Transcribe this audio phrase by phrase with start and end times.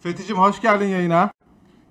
[0.00, 1.30] Fethi'cim hoş geldin yayına.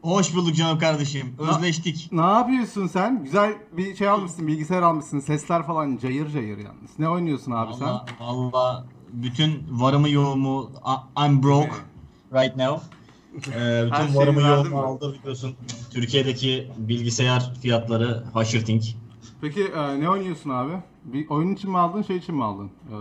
[0.01, 1.35] Hoş bulduk canım kardeşim.
[1.39, 2.09] Özleştik.
[2.11, 3.23] Ne yapıyorsun sen?
[3.23, 5.19] Güzel bir şey almışsın, bilgisayar almışsın.
[5.19, 6.99] Sesler falan cayır cayır yalnız.
[6.99, 7.87] Ne oynuyorsun abi sen?
[8.19, 11.71] Valla, bütün varımı yoğumu I- I'm broke
[12.33, 12.81] right now.
[13.55, 14.87] Ee, bütün şeyi varımı verdin yoğumu mi?
[14.87, 15.55] aldı biliyorsun.
[15.91, 18.83] Türkiye'deki bilgisayar fiyatları haşırting.
[19.41, 20.73] Peki e, ne oynuyorsun abi?
[21.05, 22.65] Bir oyun için mi aldın, şey için mi aldın?
[22.89, 22.95] E,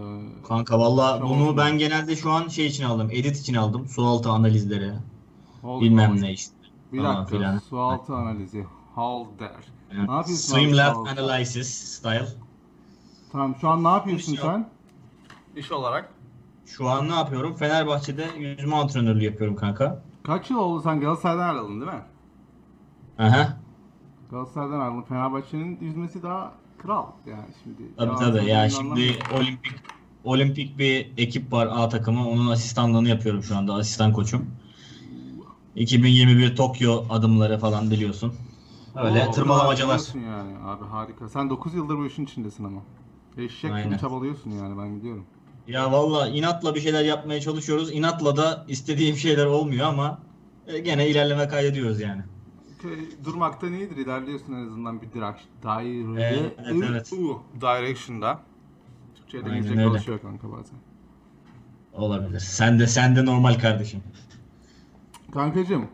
[0.48, 3.08] Kanka valla bunu ben genelde şu an şey için aldım.
[3.12, 3.88] Edit için aldım.
[3.88, 4.92] Sualtı analizleri.
[5.62, 6.16] hold Bilmem on.
[6.16, 6.54] ne işte.
[6.92, 7.58] Bir falan dakika, filan.
[7.58, 8.66] sualtı analizi.
[8.94, 9.52] Hold there.
[9.92, 11.10] Ne yapıyorsun abi Streamlab sualtı?
[11.22, 12.28] Analysis style.
[13.32, 14.42] Tamam şu an ne yapıyorsun yok.
[14.44, 14.68] sen?
[15.56, 16.12] İş olarak.
[16.66, 17.54] Şu an ne yapıyorum?
[17.54, 20.02] Fenerbahçe'de yüzme antrenörlüğü yapıyorum kanka.
[20.22, 22.02] Kaç yıl oldu sen Galatasaray'dan ayrıldın değil mi?
[23.18, 23.57] Aha.
[24.30, 25.02] Galatasaray'dan ayrıldın.
[25.02, 27.96] Fenerbahçe'nin yüzmesi daha kral yani şimdi.
[27.96, 28.46] Tabii tabii.
[28.50, 29.72] Ya anlamı- şimdi olimpik
[30.24, 32.28] olimpik bir ekip var A takımı.
[32.28, 33.74] Onun asistanlığını yapıyorum şu anda.
[33.74, 34.46] Asistan koçum.
[35.76, 38.34] 2021 Tokyo adımları falan biliyorsun.
[38.96, 40.00] Öyle Oo, tırmalamacalar.
[40.14, 41.28] yani abi harika.
[41.28, 42.80] Sen 9 yıldır bu işin içindesin ama.
[43.36, 43.98] Eşek gibi Aynen.
[43.98, 45.24] çabalıyorsun yani ben biliyorum.
[45.66, 47.92] Ya valla inatla bir şeyler yapmaya çalışıyoruz.
[47.92, 50.18] İnatla da istediğim şeyler olmuyor ama
[50.66, 52.22] e, gene ilerleme kaydediyoruz yani.
[53.24, 55.50] Durmaktan iyidir ilerliyorsun en azından bir direction.
[55.62, 56.32] Dire...
[56.32, 56.56] Evet,
[56.90, 57.12] evet.
[57.60, 58.42] Direction'da.
[59.14, 60.78] Türkçe'de İngilizce konuşuyor kanka bazen.
[61.92, 62.40] Olabilir.
[62.40, 64.02] Sen de sen de normal kardeşim.
[65.32, 65.88] Kankacım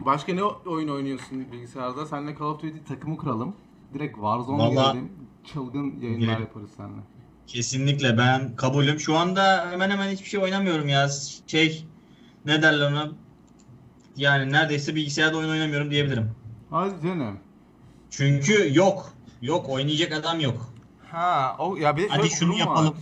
[0.00, 2.06] başka ne oyun oynuyorsun bilgisayarda?
[2.06, 3.54] Seninle Call of Duty takımı kuralım.
[3.94, 5.12] Direkt Warzone Vallahi- geldim.
[5.44, 7.00] Çılgın yayınlar Direkt- yaparız seninle.
[7.46, 9.00] Kesinlikle ben kabulüm.
[9.00, 11.08] Şu anda hemen hemen hiçbir şey oynamıyorum ya.
[11.46, 11.86] Şey
[12.44, 13.10] ne derler ona?
[14.16, 16.30] Yani neredeyse bilgisayarda oyun oynamıyorum diyebilirim.
[16.70, 17.38] Hadi canım.
[18.10, 19.12] Çünkü yok.
[19.42, 20.72] Yok oynayacak adam yok.
[21.10, 22.88] Ha, o ya bir de Hadi şöyle bir şunu durum yapalım.
[22.94, 22.98] var.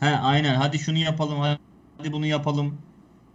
[0.00, 1.38] He aynen hadi şunu yapalım
[1.98, 2.74] hadi bunu yapalım.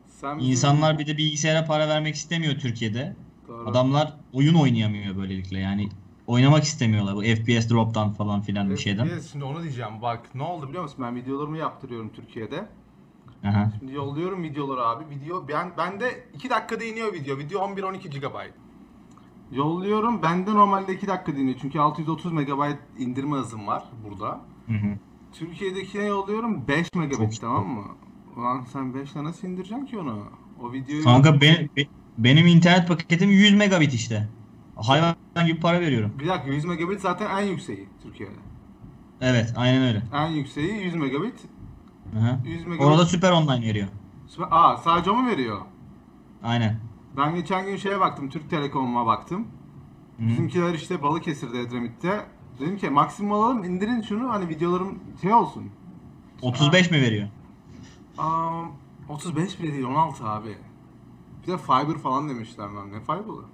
[0.08, 3.16] Sen bizim- İnsanlar bir de bilgisayara para vermek istemiyor Türkiye'de.
[3.48, 3.70] Doğru.
[3.70, 5.90] Adamlar oyun oynayamıyor böylelikle yani
[6.28, 9.08] oynamak istemiyorlar bu FPS drop'tan falan filan bir şeyden.
[9.08, 10.02] FPS, şimdi onu diyeceğim.
[10.02, 10.98] Bak ne oldu biliyor musun?
[11.02, 12.66] Ben videolarımı yaptırıyorum Türkiye'de.
[13.44, 13.72] Aha.
[13.80, 15.04] Şimdi yolluyorum videoları abi.
[15.16, 17.38] Video ben bende 2 dakikada iniyor video.
[17.38, 18.36] Video 11-12 GB.
[19.52, 20.22] Yolluyorum.
[20.24, 21.58] Bende normalde 2 dakikada iniyor.
[21.62, 22.50] Çünkü 630 MB
[22.98, 24.42] indirme hızım var burada.
[24.68, 24.98] Hı hı.
[25.34, 27.84] Türkiye'dekine yolluyorum 5 megabit Çok- tamam mı?
[28.38, 30.24] Ulan sen 5 ile nasıl indireceksin ki onu?
[30.64, 31.88] O videoyu Kanka be- be-
[32.18, 34.30] benim internet paketim 100 megabit işte.
[34.76, 35.16] Hayvan
[35.48, 36.14] gibi para veriyorum.
[36.20, 38.34] bir dakika 100 megabit zaten en yükseği Türkiye'de.
[39.22, 40.04] Evet aynen öyle.
[40.14, 41.34] En yükseği 100 megabit.
[42.20, 42.40] Aha.
[42.46, 42.86] 100 megabit.
[42.86, 43.88] Orada süper online veriyor.
[44.28, 45.62] Süper- Aa sadece o mu veriyor?
[46.44, 46.80] Aynen.
[47.18, 49.48] Ben geçen gün şeye baktım, Türk Telekom'a baktım.
[50.18, 50.28] Hı hı.
[50.28, 52.26] Bizimkiler işte Balıkesir'de, Edremit'te.
[52.60, 55.64] Dedim ki maksimum alalım, indirin şunu hani videolarım şey olsun.
[56.42, 57.28] 35 mi veriyor?
[58.18, 58.64] Aa,
[59.10, 60.58] 35 bile değil, 16 abi.
[61.44, 62.92] Bir de fiber falan demişler lan.
[62.92, 63.46] Ne fiber'ı?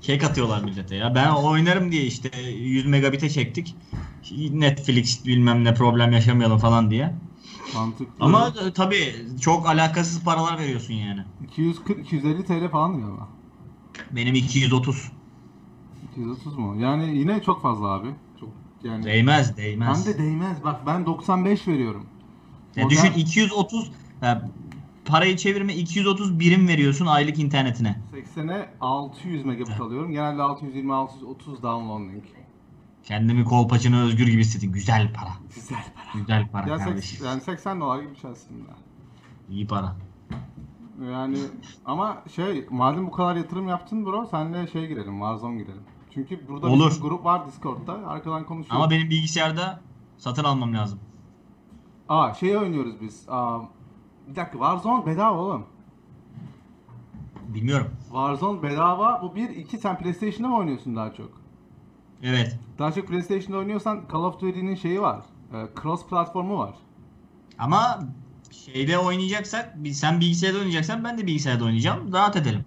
[0.00, 1.14] Kek atıyorlar millete ya.
[1.14, 3.76] Ben oynarım diye işte 100 megabit'e çektik.
[4.50, 7.14] Netflix bilmem ne problem yaşamayalım falan diye.
[7.74, 8.12] Mantıklı.
[8.20, 11.24] Ama e, tabii çok alakasız paralar veriyorsun yani.
[11.52, 13.28] 240 250 TL falan diyor ama.
[14.10, 15.12] Benim 230.
[16.12, 16.76] 230 mu?
[16.80, 18.08] Yani yine çok fazla abi.
[18.40, 18.48] Çok
[18.82, 19.04] yani.
[19.04, 20.06] Değmez, Ben değmez.
[20.06, 20.64] de değmez.
[20.64, 22.06] Bak ben 95 veriyorum.
[22.76, 23.90] Ya O düşün da- 230
[24.22, 24.50] ya
[25.08, 28.00] parayı çevirme 230 birim veriyorsun aylık internetine.
[28.36, 30.10] 80'e 600 megabit alıyorum.
[30.12, 32.24] Genelde 620 630 downloading.
[33.02, 34.72] Kendimi kolpaçını özgür gibi hissettim.
[34.72, 35.30] Güzel para.
[35.54, 36.20] Güzel para.
[36.20, 37.18] Güzel para Ya kardeşim.
[37.18, 38.70] 80, yani 80 dolar gibi bir şey aslında.
[39.50, 39.96] İyi para.
[41.12, 41.38] Yani
[41.84, 45.82] ama şey madem bu kadar yatırım yaptın bro senle şey girelim Warzone girelim.
[46.14, 46.96] Çünkü burada Olur.
[46.96, 48.82] bir grup var Discord'da arkadan konuşuyoruz.
[48.82, 49.80] Ama benim bilgisayarda
[50.18, 51.00] satın almam lazım.
[52.08, 53.24] Aa şey oynuyoruz biz.
[53.28, 53.58] Aa,
[54.30, 55.66] bir dakika Warzone bedava oğlum.
[57.48, 57.90] Bilmiyorum.
[58.02, 59.22] Warzone bedava.
[59.22, 61.30] Bu bir iki sen PlayStation'da mı oynuyorsun daha çok?
[62.22, 62.58] Evet.
[62.78, 65.20] Daha çok PlayStation'da oynuyorsan Call of Duty'nin şeyi var.
[65.54, 66.74] Ee, cross platformu var.
[67.58, 67.98] Ama
[68.50, 72.12] şeyde oynayacaksak, sen bilgisayarda oynayacaksan ben de bilgisayarda oynayacağım.
[72.12, 72.64] Rahat edelim.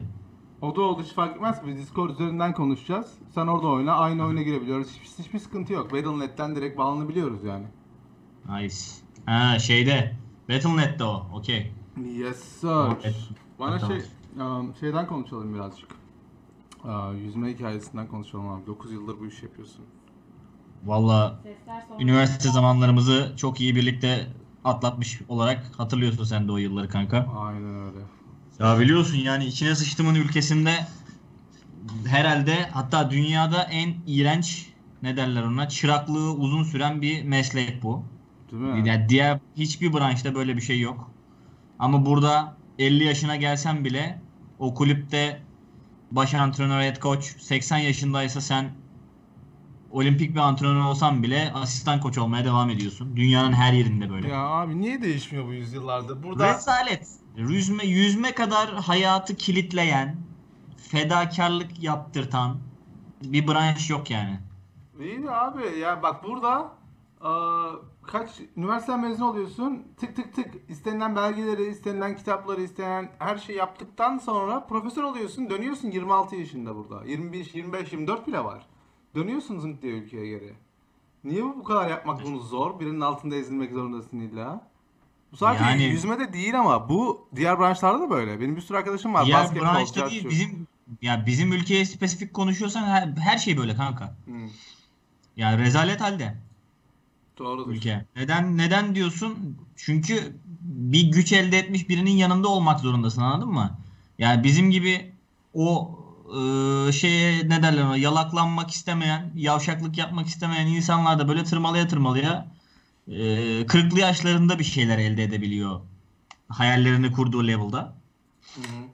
[0.61, 1.61] O da oldu hiç fark etmez.
[1.67, 3.11] Biz Discord üzerinden konuşacağız.
[3.35, 3.93] Sen orada oyna.
[3.93, 4.87] Aynı oyuna girebiliyoruz.
[4.87, 5.93] Hiçbir, hiçbir sıkıntı yok.
[5.93, 7.65] Battle.net'ten direkt bağlanabiliyoruz yani.
[8.49, 8.75] Nice.
[9.25, 10.20] Ha şeyde.
[10.49, 11.27] Battle.net'te o.
[11.33, 11.71] Okey.
[12.17, 12.67] Yes sir.
[13.03, 13.15] Evet.
[13.59, 14.01] Bana şey
[14.37, 15.89] um, şeyden konuşalım birazcık.
[16.83, 18.67] Aa, yüzme hikayesinden konuşalım abi.
[18.67, 19.85] 9 yıldır bu işi yapıyorsun.
[20.83, 21.39] Valla
[21.99, 24.27] üniversite zamanlarımızı çok iyi birlikte
[24.63, 27.27] atlatmış olarak hatırlıyorsun sen de o yılları kanka.
[27.37, 27.99] Aynen öyle.
[28.59, 30.87] Ya biliyorsun yani içine sıçtımın ülkesinde
[32.07, 38.03] herhalde hatta dünyada en iğrenç ne derler ona çıraklığı uzun süren bir meslek bu.
[38.51, 38.89] Değil mi?
[38.89, 41.11] Yani diğer hiçbir branşta böyle bir şey yok.
[41.79, 44.21] Ama burada 50 yaşına gelsen bile
[44.59, 45.41] o kulüpte
[46.11, 48.71] baş antrenör, head coach 80 yaşındaysa sen
[49.91, 53.15] olimpik bir antrenör olsan bile asistan koç olmaya devam ediyorsun.
[53.15, 54.27] Dünyanın her yerinde böyle.
[54.27, 56.23] Ya abi niye değişmiyor bu yüzyıllarda?
[56.23, 57.07] Burada Rezalet.
[57.37, 60.15] Yüzme, yüzme kadar hayatı kilitleyen,
[60.77, 62.57] fedakarlık yaptırtan
[63.23, 64.39] bir branş yok yani.
[64.99, 66.71] İyi de abi ya bak burada
[67.21, 67.71] aa,
[68.03, 74.17] kaç üniversite mezun oluyorsun tık tık tık istenilen belgeleri, istenilen kitapları, istenen her şeyi yaptıktan
[74.17, 77.05] sonra profesör oluyorsun dönüyorsun 26 yaşında burada.
[77.05, 78.65] 25, 25, 24 bile var.
[79.15, 80.53] Dönüyorsun zınk diye ülkeye geri.
[81.23, 82.79] Niye bu kadar yapmak bunu zor?
[82.79, 84.67] Birinin altında ezilmek zorundasın illa.
[85.31, 88.39] Bu sadece Yani- yüzmede değil ama bu diğer branşlarda da böyle.
[88.39, 89.25] Benim bir sürü arkadaşım var.
[89.25, 90.31] Diğer basketbol, branşta değil curt.
[90.31, 90.67] bizim
[91.01, 94.15] ya bizim ülkeye spesifik konuşuyorsan her, her şey böyle kanka.
[94.25, 94.49] Hmm,
[95.37, 96.37] Yani rezalet halde
[97.41, 97.71] doğrudur.
[97.71, 98.05] ülke.
[98.15, 99.57] Neden neden diyorsun?
[99.75, 103.79] Çünkü bir güç elde etmiş birinin yanında olmak zorundasın anladın mı?
[104.19, 105.15] Yani bizim gibi
[105.53, 105.97] o
[106.89, 112.51] e, şeye ne derler ona yalaklanmak istemeyen, yavşaklık yapmak istemeyen insanlar da böyle tırmalaya tırmalaya
[113.07, 115.81] e, kırklı yaşlarında bir şeyler elde edebiliyor.
[116.49, 117.95] Hayallerini kurduğu level'da.
[118.55, 118.91] Hı hı.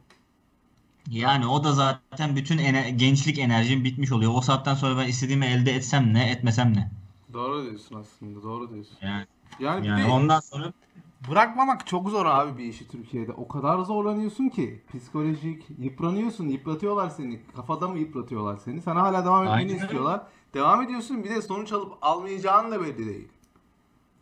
[1.08, 4.32] Yani o da zaten bütün ener- gençlik enerjim bitmiş oluyor.
[4.36, 6.92] O saatten sonra ben istediğimi elde etsem ne, etmesem ne?
[7.38, 8.44] Doğru diyorsun aslında.
[8.44, 8.98] Doğru diyorsun.
[9.01, 9.25] Yani,
[9.60, 10.74] Yani, bir yani de ondan sonra
[11.31, 13.31] bırakmamak çok zor abi bir işi Türkiye'de.
[13.31, 14.81] O kadar zorlanıyorsun ki.
[14.94, 16.48] Psikolojik, yıpranıyorsun.
[16.48, 17.39] Yıpratıyorlar seni.
[17.56, 18.81] Kafada mı yıpratıyorlar seni?
[18.81, 20.22] Sana hala devam etmeni Aynen istiyorlar.
[20.54, 23.28] Devam ediyorsun bir de sonuç alıp almayacağın da belli değil.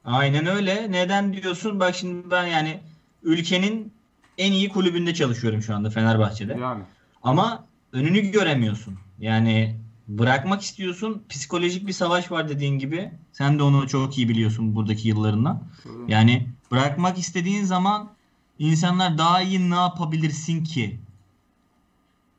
[0.05, 0.91] Aynen öyle.
[0.91, 1.79] Neden diyorsun?
[1.79, 2.79] Bak şimdi ben yani
[3.23, 3.93] ülkenin
[4.37, 6.57] en iyi kulübünde çalışıyorum şu anda Fenerbahçe'de.
[6.61, 6.83] Yani.
[7.23, 8.97] Ama önünü göremiyorsun.
[9.19, 11.25] Yani bırakmak istiyorsun.
[11.29, 13.11] Psikolojik bir savaş var dediğin gibi.
[13.31, 15.63] Sen de onu çok iyi biliyorsun buradaki yıllarından.
[16.07, 18.11] Yani bırakmak istediğin zaman
[18.59, 20.99] insanlar daha iyi ne yapabilirsin ki?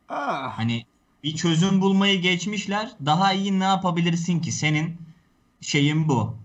[0.08, 0.86] Ah, Hani
[1.22, 2.92] bir çözüm bulmayı geçmişler.
[3.06, 4.52] Daha iyi ne yapabilirsin ki?
[4.52, 4.96] Senin
[5.60, 6.36] şeyin bu.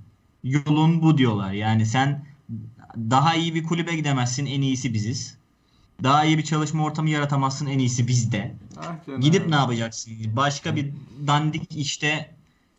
[0.44, 1.52] Yolun bu diyorlar.
[1.54, 2.26] Yani sen
[2.98, 4.46] daha iyi bir kulübe gidemezsin.
[4.46, 5.38] En iyisi biziz.
[6.04, 7.66] Daha iyi bir çalışma ortamı yaratamazsın.
[7.66, 8.56] En iyisi bizde.
[8.78, 9.22] ah.
[9.22, 10.14] Gidip ne yapacaksın?
[10.36, 10.94] Başka bir
[11.28, 12.36] dandik işte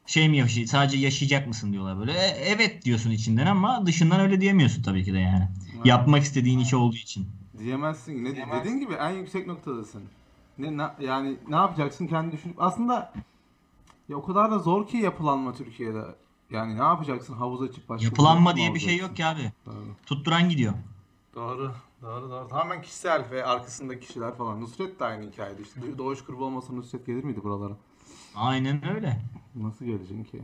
[0.07, 2.13] şey mi yaşay sadece yaşayacak mısın diyorlar böyle.
[2.13, 5.49] E, evet diyorsun içinden ama dışından öyle diyemiyorsun tabii ki de yani.
[5.85, 7.27] Yapmak istediğin iş olduğu için.
[7.59, 8.25] Diyemezsin.
[8.25, 10.03] Ne, dediğin gibi en yüksek noktadasın.
[10.59, 13.13] Ne, na- yani ne yapacaksın kendi düşünüp aslında
[14.09, 16.03] ya o kadar da zor ki yapılanma Türkiye'de.
[16.51, 19.53] Yani ne yapacaksın havuz açıp başka Yapılanma diye bir şey yok ki abi.
[19.67, 19.87] Doğru.
[20.07, 20.73] Tutturan gidiyor.
[21.35, 21.75] Doğru.
[22.03, 22.49] Doğru doğru.
[22.49, 24.61] Tamamen kişisel ve arkasındaki kişiler falan.
[24.61, 25.99] Nusret de aynı hikayede işte.
[25.99, 27.77] Doğuş grubu olmasa Nusret gelir miydi buralara?
[28.35, 29.21] Aynen öyle.
[29.55, 30.43] Nasıl geleceksin ki?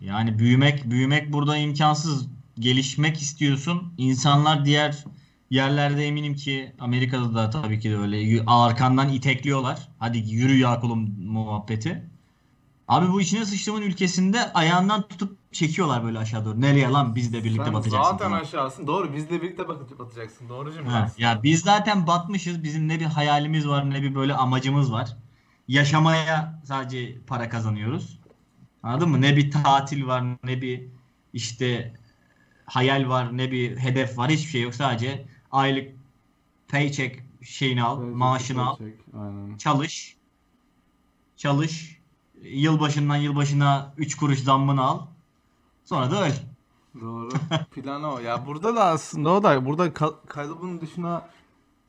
[0.00, 2.28] Yani büyümek büyümek burada imkansız.
[2.58, 3.92] Gelişmek istiyorsun.
[3.98, 5.04] İnsanlar diğer
[5.50, 9.88] yerlerde eminim ki Amerika'da da tabii ki de öyle arkandan itekliyorlar.
[9.98, 12.02] Hadi yürü ya kulum muhabbeti.
[12.88, 16.60] Abi bu içine sıçtığımın ülkesinde ayağından tutup çekiyorlar böyle aşağı doğru.
[16.60, 18.12] Nereye lan biz de birlikte Sen batacaksın.
[18.12, 18.40] zaten falan.
[18.40, 18.86] aşağısın.
[18.86, 20.48] Doğru bizle birlikte bak- batacaksın.
[20.48, 22.62] Doğru cümle Ha, ya biz zaten batmışız.
[22.64, 25.16] Bizim ne bir hayalimiz var ne bir böyle amacımız var.
[25.68, 28.18] Yaşamaya sadece para kazanıyoruz.
[28.82, 29.20] Anladın mı?
[29.20, 30.88] Ne bir tatil var ne bir
[31.32, 31.94] işte
[32.66, 34.30] hayal var ne bir hedef var.
[34.30, 34.74] Hiçbir şey yok.
[34.74, 35.92] Sadece aylık
[36.68, 38.94] paycheck şeyini al, Söyleyecek maaşını al, çek.
[39.14, 39.56] Aynen.
[39.56, 40.16] çalış.
[41.36, 41.98] Çalış.
[42.42, 45.06] Yılbaşından yılbaşına 3 kuruş zammını al.
[45.88, 46.32] Sonra da öl.
[47.00, 47.28] Doğru.
[47.74, 48.18] Plan o.
[48.18, 51.28] Ya burada da aslında o da burada kal- kalıbın dışına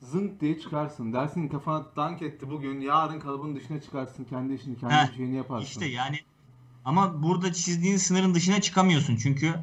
[0.00, 1.12] zınk diye çıkarsın.
[1.12, 2.80] Dersin kafana dank etti bugün.
[2.80, 4.24] Yarın kalıbın dışına çıkarsın.
[4.24, 5.66] Kendi işini, kendi Heh, şeyini yaparsın.
[5.66, 6.16] İşte yani
[6.84, 9.54] ama burada çizdiğin sınırın dışına çıkamıyorsun çünkü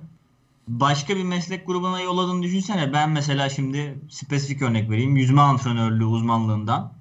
[0.68, 2.94] başka bir meslek grubuna yolladığını düşünsene.
[2.94, 5.16] Ben mesela şimdi spesifik örnek vereyim.
[5.16, 6.94] Yüzme antrenörlüğü uzmanlığından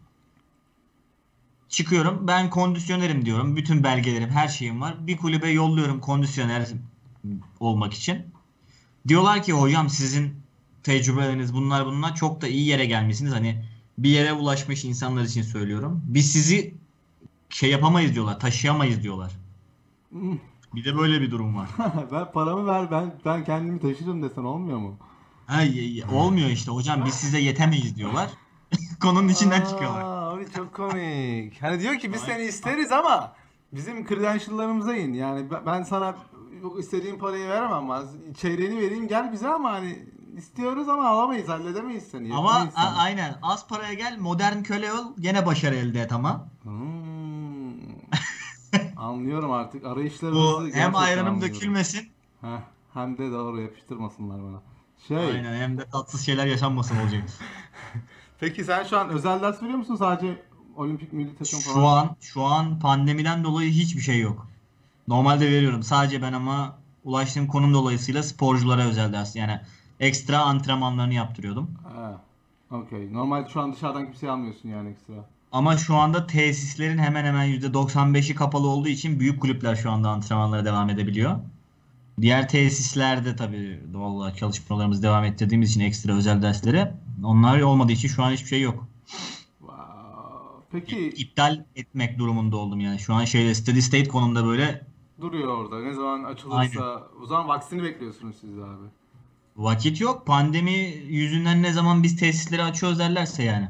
[1.68, 2.26] çıkıyorum.
[2.26, 3.56] Ben kondisyonerim diyorum.
[3.56, 5.06] Bütün belgelerim, her şeyim var.
[5.06, 6.68] Bir kulübe yolluyorum kondisyoner
[7.60, 8.26] olmak için.
[9.08, 10.36] Diyorlar ki hocam sizin
[10.82, 13.32] tecrübeleriniz bunlar bunlar çok da iyi yere gelmişsiniz.
[13.32, 13.64] Hani
[13.98, 16.02] bir yere ulaşmış insanlar için söylüyorum.
[16.06, 16.74] Biz sizi
[17.48, 19.32] şey yapamayız diyorlar, taşıyamayız diyorlar.
[20.74, 21.68] Bir de böyle bir durum var.
[22.12, 24.96] ben paramı ver ben ben kendimi taşırım desen olmuyor mu?
[25.46, 25.62] Ha,
[26.12, 28.30] olmuyor işte hocam biz size yetemeyiz diyorlar.
[29.00, 30.02] Konunun içinden çıkıyorlar.
[30.02, 31.62] Aa, Abi çok komik.
[31.62, 33.32] Hani diyor ki biz seni isteriz ama
[33.72, 35.12] bizim credential'larımıza in.
[35.12, 36.16] Yani ben sana
[36.62, 38.02] yok istediğin parayı veremem ama
[38.38, 42.34] çeyreğini vereyim gel bize ama hani istiyoruz ama alamayız halledemeyiz seni.
[42.34, 46.48] Ama a- aynen az paraya gel modern köle ol gene başarı elde et ama.
[46.62, 47.72] Hmm.
[48.96, 51.54] Anlıyorum artık arayışlarımızı Bu hem ayranım anlıyorum.
[51.56, 52.08] dökülmesin
[52.40, 52.60] Heh,
[52.94, 54.62] hem de doğru yapıştırmasınlar bana.
[55.08, 57.22] Şey, Aynen hem de tatsız şeyler yaşanmasın olacak.
[58.40, 60.42] peki sen şu an özel ders veriyor musun sadece
[60.76, 61.74] olimpik milli takım falan?
[61.80, 64.46] Şu an şu an pandemiden dolayı hiçbir şey yok.
[65.08, 65.82] Normalde veriyorum.
[65.82, 69.60] Sadece ben ama ulaştığım konum dolayısıyla sporculara özel ders yani
[70.00, 71.70] ekstra antrenmanlarını yaptırıyordum.
[71.84, 72.20] Ha,
[72.70, 73.12] okey.
[73.12, 75.14] Normalde şu an dışarıdan kimseyi almıyorsun yani ekstra.
[75.52, 80.64] Ama şu anda tesislerin hemen hemen %95'i kapalı olduğu için büyük kulüpler şu anda antrenmanlara
[80.64, 81.36] devam edebiliyor.
[82.20, 86.88] Diğer tesislerde tabii doğal olarak çalışmalarımızı devam ettirdiğimiz için ekstra özel dersleri
[87.24, 88.86] onlar olmadığı için şu an hiçbir şey yok.
[89.58, 89.86] Wow.
[90.72, 92.98] Peki İptal etmek durumunda oldum yani.
[92.98, 94.86] Şu an şeyde steady state konumda böyle
[95.20, 95.80] duruyor orada.
[95.80, 98.86] Ne zaman açılırsa o zaman vaksini bekliyorsunuz siz abi.
[99.56, 100.26] vakit yok.
[100.26, 100.72] Pandemi
[101.08, 103.68] yüzünden ne zaman biz tesisleri açıyoruz derlerse yani.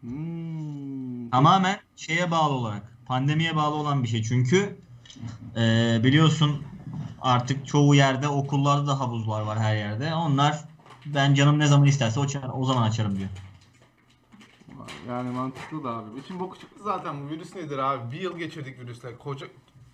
[0.00, 1.30] Hmm.
[1.30, 2.92] Tamamen şeye bağlı olarak.
[3.06, 4.22] Pandemiye bağlı olan bir şey.
[4.22, 4.78] Çünkü
[5.56, 6.62] e, biliyorsun
[7.20, 10.14] artık çoğu yerde okullarda da havuzlar var her yerde.
[10.14, 10.64] Onlar
[11.06, 13.28] ben canım ne zaman isterse o, o zaman açarım diyor.
[15.08, 16.06] Yani mantıklı da abi.
[16.26, 18.12] Şimdi boku çıktı zaten bu virüs nedir abi?
[18.12, 19.18] Bir yıl geçirdik virüsle.
[19.18, 19.46] Koca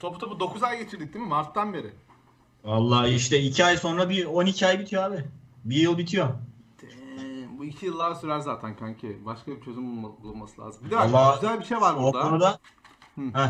[0.02, 1.28] topu topu 9 ay geçirdik değil mi?
[1.28, 1.90] Mart'tan beri.
[2.64, 5.24] Vallahi işte 2 ay sonra bir 12 ay bitiyor abi.
[5.64, 6.28] Bir yıl bitiyor.
[6.82, 9.18] Damn, bu iki yıllar sürer zaten kanki.
[9.24, 10.84] Başka bir çözüm bulunması lazım.
[10.84, 12.22] Bir de Vallahi güzel bir şey var O burada.
[12.22, 12.58] konuda
[13.14, 13.20] Hı.
[13.20, 13.48] Heh.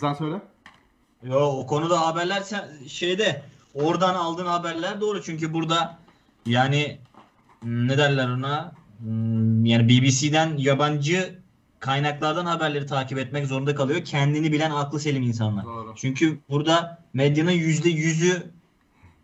[0.00, 0.42] Sen söyle.
[1.22, 3.42] Yo o konuda haberler sen- şeyde
[3.74, 5.98] oradan aldığın haberler doğru çünkü burada
[6.46, 6.98] yani
[7.62, 11.41] ne derler ona Hmm, yani BBC'den yabancı
[11.82, 14.04] kaynaklardan haberleri takip etmek zorunda kalıyor.
[14.04, 15.64] Kendini bilen aklı selim insanlar.
[15.64, 15.92] Doğru.
[15.96, 18.52] Çünkü burada medyanın yüzde yüzü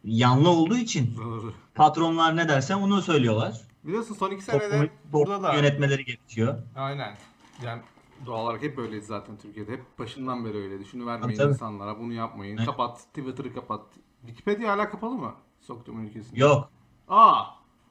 [0.05, 1.53] yanlı olduğu için Doğru.
[1.75, 3.61] patronlar ne derse onu söylüyorlar.
[3.85, 6.59] Biliyorsun son iki senede burada toplumu da yönetmeleri gerekiyor.
[6.77, 7.17] aynen.
[7.65, 7.83] Yani
[8.27, 9.73] doğal olarak hep böyleyiz zaten Türkiye'de.
[9.73, 10.85] Hep başından beri öyle.
[10.85, 12.57] Şunu vermeyin Tabii, insanlara, bunu yapmayın.
[12.57, 12.67] Evet.
[12.67, 13.81] Kapat, Twitter'ı kapat.
[14.27, 15.35] Wikipedia hala kapalı mı?
[15.61, 16.41] Soktuğum ülkesinde.
[16.41, 16.71] Yok.
[17.09, 17.45] Aa!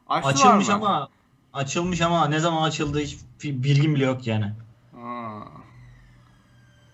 [0.07, 0.73] Açtılar Açılmış mı?
[0.73, 1.09] ama
[1.57, 4.45] açılmış ama ne zaman açıldığı hiç bilgim bile yok yani.
[5.03, 5.39] Aa.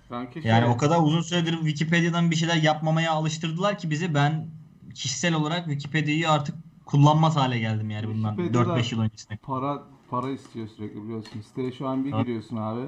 [0.10, 4.48] Sanki şey, Yani o kadar uzun süredir Wikipedia'dan bir şeyler yapmamaya alıştırdılar ki bizi ben
[4.96, 6.55] kişisel olarak Wikipedia'yı artık
[6.86, 9.38] kullanmaz hale geldim yani bundan Wikipedia'da- 4-5 yıl öncesine.
[9.38, 11.41] para para istiyor sürekli biliyorsun.
[11.41, 12.25] Siteye şu an bir Evet.
[12.25, 12.82] giriyorsun abi.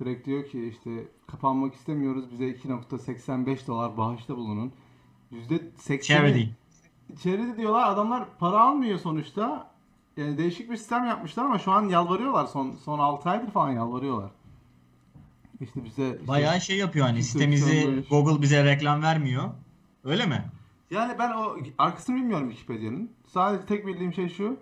[0.00, 0.90] Direkt diyor ki işte
[1.26, 2.24] kapanmak istemiyoruz.
[2.32, 4.72] Bize 2.85 dolar bağışta bulunun.
[5.32, 6.44] %80'i Charity.
[7.22, 7.88] Charity diyorlar.
[7.92, 9.73] Adamlar para almıyor sonuçta.
[10.16, 12.46] Yani değişik bir sistem yapmışlar ama şu an yalvarıyorlar.
[12.46, 14.30] Son son 6 aydır falan yalvarıyorlar.
[15.60, 17.60] İşte bize işte- Bayağı şey yapıyor hani 285.
[17.60, 19.44] sitemizi Google bize reklam vermiyor.
[20.04, 20.44] Öyle mi?
[20.90, 23.10] Yani ben o arkasını bilmiyorum Wikipedia'nın.
[23.26, 24.56] Sadece tek bildiğim şey şu.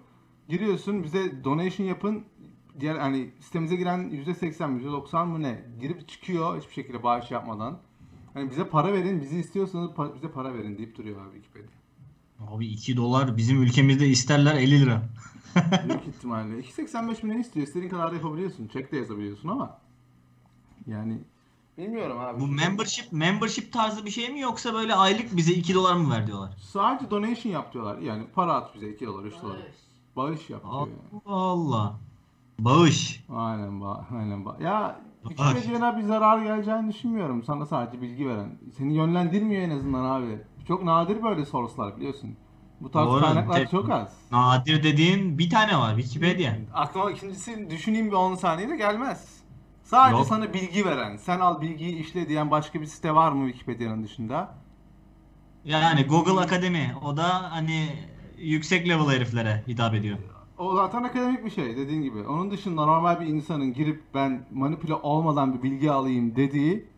[0.49, 2.25] Giriyorsun bize donation yapın.
[2.81, 5.65] Diğer hani sitemize giren %80 %90 mı ne?
[5.81, 7.79] Girip çıkıyor hiçbir şekilde bağış yapmadan.
[8.35, 11.71] Hani bize para verin, bizi istiyorsanız pa- bize para verin deyip duruyor abi Wikipedia.
[12.41, 15.03] Abi 2 dolar bizim ülkemizde isterler 50 lira.
[15.89, 16.61] Büyük ihtimalle.
[16.61, 17.67] 2.85 mi ne istiyor?
[17.67, 18.69] İstediğin kadar da yapabiliyorsun.
[18.69, 19.79] Çek de yazabiliyorsun ama.
[20.87, 21.19] Yani
[21.79, 22.41] bilmiyorum abi.
[22.41, 26.27] Bu membership membership tarzı bir şey mi yoksa böyle aylık bize 2 dolar mı ver
[26.27, 26.57] diyorlar?
[26.59, 27.99] Sadece donation yap diyorlar.
[27.99, 29.57] Yani para at bize 2 dolar 3 dolar.
[30.17, 31.23] Bağış yap diyor Allah yani.
[31.27, 31.99] Allah.
[32.59, 33.25] Bağış.
[33.29, 34.57] Aynen ba aynen ba.
[34.61, 35.37] Ya Bağış.
[35.37, 37.45] Wikipedia'na bir zarar geleceğini düşünmüyorum.
[37.45, 38.59] Sana sadece bilgi veren.
[38.79, 40.39] Seni yönlendirmiyor en azından abi.
[40.69, 42.37] Çok nadir böyle source'lar biliyorsun.
[42.83, 43.21] Bu tarz Doğru.
[43.21, 44.13] kaynaklar Te- çok az.
[44.33, 46.53] Nadir dediğin bir tane var Wikipedia.
[46.75, 49.43] Aklıma ikincisi düşüneyim bir 10 saniyede gelmez.
[49.83, 50.27] Sadece Yok.
[50.27, 54.55] sana bilgi veren, sen al bilgiyi işle diyen başka bir site var mı Wikipedia'nın dışında?
[55.65, 57.89] Yani Google Akademi o da hani
[58.39, 60.19] yüksek level heriflere hitap ediyor.
[60.59, 62.19] O zaten akademik bir şey dediğin gibi.
[62.19, 66.89] Onun dışında normal bir insanın girip ben manipüle olmadan bir bilgi alayım dediği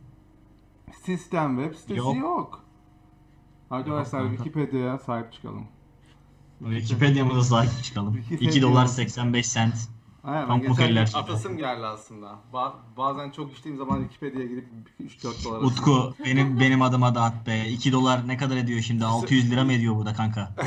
[1.02, 2.16] sistem web sitesi yok.
[2.16, 2.64] Yok.
[3.70, 4.28] Arkadaşlar.
[4.28, 5.66] Wikipedia'ya sahip çıkalım.
[6.58, 8.14] Wikipedia'mıza sahip çıkalım.
[8.14, 8.50] Wikipedia.
[8.50, 9.74] 2 dolar 85 cent.
[10.24, 11.10] Aynen, ben geçen gün eller.
[11.14, 12.38] atasım geldi aslında.
[12.52, 14.68] Ba- bazen çok içtiğim zaman Wikipedia'ya girip
[15.00, 17.68] 3-4 dolar Utku benim benim adıma da at be.
[17.68, 19.04] 2 dolar ne kadar ediyor şimdi?
[19.04, 20.50] 600 lira mı ediyor burada kanka?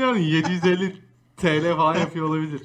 [0.00, 1.02] Yani 750
[1.36, 2.62] TL falan yapıyor olabilir.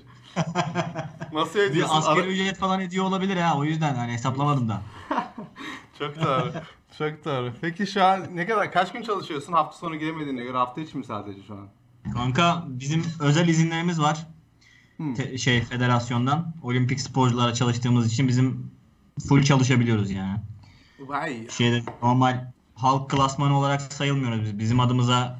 [1.33, 1.95] Nasıl Bir ediyorsun?
[1.95, 3.57] asgari Ara- ücret falan ediyor olabilir ha.
[3.57, 4.81] O yüzden hani hesaplamadım da.
[5.99, 6.51] Çok doğru.
[6.97, 7.53] Çok doğru.
[7.61, 9.53] Peki şu an ne kadar kaç gün çalışıyorsun?
[9.53, 11.67] Hafta sonu giremediğine göre hafta içi mi sadece şu an?
[12.13, 14.27] Kanka bizim özel izinlerimiz var.
[14.97, 15.13] Hmm.
[15.13, 18.71] Te- şey federasyondan olimpik sporculara çalıştığımız için bizim
[19.27, 20.39] full çalışabiliyoruz yani.
[20.99, 21.47] Vay.
[21.49, 24.59] Şeyde normal halk klasmanı olarak sayılmıyoruz biz.
[24.59, 25.39] Bizim adımıza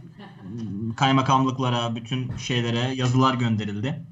[0.96, 4.06] kaymakamlıklara, bütün şeylere yazılar gönderildi.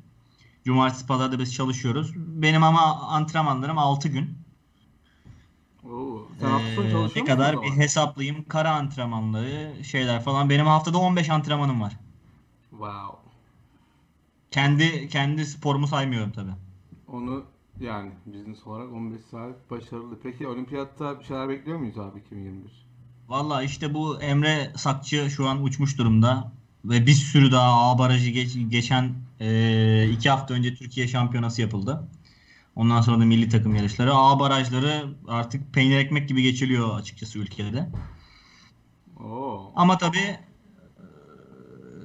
[0.65, 2.11] Cumartesi pazar da biz çalışıyoruz.
[2.15, 4.38] Benim ama antrenmanlarım 6 gün.
[5.91, 6.27] Oo.
[6.39, 8.45] Sen hafta sonu Ee, çalışıyor ne musun kadar bir hesaplayayım.
[8.47, 10.49] Kara antrenmanları, şeyler falan.
[10.49, 11.97] Benim haftada 15 antrenmanım var.
[12.69, 13.17] Wow.
[14.51, 16.51] Kendi kendi sporumu saymıyorum tabii.
[17.07, 17.43] Onu
[17.79, 20.19] yani business olarak 15 saat başarılı.
[20.23, 22.71] Peki olimpiyatta bir şeyler bekliyor muyuz abi 2021?
[23.29, 26.51] Valla işte bu Emre Sakçı şu an uçmuş durumda.
[26.85, 32.07] Ve bir sürü daha A barajı geç- geçen e, iki hafta önce Türkiye şampiyonası yapıldı.
[32.79, 34.13] Ondan sonra da milli takım yarışları.
[34.13, 37.89] A barajları artık peynir ekmek gibi geçiliyor açıkçası ülkede.
[39.19, 39.71] Oo.
[39.75, 40.39] Ama tabii e,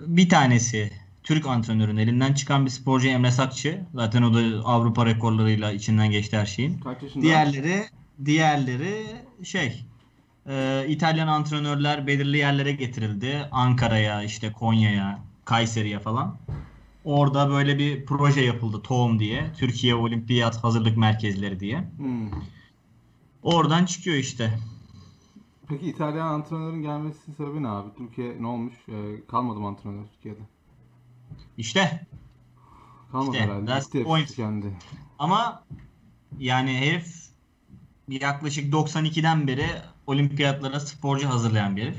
[0.07, 3.85] bir tanesi Türk antrenörün elinden çıkan bir sporcu Emre Sakçı.
[3.95, 6.81] Zaten o da Avrupa rekorlarıyla içinden geçti her şeyin.
[7.21, 7.85] Diğerleri
[8.25, 9.07] diğerleri
[9.45, 9.85] şey
[10.49, 13.49] e, İtalyan antrenörler belirli yerlere getirildi.
[13.53, 16.39] Ankara'ya, işte Konya'ya, Kayseri'ye falan.
[17.05, 19.53] Orada böyle bir proje yapıldı TOM diye.
[19.59, 21.89] Türkiye Olimpiyat Hazırlık Merkezleri diye.
[21.97, 22.31] Hmm.
[23.43, 24.59] Oradan çıkıyor işte.
[25.69, 27.89] Peki İtalyan antrenörün gelmesinin sebebi ne abi?
[27.99, 28.75] Türkiye ne olmuş?
[28.89, 28.93] Ee,
[29.29, 30.41] kalmadı mı antrenör Türkiye'de?
[31.59, 32.07] İşte
[33.13, 33.67] Kalmadı İşte, herhalde.
[33.67, 34.29] that's Gitti point.
[34.29, 34.67] tükendi.
[35.19, 35.63] ama
[36.39, 37.25] yani herif
[38.09, 39.67] yaklaşık 92'den beri
[40.07, 41.97] olimpiyatlara sporcu hazırlayan bir herif.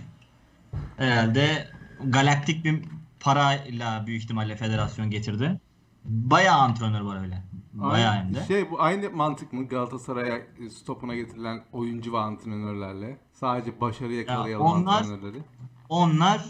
[0.98, 1.70] Herhalde
[2.04, 2.82] galaktik bir
[3.26, 5.60] parayla büyük ihtimalle federasyon getirdi.
[6.06, 7.44] Bayağı antrenör var öyle.
[7.74, 8.44] Bayağı Aynı- hem de.
[8.48, 13.18] Şey bu aynı mantık mı Galatasaray'a e, stopuna getirilen oyuncu ve antrenörlerle?
[13.34, 15.44] Sadece başarı yakalayalım onlar- antrenörleri.
[15.90, 16.46] Onlar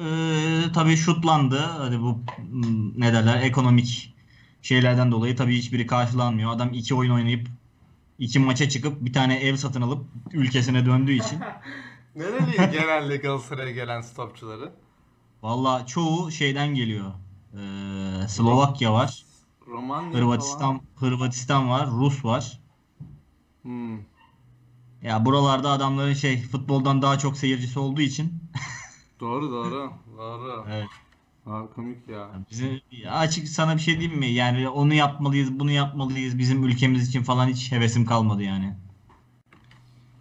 [0.00, 1.58] e, tabii şutlandı.
[1.58, 2.18] Hadi bu
[2.96, 4.14] ne derler ekonomik
[4.62, 6.52] şeylerden dolayı tabii hiçbiri karşılanmıyor.
[6.52, 7.48] Adam iki oyun oynayıp
[8.18, 11.38] iki maça çıkıp bir tane ev satın alıp ülkesine döndüğü için
[12.16, 14.72] Nereli genelde Galatasaray'a gelen stopçuları?
[15.42, 17.12] Valla çoğu şeyden geliyor.
[17.54, 19.24] Ee, Slovakya var.
[19.66, 21.90] Romanya Hırvatistan Hırvatistan var.
[21.90, 22.40] Rus var.
[22.40, 22.60] falan.
[23.62, 23.98] Hmm.
[25.02, 28.32] Ya buralarda adamların şey futboldan daha çok seyircisi olduğu için
[29.20, 29.92] Doğru doğru.
[30.18, 30.64] Doğru.
[30.70, 30.88] evet.
[31.46, 32.30] Abi komik ya.
[32.50, 34.26] Bizim açık sana bir şey diyeyim mi?
[34.26, 38.76] Yani onu yapmalıyız, bunu yapmalıyız bizim ülkemiz için falan hiç hevesim kalmadı yani.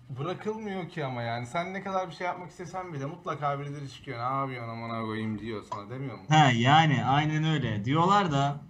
[0.09, 1.47] Bırakılmıyor ki ama yani.
[1.47, 4.17] Sen ne kadar bir şey yapmak istesen bile mutlaka birileri çıkıyor.
[4.19, 6.23] Ne yapıyorsun amına koyayım diyor sana demiyor mu?
[6.29, 7.85] Ha yani aynen öyle.
[7.85, 8.61] Diyorlar da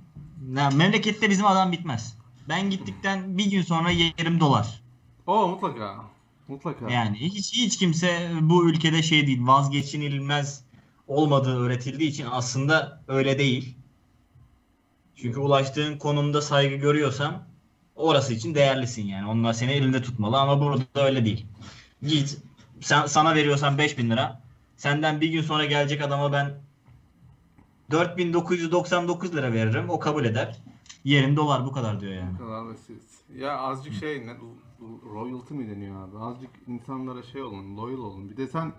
[0.56, 2.18] ya memlekette bizim adam bitmez.
[2.50, 4.82] Ben gittikten bir gün sonra yerim dolar.
[5.28, 5.96] Oo mutlaka.
[6.48, 6.92] Mutlaka.
[6.92, 10.66] Yani hiç hiç kimse bu ülkede şey değil, vazgeçilmez
[11.08, 13.78] olmadığı öğretildiği için aslında öyle değil.
[15.16, 17.49] Çünkü ulaştığın konumda saygı görüyorsam
[18.00, 19.30] orası için değerlisin yani.
[19.30, 21.46] Onlar seni elinde tutmalı ama burada öyle değil.
[22.02, 22.38] Git
[22.82, 24.42] sen, sana veriyorsan 5000 lira.
[24.78, 26.52] Senden bir gün sonra gelecek adama ben
[27.92, 29.90] 4999 lira veririm.
[29.90, 30.58] O kabul eder.
[31.04, 32.34] Yerim dolar bu kadar diyor yani.
[32.34, 33.02] Bu kadar basit.
[33.38, 34.36] Ya azıcık şey ne
[35.14, 36.18] royalty mi deniyor abi?
[36.18, 38.30] Azıcık insanlara şey olun, loyal olun.
[38.30, 38.74] Bir de sen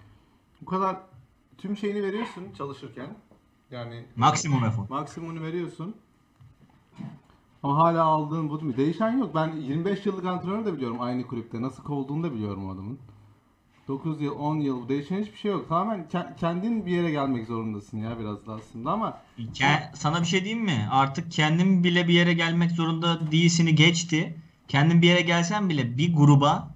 [0.60, 0.96] bu kadar
[1.58, 3.16] tüm şeyini veriyorsun çalışırken.
[3.70, 4.88] Yani Maksimum efor.
[4.88, 5.96] maksimumunu veriyorsun.
[7.62, 8.76] Ama hala aldığın bu değil mi?
[8.76, 9.34] Değişen yok.
[9.34, 11.62] Ben 25 yıllık antrenör de biliyorum aynı kulüpte.
[11.62, 12.98] Nasıl kovulduğunu da biliyorum o adamın.
[13.88, 15.68] 9 yıl, 10 yıl değişen hiçbir şey yok.
[15.68, 19.18] Tamamen ke- kendin bir yere gelmek zorundasın ya biraz da aslında ama
[19.54, 20.88] Ke- sana bir şey diyeyim mi?
[20.90, 24.36] Artık kendin bile bir yere gelmek zorunda değilsini geçti.
[24.68, 26.74] Kendin bir yere gelsen bile bir gruba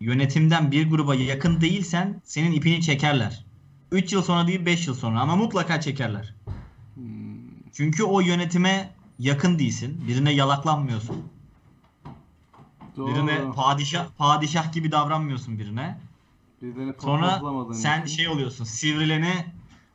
[0.00, 3.44] yönetimden bir gruba yakın değilsen senin ipini çekerler.
[3.92, 6.34] 3 yıl sonra değil 5 yıl sonra ama mutlaka çekerler.
[6.94, 7.04] hmm,
[7.72, 10.04] Çünkü o yönetime yakın değilsin.
[10.08, 11.24] Birine yalaklanmıyorsun.
[12.96, 13.14] doğru.
[13.14, 15.98] Birine padişah padişah gibi davranmıyorsun birine.
[16.62, 17.40] Birilerine Sonra
[17.74, 18.16] sen için.
[18.16, 18.64] şey oluyorsun.
[18.64, 19.46] Sivrileni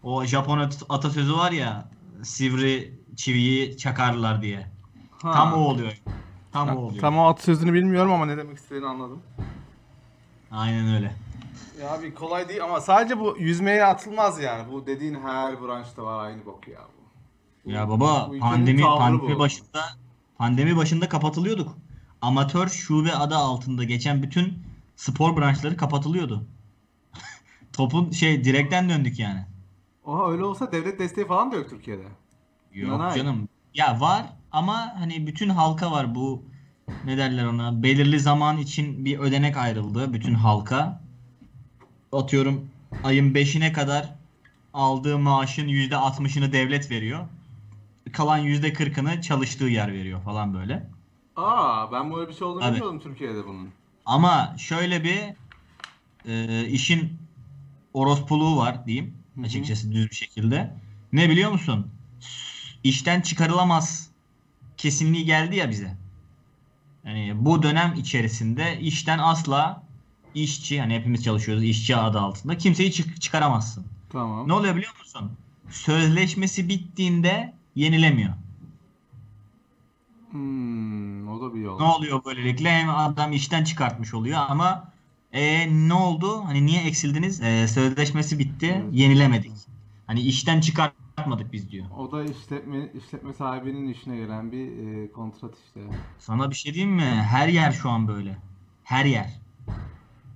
[0.03, 1.89] o Japon at- atasözü var ya
[2.23, 4.67] sivri çiviyi çakarlar diye.
[5.21, 5.31] Ha.
[5.31, 6.01] Tam o oluyor.
[6.51, 7.01] Tam o oluyor.
[7.01, 9.21] Tam o atasözünü bilmiyorum ama ne demek istediğini anladım.
[10.51, 11.15] Aynen öyle.
[11.81, 14.71] Ya abi kolay değil ama sadece bu yüzmeye atılmaz yani.
[14.71, 16.79] Bu dediğin her branşta var aynı bok ya
[17.65, 19.39] Ya baba bu pandemi pandemi bu.
[19.39, 19.83] başında
[20.37, 21.77] pandemi başında kapatılıyorduk.
[22.21, 24.63] Amatör şube adı altında geçen bütün
[24.95, 26.47] spor branşları kapatılıyordu.
[27.73, 29.45] Topun şey direkten döndük yani.
[30.05, 32.03] Oha öyle olsa devlet desteği falan da yok Türkiye'de.
[32.73, 33.17] Yok Nanay.
[33.17, 33.49] canım.
[33.73, 36.43] Ya var ama hani bütün halka var bu
[37.05, 41.01] ne derler ona belirli zaman için bir ödenek ayrıldı bütün halka.
[42.11, 42.69] Atıyorum
[43.03, 44.15] ayın 5'ine kadar
[44.73, 47.27] aldığı maaşın %60'ını devlet veriyor.
[48.13, 50.89] Kalan %40'ını çalıştığı yer veriyor falan böyle.
[51.35, 52.71] Aa ben böyle bir şey olduğunu Tabii.
[52.75, 53.69] bilmiyordum Türkiye'de bunun.
[54.05, 55.19] Ama şöyle bir
[56.31, 57.17] e, işin
[57.93, 60.73] orospuluğu var diyeyim açıkçası düz bir şekilde.
[61.13, 61.87] Ne biliyor musun?
[62.83, 64.09] İşten çıkarılamaz
[64.77, 65.97] kesinliği geldi ya bize.
[67.05, 69.83] Yani bu dönem içerisinde işten asla
[70.35, 73.85] işçi hani hepimiz çalışıyoruz işçi adı altında kimseyi çık- çıkaramazsın.
[74.09, 74.47] Tamam.
[74.47, 75.31] Ne oluyor biliyor musun?
[75.69, 78.33] sözleşmesi bittiğinde yenilemiyor.
[80.31, 81.79] Hmm, o da bir yol.
[81.79, 82.71] Ne oluyor böylelikle?
[82.71, 84.91] Hem adam işten çıkartmış oluyor ama
[85.31, 86.43] e, ne oldu?
[86.45, 87.41] Hani niye eksildiniz?
[87.41, 88.81] E, sözleşmesi bitti.
[88.83, 88.93] Evet.
[88.93, 89.51] Yenilemedik.
[90.07, 91.85] Hani işten çıkartmadık biz diyor.
[91.97, 95.81] O da işletme işletme sahibinin işine gelen bir e, kontrat işte.
[96.19, 97.03] Sana bir şey diyeyim mi?
[97.03, 98.37] Her yer şu an böyle.
[98.83, 99.39] Her yer.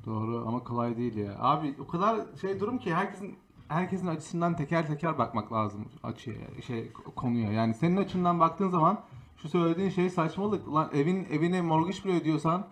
[0.05, 1.35] Doğru ama kolay değil ya.
[1.39, 3.37] Abi o kadar şey durum ki herkesin
[3.67, 6.35] herkesin açısından teker teker bakmak lazım açıya
[6.67, 7.51] şey konuya.
[7.51, 9.01] Yani senin açından baktığın zaman
[9.37, 10.73] şu söylediğin şey saçmalık.
[10.73, 12.67] Lan evin evine mortgage bile ödüyorsan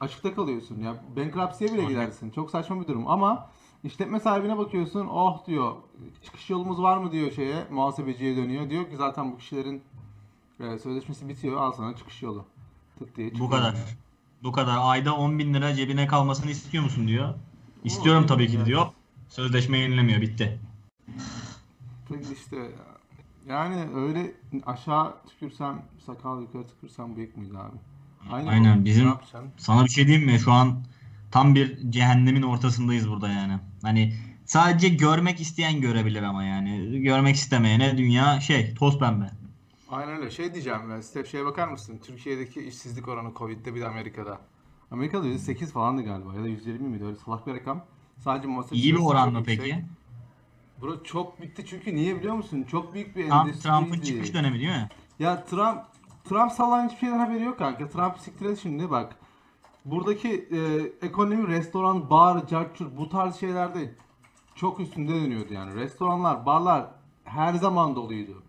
[0.00, 0.80] açıkta kalıyorsun.
[0.80, 2.30] Ya bankruptcy'ye bile gidersin.
[2.30, 3.50] Çok saçma bir durum ama
[3.84, 5.06] işletme sahibine bakıyorsun.
[5.06, 5.72] Oh diyor.
[6.24, 7.66] Çıkış yolumuz var mı diyor şeye.
[7.70, 8.70] Muhasebeciye dönüyor.
[8.70, 9.82] Diyor ki zaten bu kişilerin
[10.60, 11.56] e, sözleşmesi bitiyor.
[11.56, 12.44] Al sana çıkış yolu.
[12.98, 13.74] Tık diye Bu çıkıyor kadar.
[13.74, 13.84] yani.
[14.42, 14.78] Bu kadar.
[14.80, 17.34] Ayda 10 bin lira cebine kalmasını istiyor musun diyor.
[17.84, 18.86] İstiyorum tabii ki diyor.
[19.28, 20.20] Sözleşme yenilemiyor.
[20.20, 20.58] Bitti.
[22.32, 22.56] İşte
[23.48, 24.32] yani öyle
[24.66, 27.76] aşağı tükürsem sakal yukarı tükürsem bıyık mıydı abi?
[28.30, 28.84] Aynen, oldu.
[28.84, 29.14] bizim-?
[29.56, 30.38] Sana bir şey diyeyim mi?
[30.38, 30.82] Şu an
[31.30, 33.58] tam bir cehennemin ortasındayız burada yani.
[33.82, 34.14] Hani
[34.44, 37.02] sadece görmek isteyen görebilir ama yani.
[37.02, 39.30] Görmek istemeyene dünya şey toz pembe.
[39.90, 40.30] Aynen öyle.
[40.30, 41.00] Şey diyeceğim ben.
[41.00, 42.00] Step şeye bakar mısın?
[42.06, 44.40] Türkiye'deki işsizlik oranı Covid'de bir de Amerika'da.
[44.90, 47.04] Amerika'da %8 falandı galiba ya da %20 miydi?
[47.04, 47.84] Öyle salak bir rakam.
[48.18, 49.58] Sadece Massachusetts İyi bir oran çok mı yüksek.
[49.60, 49.84] peki?
[50.82, 52.66] Bro çok bitti çünkü niye biliyor musun?
[52.70, 53.76] Çok büyük bir Tam endüstriydi.
[53.78, 54.88] Trump'ın çıkış dönemi değil mi?
[55.18, 55.78] Ya Trump
[56.24, 57.88] Trump sallan hiçbir şeyden haberi yok kanka.
[57.88, 59.16] Trump siktir şimdi bak.
[59.84, 60.58] Buradaki e,
[61.06, 63.94] ekonomi restoran, bar, carçur bu tarz şeylerde
[64.54, 65.74] çok üstünde dönüyordu yani.
[65.74, 66.86] Restoranlar, barlar
[67.24, 68.42] her zaman doluydu.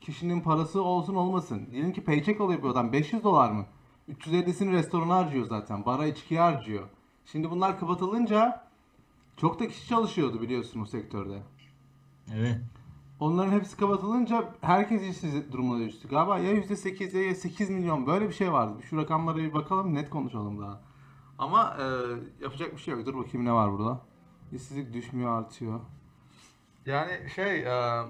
[0.00, 1.68] Kişinin parası olsun olmasın.
[1.70, 3.66] Diyelim ki paycheck alıyor bir adam 500 dolar mı?
[4.10, 5.86] 350'sini restorana harcıyor zaten.
[5.86, 6.82] Bara içkiye harcıyor.
[7.26, 8.65] Şimdi bunlar kapatılınca
[9.36, 11.42] çok da kişi çalışıyordu biliyorsun o sektörde.
[12.34, 12.60] Evet.
[13.20, 16.08] Onların hepsi kapatılınca herkes işsiz durumuna düştü.
[16.08, 18.82] Galiba ya %8 ya 8 milyon böyle bir şey vardı.
[18.82, 20.80] Şu rakamlara bir bakalım net konuşalım daha.
[21.38, 21.84] Ama e,
[22.44, 23.06] yapacak bir şey yok.
[23.06, 24.00] Dur bakayım ne var burada.
[24.52, 25.80] İşsizlik düşmüyor artıyor.
[26.86, 28.02] Yani şey e,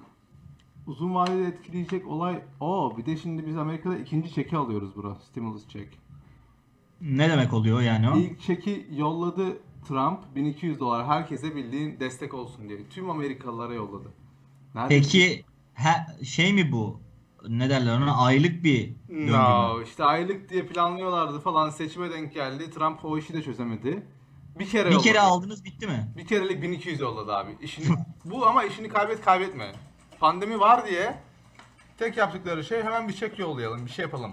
[0.86, 2.96] uzun vadede etkileyecek olay o.
[2.98, 5.14] Bir de şimdi biz Amerika'da ikinci çeki alıyoruz bura.
[5.14, 5.98] Stimulus check.
[7.00, 8.16] Ne demek oluyor yani o?
[8.16, 9.56] İlk çeki yolladı
[9.88, 12.88] Trump 1200 dolar herkese bildiğin destek olsun diye.
[12.88, 14.08] Tüm Amerikalılara yolladı.
[14.74, 14.88] Nerede?
[14.88, 15.44] Peki
[15.74, 17.00] he, şey mi bu?
[17.48, 18.16] Ne derler ona?
[18.16, 19.32] Aylık bir döngü mü?
[19.32, 22.70] No, işte aylık diye planlıyorlardı falan seçime denk geldi.
[22.70, 24.06] Trump o işi de çözemedi.
[24.58, 25.30] Bir kere Bir kere yolladı.
[25.32, 26.12] aldınız bitti mi?
[26.16, 27.50] Bir kerelik 1200 yolladı abi.
[27.60, 27.86] İşini,
[28.24, 29.72] bu ama işini kaybet kaybetme.
[30.20, 31.18] Pandemi var diye
[31.98, 34.32] tek yaptıkları şey hemen bir çek yollayalım, bir şey yapalım.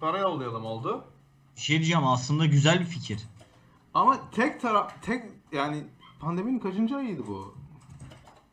[0.00, 1.04] Para yollayalım oldu.
[1.56, 3.18] Bir şey diyeceğim aslında güzel bir fikir.
[3.94, 5.76] Ama tek taraf, tek yani
[6.20, 7.54] pandeminin kaçıncı ayıydı bu?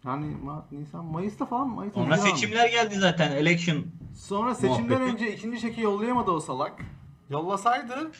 [0.05, 1.67] Yani Ma- Nisan, Mayıs'ta falan?
[1.69, 3.31] Mayıs Sonra Haziran seçimler geldi zaten.
[3.31, 3.77] Election.
[4.15, 5.13] Sonra seçimden Muhabbeti.
[5.13, 6.81] önce ikinci çeki yollayamadı o salak.
[7.29, 8.11] Yollasaydı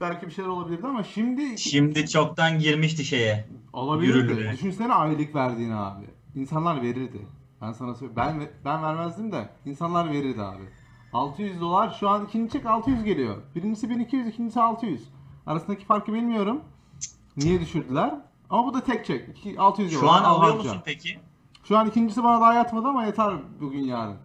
[0.00, 3.48] belki bir şeyler olabilirdi ama şimdi Şimdi çoktan girmişti şeye.
[3.72, 4.16] olabilirdi.
[4.18, 4.52] yürürlüğe.
[4.52, 6.04] Düşünsene aylık verdiğini abi.
[6.34, 7.26] İnsanlar verirdi.
[7.62, 8.16] Ben sana söyleyeyim.
[8.16, 10.62] Ben ben vermezdim de insanlar verirdi abi.
[11.12, 13.36] 600 dolar şu an ikinci çek 600 geliyor.
[13.54, 15.08] Birincisi 1200, ikincisi 600.
[15.46, 16.60] Arasındaki farkı bilmiyorum.
[17.36, 18.14] Niye düşürdüler?
[18.50, 19.28] Ama bu da tek çek.
[19.28, 20.20] İki- 600 Şu dolar.
[20.20, 20.68] an al alıyor harca.
[20.68, 21.20] musun peki?
[21.64, 24.16] Şu an ikincisi bana daha yatmadı ama yeter bugün yarın.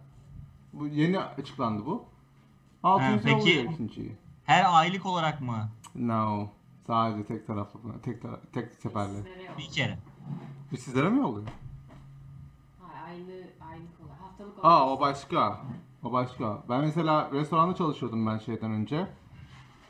[0.72, 2.04] Bu yeni açıklandı bu.
[2.82, 4.16] 600 peki- oluyor ikinciyi.
[4.44, 5.68] Her aylık olarak mı?
[5.94, 6.46] No.
[6.86, 7.80] Sadece tek taraflı.
[8.02, 9.24] Tek tara- tek seferli.
[9.58, 9.98] Bir kere.
[10.72, 11.46] Bu sizlere mi oluyor?
[12.80, 13.32] Ha, Aynı,
[13.70, 14.20] aylık olarak.
[14.20, 14.64] Haftalık olarak.
[14.80, 15.60] Aa o başka.
[16.04, 16.62] O başka.
[16.68, 19.06] Ben mesela restoranda çalışıyordum ben şeyden önce.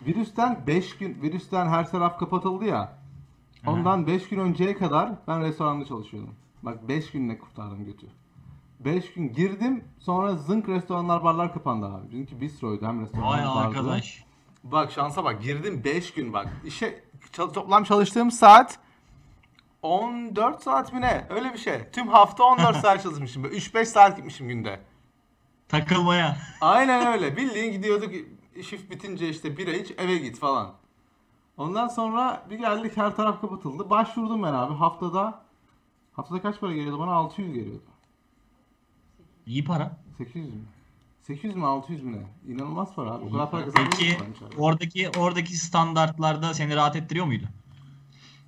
[0.03, 2.99] Virüsten 5 gün, virüsten her taraf kapatıldı ya.
[3.67, 6.35] Ondan 5 gün önceye kadar ben restoranda çalışıyordum.
[6.63, 8.07] Bak 5 günle kurtardım götü.
[8.81, 12.11] 5 gün girdim sonra zınk restoranlar barlar kapandı abi.
[12.11, 13.59] Bizimki bistroydu hem restoran Vay bardı.
[13.59, 14.25] arkadaş.
[14.65, 16.49] Bak şansa bak girdim 5 gün bak.
[16.65, 18.79] İşe çal- toplam çalıştığım saat
[19.83, 21.27] 14 saat mi ne?
[21.31, 21.79] Öyle bir şey.
[21.93, 23.45] Tüm hafta 14 saat çalışmışım.
[23.45, 24.81] Böyle 3-5 saat gitmişim günde.
[25.69, 26.37] Takılmaya.
[26.61, 27.37] Aynen öyle.
[27.37, 28.11] Bildiğin gidiyorduk
[28.63, 30.73] shift bitince işte bira iç eve git falan.
[31.57, 33.91] Ondan sonra bir geldik her taraf kapatıldı.
[33.91, 35.43] Başvurdum ben abi haftada.
[36.13, 37.13] Haftada kaç para geliyordu bana?
[37.13, 37.83] 600 geliyordu.
[39.47, 39.97] İyi para.
[40.19, 40.61] 800 mü?
[41.23, 42.53] 800 mü 600 mü ne?
[42.53, 43.25] İnanılmaz para abi.
[43.25, 44.57] O kadar para Peki içeride.
[44.59, 47.47] oradaki oradaki standartlarda seni rahat ettiriyor muydu?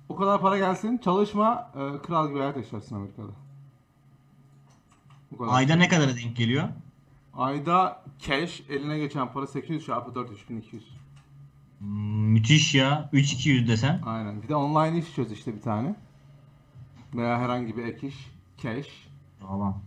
[0.09, 3.31] O kadar para gelsin çalışma e, kral gibi hayat yaşarsın Amerika'da.
[5.31, 5.53] Bu kadar.
[5.53, 6.69] Ayda ne kadara denk geliyor?
[7.39, 10.83] Ayda cash eline geçen para 800 çarpı 4 3200.
[11.79, 11.87] Hmm,
[12.31, 13.09] müthiş ya.
[13.13, 14.01] 3200 desen.
[14.05, 14.41] Aynen.
[14.41, 15.95] Bir de online iş çöz işte bir tane.
[17.15, 18.15] Veya herhangi bir ek iş.
[18.57, 19.07] Cash.
[19.39, 19.81] Tamam.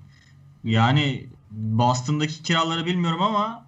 [0.65, 3.67] Yani Boston'daki kiraları bilmiyorum ama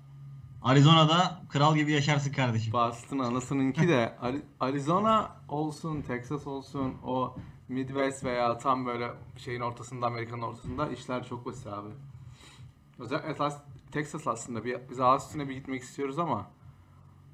[0.62, 2.72] Arizona'da kral gibi yaşarsın kardeşim.
[2.72, 7.36] Boston anasınınki de Ari- Arizona olsun, Texas olsun o
[7.68, 11.88] Midwest veya tam böyle şeyin ortasında Amerika'nın ortasında işler çok basit abi.
[12.98, 16.46] Özellikle Texas- Texas aslında bir, biz Austin'e bir gitmek istiyoruz ama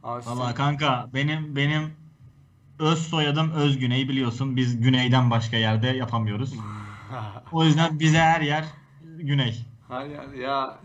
[0.03, 1.95] Austin, Valla kanka benim benim
[2.79, 4.57] öz soyadım Öz Güney biliyorsun.
[4.57, 6.55] Biz güneyden başka yerde yapamıyoruz.
[7.53, 8.65] O yüzden bize her yer
[9.03, 9.67] güney.
[9.89, 10.79] Hayır ya, ya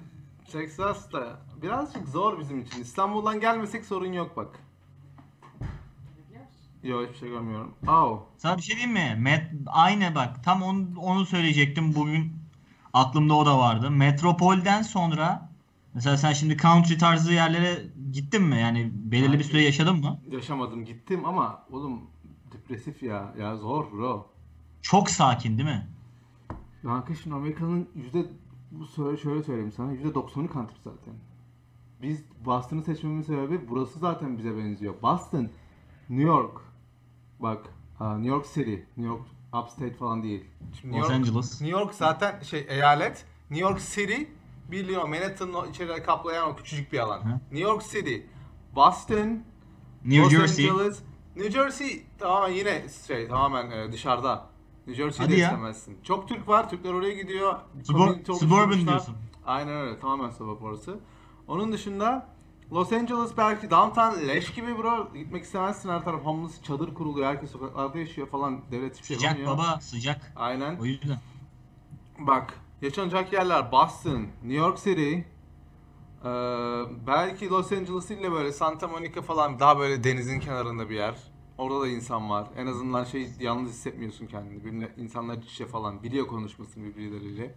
[0.51, 2.81] Texas da birazcık zor bizim için.
[2.81, 4.59] İstanbul'dan gelmesek sorun yok bak.
[6.83, 7.75] Yok hiçbir şey görmüyorum.
[7.87, 8.19] Oh.
[8.37, 9.15] Sana bir şey diyeyim mi?
[9.17, 12.33] Met aynı bak tam onu, onu söyleyecektim bugün
[12.93, 13.91] aklımda o da vardı.
[13.91, 15.44] Metropolden sonra
[15.95, 18.59] mesela sen şimdi country tarzı yerlere gittin mi?
[18.59, 20.19] Yani belirli bir süre yaşadın mı?
[20.31, 22.01] Yaşamadım gittim ama oğlum
[22.53, 23.33] depresif ya.
[23.39, 24.31] Ya zor bro.
[24.81, 25.87] Çok sakin değil mi?
[26.83, 28.25] Kanka şimdi Amerika'nın yüzde
[28.71, 31.13] bu söyle şöyle söyleyeyim sana yüzde 90'ı country zaten.
[32.01, 35.01] Biz Boston'ı seçmemin sebebi burası zaten bize benziyor.
[35.01, 35.49] Boston,
[36.09, 36.61] New York.
[37.39, 37.65] Bak,
[37.99, 39.21] New York City, New York
[39.53, 40.43] Upstate falan değil.
[40.81, 41.61] Şimdi Los Angeles.
[41.61, 43.25] New York zaten şey eyalet.
[43.49, 44.23] New York City
[44.71, 47.19] biliyor Manhattan'ın o içeri kaplayan o küçücük bir alan.
[47.19, 47.29] Hı.
[47.51, 48.15] New York City,
[48.75, 49.43] Boston,
[50.05, 50.69] New Los Jersey.
[50.69, 50.99] Angeles,
[51.35, 54.45] New Jersey tamamen yine şey tamamen e, dışarıda.
[54.87, 55.47] New Jersey'de Hadi ya.
[55.47, 55.97] istemezsin.
[56.03, 56.69] Çok Türk var.
[56.69, 57.59] Türkler oraya gidiyor.
[57.87, 59.15] Community suburban diyorsun.
[59.45, 59.99] Aynen öyle.
[59.99, 60.99] Tamamen suburb orası.
[61.47, 62.27] Onun dışında
[62.71, 65.13] Los Angeles belki downtown leş gibi bro.
[65.13, 67.27] Gitmek istemezsin her taraf homeless çadır kuruluyor.
[67.27, 68.61] Herkes sokaklarda yaşıyor falan.
[68.71, 69.57] Devlet hiçbir şey Sıcak yapamıyor.
[69.57, 70.33] baba sıcak.
[70.35, 70.77] Aynen.
[70.77, 71.17] O yüzden.
[72.19, 75.23] Bak yaşanacak yerler Boston, New York City, eee,
[77.07, 81.15] belki Los Angeles ile böyle Santa Monica falan daha böyle denizin kenarında bir yer.
[81.57, 82.47] Orada da insan var.
[82.57, 84.59] En azından şey yalnız hissetmiyorsun kendini.
[84.59, 87.55] Birbirine, insanlar iç falan biliyor konuşmasını birbirleriyle.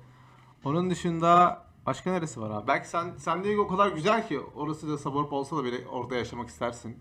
[0.65, 2.67] Onun dışında başka neresi var abi?
[2.69, 6.17] Belki San, San Diego o kadar güzel ki orası da suburb olsa da bile orada
[6.17, 6.97] yaşamak istersin.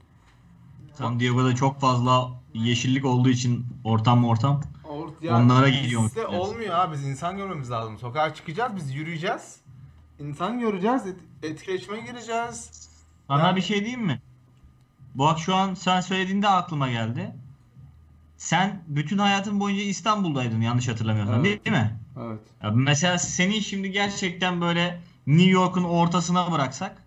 [0.93, 4.61] San Diego'da çok fazla yeşillik olduğu için ortam ortam.
[5.07, 6.93] Or Onlara gidiyormuş bizde olmuyor abi.
[6.93, 7.97] Biz insan görmemiz lazım.
[7.97, 9.57] Sokağa çıkacağız, biz yürüyeceğiz.
[10.19, 12.89] İnsan göreceğiz, et- etkileşime gireceğiz.
[13.27, 14.21] Sana Yani- bir şey diyeyim mi?
[15.15, 17.35] Bak şu an sen söylediğinde aklıma geldi.
[18.37, 21.45] Sen bütün hayatın boyunca İstanbul'daydın yanlış hatırlamıyorsam Evet.
[21.45, 21.99] değil, değil mi?
[22.21, 22.39] Evet.
[22.63, 27.03] Ya mesela seni şimdi gerçekten böyle New York'un ortasına bıraksak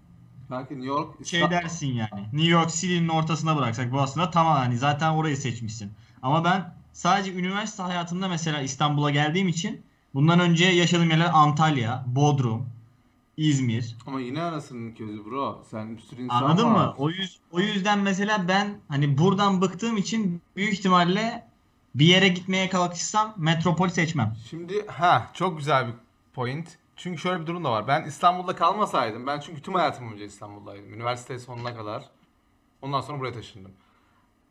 [0.50, 2.22] Belki New York, şey İsta- dersin yani.
[2.32, 5.92] New York City'nin ortasına bıraksak bu aslında tamam hani zaten orayı seçmişsin.
[6.22, 9.82] Ama ben sadece üniversite hayatında mesela İstanbul'a geldiğim için
[10.14, 12.68] bundan önce yaşadığım yerler Antalya, Bodrum,
[13.36, 13.96] İzmir.
[14.06, 15.62] Ama yine anasının közü bro.
[15.70, 16.86] Sen bir sürü insan Anladın var.
[16.86, 16.94] mı?
[16.98, 21.46] O, yüz, o yüzden mesela ben hani buradan bıktığım için büyük ihtimalle
[21.94, 24.36] bir yere gitmeye kalkışsam metropol seçmem.
[24.50, 25.94] Şimdi ha çok güzel bir
[26.34, 26.78] point.
[26.96, 27.88] Çünkü şöyle bir durum da var.
[27.88, 30.94] Ben İstanbul'da kalmasaydım, ben çünkü tüm hayatım boyunca İstanbul'daydım.
[30.94, 32.04] Üniversite sonuna kadar.
[32.82, 33.72] Ondan sonra buraya taşındım.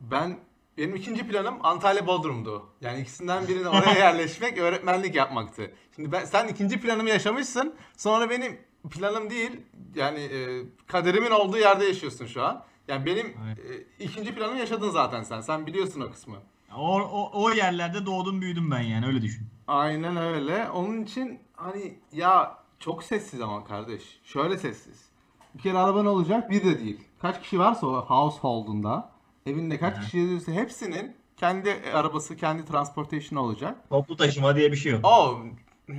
[0.00, 0.38] Ben
[0.80, 2.66] benim ikinci planım Antalya Bodrum'du.
[2.80, 5.70] Yani ikisinden birini oraya yerleşmek, öğretmenlik yapmaktı.
[5.96, 7.74] Şimdi ben sen ikinci planımı yaşamışsın.
[7.96, 8.58] Sonra benim
[8.90, 9.60] planım değil,
[9.94, 12.64] yani e, kaderimin olduğu yerde yaşıyorsun şu an.
[12.88, 15.40] Yani benim e, ikinci planımı yaşadın zaten sen.
[15.40, 16.36] Sen biliyorsun o kısmı.
[16.76, 19.46] O, o, o yerlerde doğdum büyüdüm ben yani öyle düşün.
[19.66, 20.70] Aynen öyle.
[20.70, 24.20] Onun için hani ya çok sessiz ama kardeş.
[24.24, 25.10] Şöyle sessiz.
[25.54, 27.00] Bir kere araban olacak bir de değil.
[27.22, 29.09] Kaç kişi varsa o household'unda
[29.46, 30.00] evinde kaç Hı.
[30.00, 33.88] kişi yazıyorsa hepsinin kendi arabası, kendi transportation olacak.
[33.88, 35.00] Toplu taşıma diye bir şey yok.
[35.04, 35.40] Oh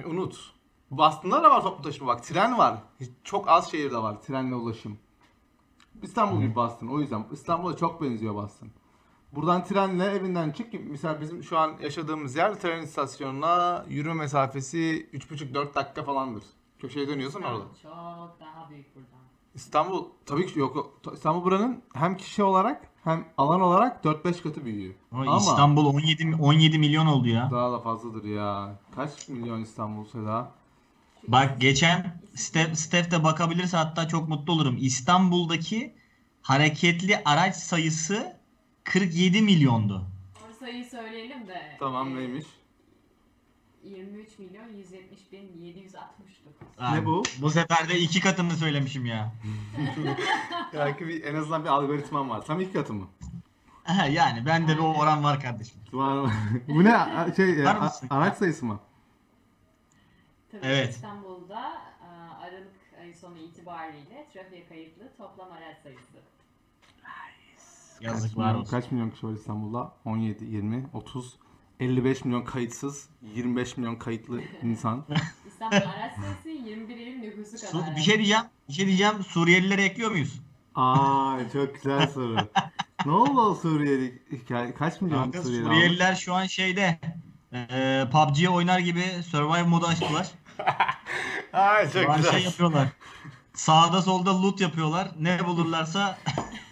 [0.06, 0.54] unut.
[0.91, 2.23] Boston'da da var toplu taşıma bak.
[2.23, 2.77] Tren var.
[3.23, 4.97] Çok az şehirde var trenle ulaşım.
[6.01, 6.88] İstanbul gibi Boston.
[6.88, 8.69] O yüzden İstanbul'a çok benziyor Boston.
[9.32, 10.73] Buradan trenle evinden çık.
[10.89, 16.43] Mesela bizim şu an yaşadığımız yer tren istasyonuna yürüme mesafesi 3,5-4 dakika falandır.
[16.80, 17.63] Köşeye dönüyorsun orada.
[17.82, 19.21] Çok daha büyük buradan.
[19.56, 21.01] İstanbul tabii ki yok yok.
[21.13, 24.94] İstanbul buranın hem kişi olarak hem alan olarak 4-5 katı büyüyor.
[25.12, 27.50] Ama Ama İstanbul 17 17 milyon oldu ya.
[27.52, 28.80] daha da fazladır ya.
[28.96, 30.52] Kaç milyon İstanbul Seda?
[31.28, 34.78] Bak geçen Steph, Steph de bakabilirse hatta çok mutlu olurum.
[34.80, 35.96] İstanbul'daki
[36.42, 38.38] hareketli araç sayısı
[38.84, 40.04] 47 milyondu.
[40.50, 41.76] O sayıyı söyleyelim de.
[41.80, 42.46] Tamam neymiş?
[43.84, 46.52] 23 milyon 170 bin 769.
[46.82, 47.24] Yani bu?
[47.41, 49.32] Bu sefer de iki katını söylemişim ya.
[50.74, 52.46] Belki bir, en azından bir algoritman var.
[52.46, 53.08] Tam iki katı mı?
[54.12, 55.82] yani bende bir oran var kardeşim.
[55.94, 56.32] Var?
[56.67, 56.98] Bu ne?
[56.98, 58.08] A- Şey, Var a- mısın?
[58.12, 58.80] araç sayısı mı?
[60.52, 60.89] Tabii Evet.
[60.89, 62.08] İstanbul'da e,
[62.46, 66.17] Aralık ayı sonu itibariyle trafiğe kayıtlı toplam araç sayısı.
[68.02, 68.72] Yazıklar milyon, olsun.
[68.72, 69.94] Kaç milyon kişi var İstanbul'da?
[70.06, 71.36] 17, 20, 30,
[71.82, 75.06] 55 milyon kayıtsız, 25 milyon kayıtlı insan.
[75.48, 76.12] İstanbul araç
[76.44, 77.96] sayısı 21 il nüfusu Su- kadar.
[77.96, 78.44] bir şey diyeceğim.
[78.70, 79.24] Bir şey diyeceğim.
[79.28, 80.41] Suriyelileri ekliyor muyuz?
[80.76, 82.38] Aa çok güzel soru.
[83.06, 84.74] ne oldu o Suriyeli hikaye?
[84.74, 87.00] Kaç milyon Kanka, Suriyeli Suriyeliler şu an şeyde
[87.54, 90.32] e, PUBG'ye oynar gibi Survive modu açtılar.
[91.54, 92.88] Ay Şu an şey yapıyorlar.
[93.54, 95.12] Sağda solda loot yapıyorlar.
[95.20, 96.17] Ne bulurlarsa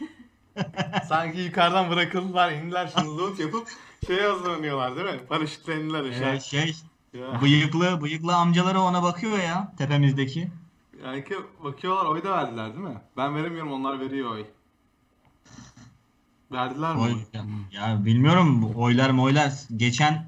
[1.07, 3.67] Sanki yukarıdan bırakıldılar, indiler şimdi loot yapıp
[4.07, 5.25] şeye hazırlanıyorlar değil mi?
[5.29, 6.35] Paraşütlendiler aşağı.
[6.35, 6.75] e, şey
[7.13, 7.41] Ya.
[7.41, 10.49] bıyıklı bıyıklı amcaları ona bakıyor ya tepemizdeki.
[11.05, 12.97] Yani ki bakıyorlar oy da verdiler değil mi?
[13.17, 14.45] Ben veremiyorum onlar veriyor oy.
[16.51, 17.19] Verdiler mi Oy, oy?
[17.71, 19.53] ya bilmiyorum oylar moylar.
[19.77, 20.25] Geçen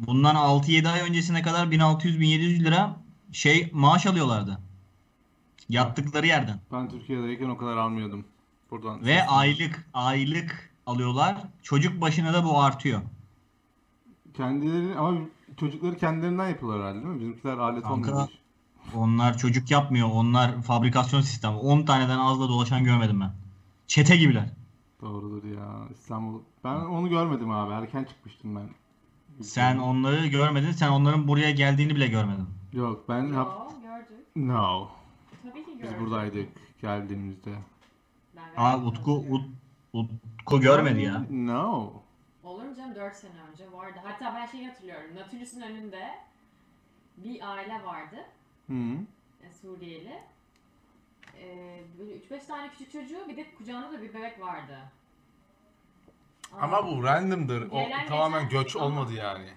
[0.00, 2.96] bundan 6-7 ay öncesine kadar 1600-1700 lira
[3.32, 4.58] şey maaş alıyorlardı.
[5.68, 6.60] Yattıkları yerden.
[6.72, 8.24] Ben Türkiye'deyken o kadar almıyordum.
[8.70, 9.04] Buradan.
[9.04, 11.36] Ve aylık aylık alıyorlar.
[11.62, 13.00] Çocuk başına da bu artıyor.
[14.34, 15.18] Kendileri ama
[15.56, 17.20] çocukları kendilerinden yapıyorlar herhalde değil mi?
[17.20, 18.28] Bizimkiler alet Kanka, olmuyor.
[18.94, 20.08] Onlar çocuk yapmıyor.
[20.12, 21.56] Onlar fabrikasyon sistemi.
[21.56, 23.32] 10 taneden az da dolaşan görmedim ben.
[23.86, 24.48] Çete gibiler.
[25.02, 25.88] Doğrudur ya.
[25.92, 26.40] İstanbul.
[26.64, 27.72] Ben onu görmedim abi.
[27.72, 28.68] Erken çıkmıştım ben.
[29.42, 30.72] Sen onları görmedin.
[30.72, 32.46] Sen onların buraya geldiğini bile görmedin.
[32.72, 33.48] Yok ben hap...
[33.48, 34.26] Yo, gördük.
[34.36, 34.88] No.
[35.42, 36.00] Tabii ki Biz gördük.
[36.00, 36.48] buradaydık
[36.82, 37.50] geldiğimizde.
[38.60, 39.12] Aa Utku.
[39.30, 39.44] Ut,
[39.92, 41.24] Utku görmedi ya.
[41.30, 41.92] No.
[42.44, 43.98] Olur mu canım 4 sene önce vardı.
[44.04, 45.16] Hatta ben şeyi hatırlıyorum.
[45.16, 46.08] Natulus'un önünde
[47.16, 48.16] bir aile vardı.
[48.66, 48.74] Hı.
[49.42, 50.18] e, Suriyeli.
[51.38, 54.78] Ee, böyle 3-5 tane küçük çocuğu bir de kucağında da bir bebek vardı.
[56.60, 57.70] Ama bu random'dır.
[57.70, 59.48] O Gelen tamamen geçen- göç olmadı yani.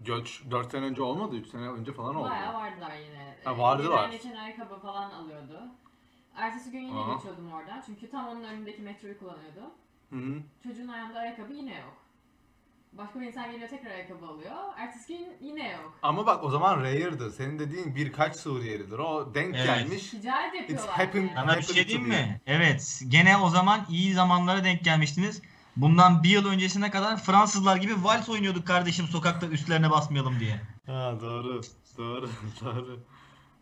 [0.00, 1.36] Göç 4 sene önce olmadı.
[1.36, 2.28] 3 sene önce falan oldu.
[2.30, 3.36] Bayağı vardılar yine.
[3.44, 3.96] Ha, Ee, vardılar.
[3.96, 5.62] Gelen geçen ayakkabı falan alıyordu.
[6.38, 7.14] Ertesi gün yine Aha.
[7.14, 7.82] geçiyordum oradan.
[7.86, 9.70] Çünkü tam onun önündeki metroyu kullanıyordum.
[10.10, 10.42] Hı hı.
[10.62, 11.94] Çocuğun ayağında ayakkabı yine yok.
[12.92, 14.54] Başka bir insan geliyor tekrar ayakkabı alıyor.
[14.76, 15.98] Ertesi gün yine yok.
[16.02, 17.30] Ama bak o zaman rare'dı.
[17.30, 18.98] Senin dediğin birkaç Suriyelidir.
[18.98, 19.66] O denk Evet.
[19.66, 20.10] gelmiş.
[20.10, 20.88] Ticaret yapıyorlar.
[20.96, 21.34] happened- yani.
[21.34, 22.40] Sana bir şey diyeyim mi?
[22.46, 23.02] Evet.
[23.08, 25.42] Gene o zaman iyi zamanlara denk gelmiştiniz.
[25.76, 30.60] Bundan bir yıl öncesine kadar Fransızlar gibi vals oynuyorduk kardeşim sokakta üstlerine basmayalım diye.
[30.86, 31.60] Ha doğru.
[31.98, 32.30] Doğru.
[32.64, 33.00] doğru.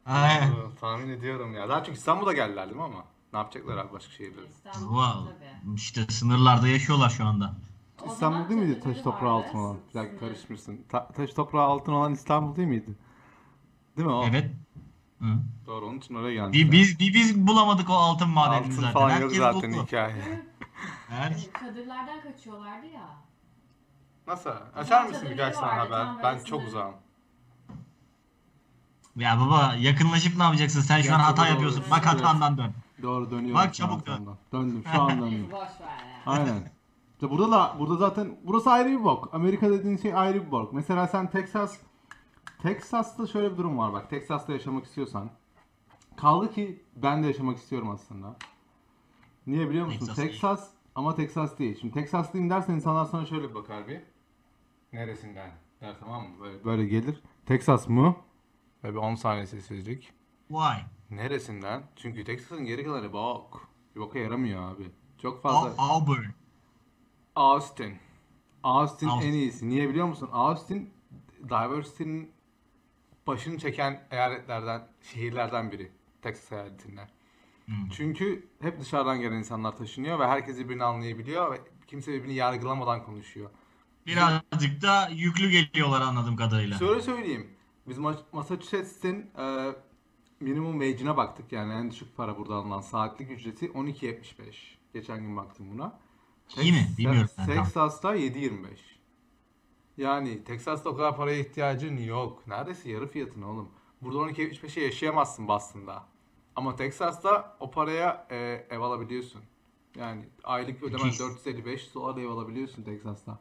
[0.07, 0.53] Aynen.
[0.81, 1.69] Tahmin ediyorum ya.
[1.69, 3.05] Daha çok İstanbul'a geldiler değil mi ama?
[3.33, 4.25] Ne yapacaklar abi başka?
[4.25, 5.33] İstanbul Wow.
[5.33, 5.75] tabii.
[5.77, 7.55] İşte sınırlarda yaşıyorlar şu anda.
[8.03, 9.77] O İstanbul değil miydi taş toprağı altın olan?
[9.95, 10.81] Bir dakika karışmışsın.
[10.89, 12.91] Ta- taş toprağı altın olan İstanbul değil miydi?
[13.97, 14.25] Değil mi o?
[14.31, 14.51] Evet.
[15.21, 15.27] Hı.
[15.67, 16.59] Doğru onun için oraya gelmiş.
[16.59, 18.93] Bir biz bir biz bulamadık o altın madenini Altın zaten.
[18.93, 19.83] falan yok Herkes zaten buldu.
[19.87, 20.15] hikaye.
[21.09, 21.37] Her...
[21.61, 23.09] Çadırlardan kaçıyorlardı ya.
[24.27, 24.51] Nasıl?
[24.77, 26.07] Açar mısın birkaç tane haber?
[26.23, 26.95] Ben çok uzağım.
[29.17, 30.81] Ya baba yakınlaşıp ne yapacaksın?
[30.81, 31.51] Sen şu an hata doğru.
[31.51, 31.85] yapıyorsun.
[31.91, 32.73] Bak hatandan dön.
[33.03, 33.55] Doğru dönüyorum.
[33.55, 34.29] Bak şu an çabuk dön.
[34.53, 35.49] Döndüm şu an döndüm.
[35.53, 36.23] Boş ver ya.
[36.27, 36.73] Aynen.
[37.15, 39.35] İşte burada da burada zaten burası ayrı bir bok.
[39.35, 40.73] Amerika dediğin şey ayrı bir bok.
[40.73, 41.79] Mesela sen Texas
[42.63, 44.11] Texas'ta şöyle bir durum var bak.
[44.11, 45.31] Texas'ta yaşamak istiyorsan
[46.17, 48.37] kaldı ki ben de yaşamak istiyorum aslında.
[49.47, 49.99] Niye biliyor musun?
[49.99, 50.31] Texas değil.
[50.31, 51.79] Texas ama Texas değil.
[51.81, 54.01] Şimdi Texaslıyım dersen insanlar sana şöyle bir bakar bir.
[54.93, 55.51] Neresinden?
[55.81, 56.29] Der tamam mı?
[56.41, 57.23] Böyle, böyle gelir.
[57.47, 58.17] Texas mı?
[58.87, 60.13] Ve bir 10 saniye sessizlik.
[60.51, 60.85] Vay.
[61.11, 61.83] Neresinden?
[61.97, 63.69] Çünkü Texas'ın geri kalanı bok.
[63.95, 64.91] Bir boka yaramıyor abi.
[65.23, 65.83] Çok Au- fazla.
[65.83, 66.25] Auburn.
[67.37, 67.99] Austin.
[68.63, 69.29] Austin Austin.
[69.29, 69.69] en iyisi.
[69.69, 70.29] Niye biliyor musun?
[70.33, 70.91] Austin
[71.45, 72.31] diversity'nin
[73.27, 75.93] başını çeken eyaletlerden, şehirlerden biri.
[76.23, 77.09] Texas eyaletinden.
[77.65, 77.89] Hmm.
[77.91, 83.51] Çünkü hep dışarıdan gelen insanlar taşınıyor ve herkes birbirini anlayabiliyor ve kimse birbirini yargılamadan konuşuyor.
[84.07, 86.79] Birazcık da yüklü geliyorlar anladığım kadarıyla.
[86.79, 87.56] Şöyle söyleyeyim.
[87.89, 89.75] Biz Ma- Massachusetts'in e,
[90.41, 91.53] minimum wage'ine baktık.
[91.53, 94.25] Yani en düşük para burada alınan saatlik ücreti 12.75.
[94.95, 95.99] Geçen gün baktım buna.
[96.63, 96.89] İyi mi?
[96.99, 97.65] Bilmiyorum ben, tamam.
[97.65, 98.57] Texas'ta 7.25.
[99.97, 102.47] Yani Texas'ta o kadar paraya ihtiyacın yok.
[102.47, 103.69] Neredeyse yarı fiyatına oğlum.
[104.03, 106.05] Burada 12.75'e yaşayamazsın Boston'da.
[106.57, 109.43] Ama Texas'ta o paraya e, ev alabiliyorsun.
[109.97, 111.21] Yani aylık ödemen Müthiş.
[111.21, 113.39] 455 dolar ev alabiliyorsun Texas'ta.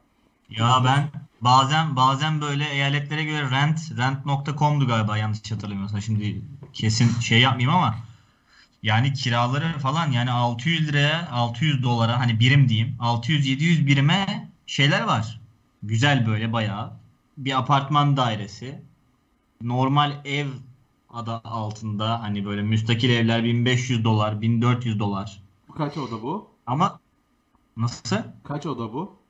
[0.49, 1.09] Ya ben
[1.41, 6.01] bazen bazen böyle eyaletlere göre rent rent.com'du galiba yanlış hatırlamıyorsam.
[6.01, 6.41] Şimdi
[6.73, 7.95] kesin şey yapmayayım ama
[8.83, 15.41] yani kiraları falan yani 600 liraya 600 dolara hani birim diyeyim 600-700 birime şeyler var.
[15.83, 16.93] Güzel böyle bayağı
[17.37, 18.81] bir apartman dairesi.
[19.61, 20.47] Normal ev
[21.09, 25.41] adı altında hani böyle müstakil evler 1500 dolar 1400 dolar.
[25.77, 26.49] Kaç oda bu?
[26.65, 26.99] Ama
[27.77, 28.17] nasıl?
[28.43, 29.24] Kaç oda bu?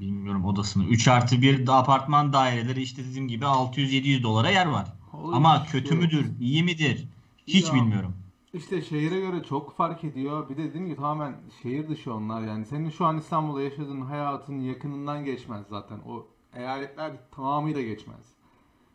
[0.00, 0.84] Bilmiyorum odasını.
[0.84, 4.92] 3 artı 1 apartman daireleri işte dediğim gibi 600-700 dolara yer var.
[5.10, 7.08] Holy Ama kötü müdür, iyi midir?
[7.46, 7.74] Hiç Ya.
[7.74, 8.14] bilmiyorum.
[8.52, 10.48] İşte şehire göre çok fark ediyor.
[10.48, 12.66] Bir de dediğim gibi tamamen şehir dışı onlar yani.
[12.66, 15.98] Senin şu an İstanbul'da yaşadığın hayatın yakınından geçmez zaten.
[16.08, 16.26] O
[16.56, 18.26] Eyaletler tamamıyla geçmez.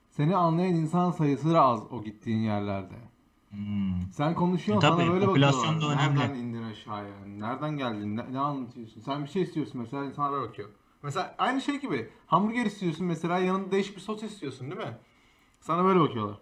[0.10, 2.96] Seni anlayan insan sayısı da az o gittiğin yerlerde.
[3.50, 4.12] Hmm.
[4.12, 5.82] Sen konuşuyorsun E tabii, sana böyle bakıyorlar.
[5.82, 6.20] da önemli.
[6.20, 7.26] Nereden indin aşağıya?
[7.38, 8.18] Nereden geldin?
[8.18, 9.02] Ne, ne anlatıyorsun?
[9.02, 10.70] Sen bir şey istiyorsun mesela insanlar böyle bakıyor.
[11.04, 12.10] Mesela aynı şey gibi.
[12.28, 14.98] Hamburger istiyorsun mesela yanında değişik bir sos istiyorsun değil mi?
[15.60, 16.38] Sana böyle bakıyorlar.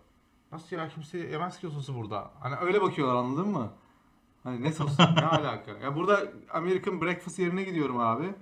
[0.51, 2.31] Nasıl ya kimse yemez ki o sosu burada.
[2.39, 3.69] Hani öyle bakıyorlar anladın mı?
[4.43, 5.71] Hani ne sosu ne alaka?
[5.71, 8.35] Ya burada American breakfast yerine gidiyorum abi.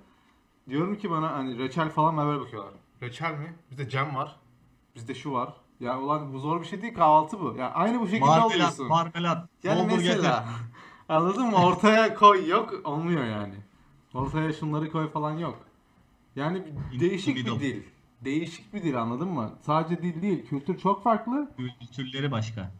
[0.68, 2.72] Diyorum ki bana hani reçel falan ben böyle bakıyorlar.
[3.02, 3.56] Reçel mi?
[3.70, 4.36] Bizde cam var.
[4.94, 5.52] Bizde şu var.
[5.80, 7.54] Ya ulan bu zor bir şey değil kahvaltı bu.
[7.58, 8.88] Ya aynı bu şekilde Marmelat, alıyorsun.
[8.88, 9.48] marmelat.
[9.62, 10.30] Yani Doldur mesela getir.
[11.08, 11.56] anladın mı?
[11.66, 13.54] Ortaya koy yok olmuyor yani.
[14.14, 15.58] Ortaya şunları koy falan yok.
[16.36, 16.62] Yani
[17.00, 17.82] değişik bir dil.
[18.24, 19.52] Değişik bir dil anladın mı?
[19.62, 21.50] Sadece dil değil, kültür çok farklı.
[21.56, 22.70] Kültürleri başka.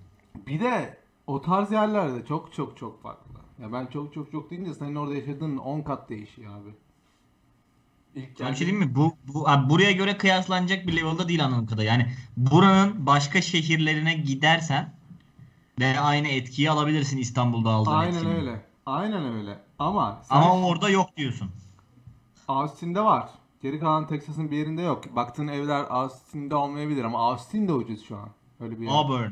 [0.46, 3.40] Bir de o tarz yerlerde çok çok çok farklı.
[3.62, 6.70] Ya ben çok çok çok deyince senin orada yaşadığın 10 kat değişiyor abi.
[8.14, 8.94] İlk bir şey mi?
[8.94, 11.92] Bu, bu abi buraya göre kıyaslanacak bir level'da değil anladığım kadarıyla.
[11.92, 14.92] Yani buranın başka şehirlerine gidersen
[15.80, 18.34] de aynı etkiyi alabilirsin İstanbul'da aldığın Aynen etkinin.
[18.34, 18.64] öyle.
[18.86, 19.58] Aynen öyle.
[19.78, 21.50] Ama sen Ama orada yok diyorsun.
[22.48, 23.28] Austin'de var.
[23.62, 25.16] Geri kalan Texas'ın bir yerinde yok.
[25.16, 28.28] Baktığın evler Austin'de olmayabilir ama Austin de ucuz şu an.
[28.60, 28.92] Öyle bir yer.
[28.92, 29.30] Auburn.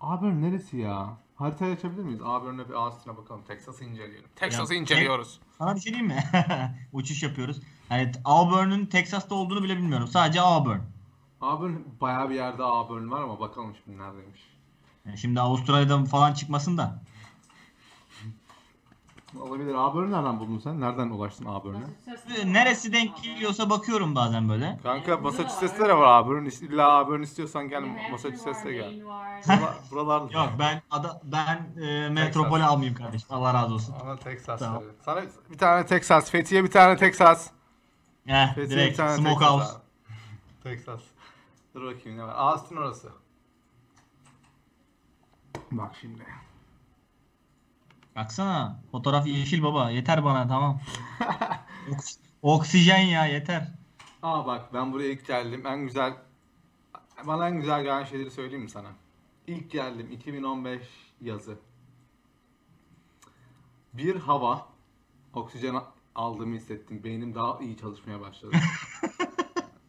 [0.00, 1.16] Auburn neresi ya?
[1.34, 2.20] Haritayı açabilir miyiz?
[2.24, 3.42] Auburn'a bir Austin'e bakalım.
[3.48, 4.28] Texas'ı inceleyelim.
[4.36, 5.40] Texas'ı Ya, inceliyoruz.
[5.58, 6.24] Sana bir şey diyeyim mi?
[6.92, 7.60] Uçuş yapıyoruz.
[7.90, 10.08] Yani Auburn'un Texas'ta olduğunu bile bilmiyorum.
[10.08, 10.78] Sadece Auburn.
[11.40, 14.40] Auburn bayağı bir yerde Auburn var ama bakalım şimdi neredeymiş.
[15.06, 17.02] Yani şimdi Avustralya'da falan çıkmasın da.
[19.40, 19.74] Olabilir.
[19.74, 20.80] Auburn'u nereden buldun sen?
[20.80, 21.78] Nereden ulaştın Auburn'a?
[22.36, 24.78] Ee, Neresi denk geliyorsa bakıyorum bazen böyle.
[24.82, 25.98] Kanka Massachusetts'te de var.
[26.00, 26.44] var Auburn.
[26.44, 29.00] İlla Auburn istiyorsan gel Massachusetts'e gel.
[29.00, 30.32] Buralar, buralarda.
[30.38, 33.28] Yok ben ada, ben e, metropole almayayım kardeşim.
[33.30, 33.94] Allah razı olsun.
[34.02, 34.60] Ama Texas.
[34.60, 34.82] Tamam.
[34.82, 34.92] dedi.
[35.04, 36.30] Sana bir tane Texas.
[36.30, 37.50] Fethiye bir tane Texas.
[38.26, 39.64] Heh, Fethiye bir direkt tane Smokehouse.
[39.64, 39.76] Texas.
[39.76, 40.62] abi.
[40.62, 41.00] Texas.
[41.74, 42.34] Dur bakayım ne var.
[42.36, 43.08] Austin orası.
[45.72, 46.22] Bak şimdi.
[48.18, 50.80] Baksana fotoğraf yeşil baba yeter bana tamam.
[51.90, 53.68] Oks- Oksijen ya yeter.
[54.22, 55.66] Aa bak ben buraya ilk geldim.
[55.66, 56.14] En güzel
[57.26, 58.88] bana en güzel gelen şeyleri söyleyeyim mi sana?
[59.46, 60.82] İlk geldim 2015
[61.20, 61.58] yazı.
[63.92, 64.66] Bir hava
[65.34, 65.74] oksijen
[66.14, 67.04] aldığımı hissettim.
[67.04, 68.56] Beynim daha iyi çalışmaya başladı.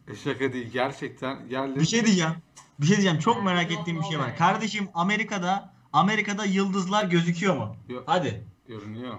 [0.08, 1.80] E, Şaka değil gerçekten geldim.
[1.82, 2.32] Bir şey diyeceğim.
[2.80, 3.18] Bir şey diyeceğim.
[3.18, 4.36] Çok merak ettiğim bir şey var.
[4.38, 7.76] Kardeşim Amerika'da Amerika'da yıldızlar gözüküyor mu?
[7.88, 8.02] Yok.
[8.06, 8.44] Hadi.
[8.68, 9.14] görünüyor.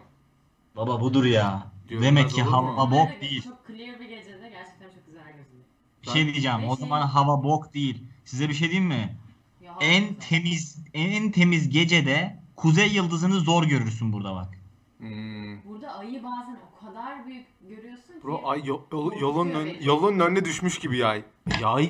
[0.76, 1.68] Baba budur ya.
[1.88, 2.78] Görünmez Demek ki olur mu?
[2.78, 3.44] hava bok değil.
[3.44, 5.64] Çok clear bir gecede gerçekten çok güzel gözüküyor.
[6.04, 6.70] Bir şey diyeceğim.
[6.70, 8.04] O zaman hava bok değil.
[8.26, 9.18] Size bir şey diyeyim mi?
[9.64, 14.50] Ya, En temiz en temiz gecede kuzey yıldızını zor görürsün burada bak.
[14.98, 15.64] Hmm.
[15.64, 18.24] Burada ayı bazen o kadar büyük görüyorsun ki.
[18.24, 21.24] Bro ay yo- yol- yolun ön- yolun önüne düşmüş gibi yay.
[21.62, 21.90] Yay.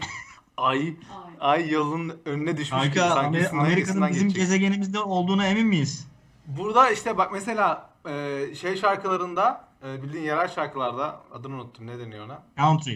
[0.58, 0.80] Ay.
[0.80, 0.96] Ay.
[1.40, 2.94] Ay yolun önüne düşmüş gibi.
[2.96, 4.36] Kanka Sanki Amer- Amerika'nın bizim geçecek.
[4.36, 6.08] gezegenimizde olduğuna emin miyiz?
[6.48, 12.26] Burada işte bak mesela e, şey şarkılarında e, bildiğin yerel şarkılarda adını unuttum ne deniyor
[12.26, 12.44] ona?
[12.58, 12.96] Country.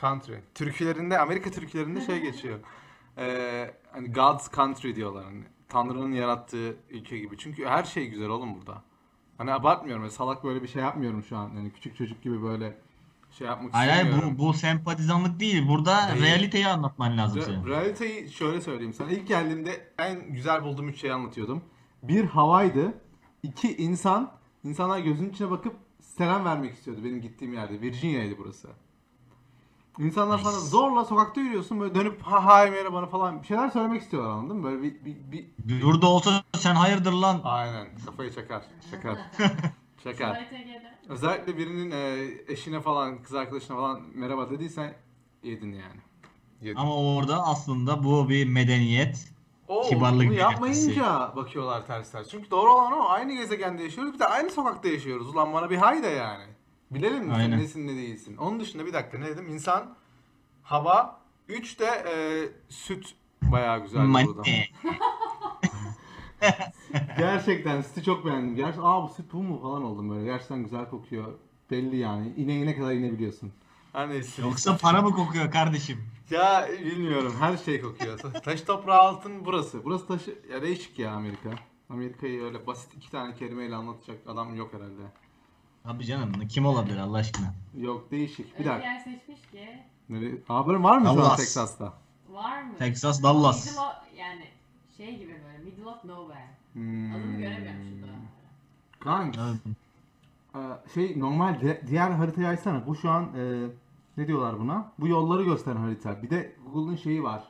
[0.00, 0.34] Country.
[0.54, 2.58] Türkülerinde Amerika türkülerinde şey geçiyor.
[3.18, 3.26] E,
[3.92, 7.38] hani God's country diyorlar hani Tanrı'nın yarattığı ülke gibi.
[7.38, 8.82] Çünkü her şey güzel oğlum burada.
[9.38, 10.04] Hani abartmıyorum.
[10.04, 11.50] ya, Salak böyle bir şey yapmıyorum şu an.
[11.56, 12.78] Yani küçük çocuk gibi böyle
[13.38, 14.38] şey yapmak Hayır hayır istemiyorum.
[14.38, 15.68] bu, bu sempatizanlık değil.
[15.68, 16.22] Burada Değil.
[16.24, 17.66] realiteyi anlatman lazım Re- senin.
[17.66, 19.10] realiteyi şöyle söyleyeyim sana.
[19.10, 21.64] İlk geldiğimde en güzel bulduğum üç şeyi anlatıyordum.
[22.02, 22.94] Bir havaydı.
[23.42, 24.32] iki insan.
[24.64, 27.80] İnsanlar gözünün içine bakıp selam vermek istiyordu benim gittiğim yerde.
[27.80, 28.68] Virginia'ydı burası.
[29.98, 34.30] İnsanlar sana zorla sokakta yürüyorsun böyle dönüp ha hay merhaba falan bir şeyler söylemek istiyorlar
[34.30, 34.64] anladın mı?
[34.64, 35.82] Böyle bir, bir, bir...
[35.82, 37.40] Burada olsa sen hayırdır lan.
[37.44, 38.62] Aynen kafayı çakar.
[38.90, 39.18] Çakar.
[40.14, 40.92] STG'de.
[41.08, 44.94] Özellikle birinin e, eşine falan kız arkadaşına falan merhaba dediysen
[45.42, 46.00] yedin yani.
[46.60, 46.76] Yedin.
[46.76, 49.32] Ama orada aslında bu bir medeniyet.
[49.68, 52.28] Oo, Kibarlık bunu yapmayınca bakıyorlar ters ters.
[52.28, 53.08] Çünkü doğru olan o.
[53.08, 54.14] Aynı gezegende yaşıyoruz.
[54.14, 55.28] Bir de aynı sokakta yaşıyoruz.
[55.28, 56.44] Ulan bana bir hay de yani.
[56.90, 57.58] Bilelim mi sen Aynen.
[57.58, 58.36] nesin ne değilsin.
[58.36, 59.48] Onun dışında bir dakika ne dedim?
[59.48, 59.96] İnsan,
[60.62, 62.14] hava, üç de e,
[62.68, 64.42] süt bayağı güzel burada.
[67.18, 68.56] Gerçekten sütü çok beğendim.
[68.56, 70.24] Gerçekten aa bu süt bu mu falan oldum böyle.
[70.24, 71.34] Gerçekten güzel kokuyor.
[71.70, 72.32] Belli yani.
[72.36, 73.52] İneğine kadar inebiliyorsun.
[73.92, 74.42] Her neyse.
[74.42, 76.04] Yoksa para mı kokuyor kardeşim?
[76.30, 78.18] Ya bilmiyorum her şey kokuyor.
[78.44, 79.84] Taş toprağı altın burası.
[79.84, 81.50] Burası taşı ya değişik ya Amerika.
[81.90, 85.02] Amerika'yı öyle basit iki tane kelimeyle anlatacak adam yok herhalde.
[85.84, 87.54] Abi canım kim olabilir Allah aşkına?
[87.80, 88.54] Yok değişik.
[88.54, 88.88] Bir Öyle dakika.
[88.92, 89.82] yer seçmiş ki.
[90.08, 90.42] Nereye?
[90.48, 91.36] Haberin var mı şu an Dallas.
[91.36, 91.92] Texas'ta?
[92.28, 92.76] Var mı?
[92.78, 93.66] Texas Dallas.
[93.66, 94.44] Middle of, yani
[94.96, 96.48] şey gibi böyle middle of nowhere.
[96.72, 97.12] Hmm.
[97.14, 98.12] Adını göremiyorum şurada.
[100.54, 102.86] E, şey normal diğer haritayı açsana.
[102.86, 103.66] Bu şu an e,
[104.16, 104.92] ne diyorlar buna?
[104.98, 106.22] Bu yolları gösteren harita.
[106.22, 107.44] Bir de Google'ın şeyi var.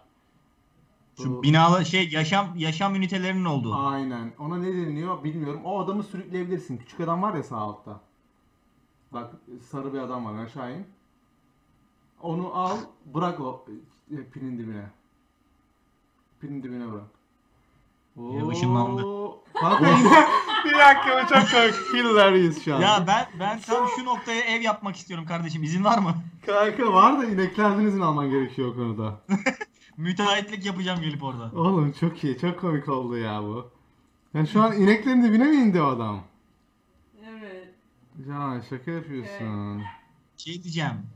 [1.22, 3.74] Şu Bu- binalı şey yaşam yaşam ünitelerinin olduğu.
[3.74, 4.32] Aynen.
[4.38, 5.60] Ona ne deniliyor bilmiyorum.
[5.64, 6.76] O adamı sürükleyebilirsin.
[6.78, 8.00] Küçük adam var ya sağ altta.
[9.12, 9.34] Bak
[9.70, 10.86] sarı bir adam var aşağı in.
[12.22, 12.76] Onu al
[13.14, 13.64] bırak o
[14.10, 14.86] e, pinin dibine.
[16.40, 17.15] Pinin dibine bırak.
[18.16, 19.42] Oo.
[19.60, 20.10] Kanka yine
[20.64, 21.74] bir dakika bu çok komik.
[21.94, 22.80] Hilarious şu an.
[22.80, 25.62] Ya ben ben tam şu noktaya ev yapmak istiyorum kardeşim.
[25.62, 26.14] İzin var mı?
[26.46, 29.20] Kanka var da ineklerden izin alman gerekiyor o konuda.
[29.96, 31.50] Müteahhitlik yapacağım gelip orada.
[31.54, 32.38] Oğlum çok iyi.
[32.38, 33.70] Çok komik oldu ya bu.
[34.34, 36.22] Ya şu an ineklerin dibine mi indi o adam?
[37.28, 37.68] Evet.
[38.28, 39.82] Ya şaka yapıyorsun.
[40.36, 41.06] Şey diyeceğim.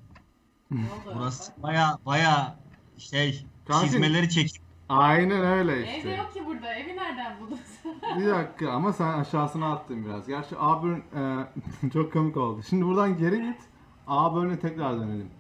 [0.71, 1.17] Ne oldu?
[1.19, 2.59] Burası baya baya
[2.99, 4.61] şey Kanka- çizmeleri çek.
[4.91, 6.11] Aynen öyle Evde işte.
[6.17, 6.75] yok ki burada.
[6.75, 7.95] Evi nereden buldun sen?
[8.21, 10.27] Bir dakika ama sen aşağısına attın biraz.
[10.27, 12.63] Gerçi Auburn e, çok komik oldu.
[12.69, 13.61] Şimdi buradan geri git.
[14.07, 15.31] Auburn'e tekrar dönelim.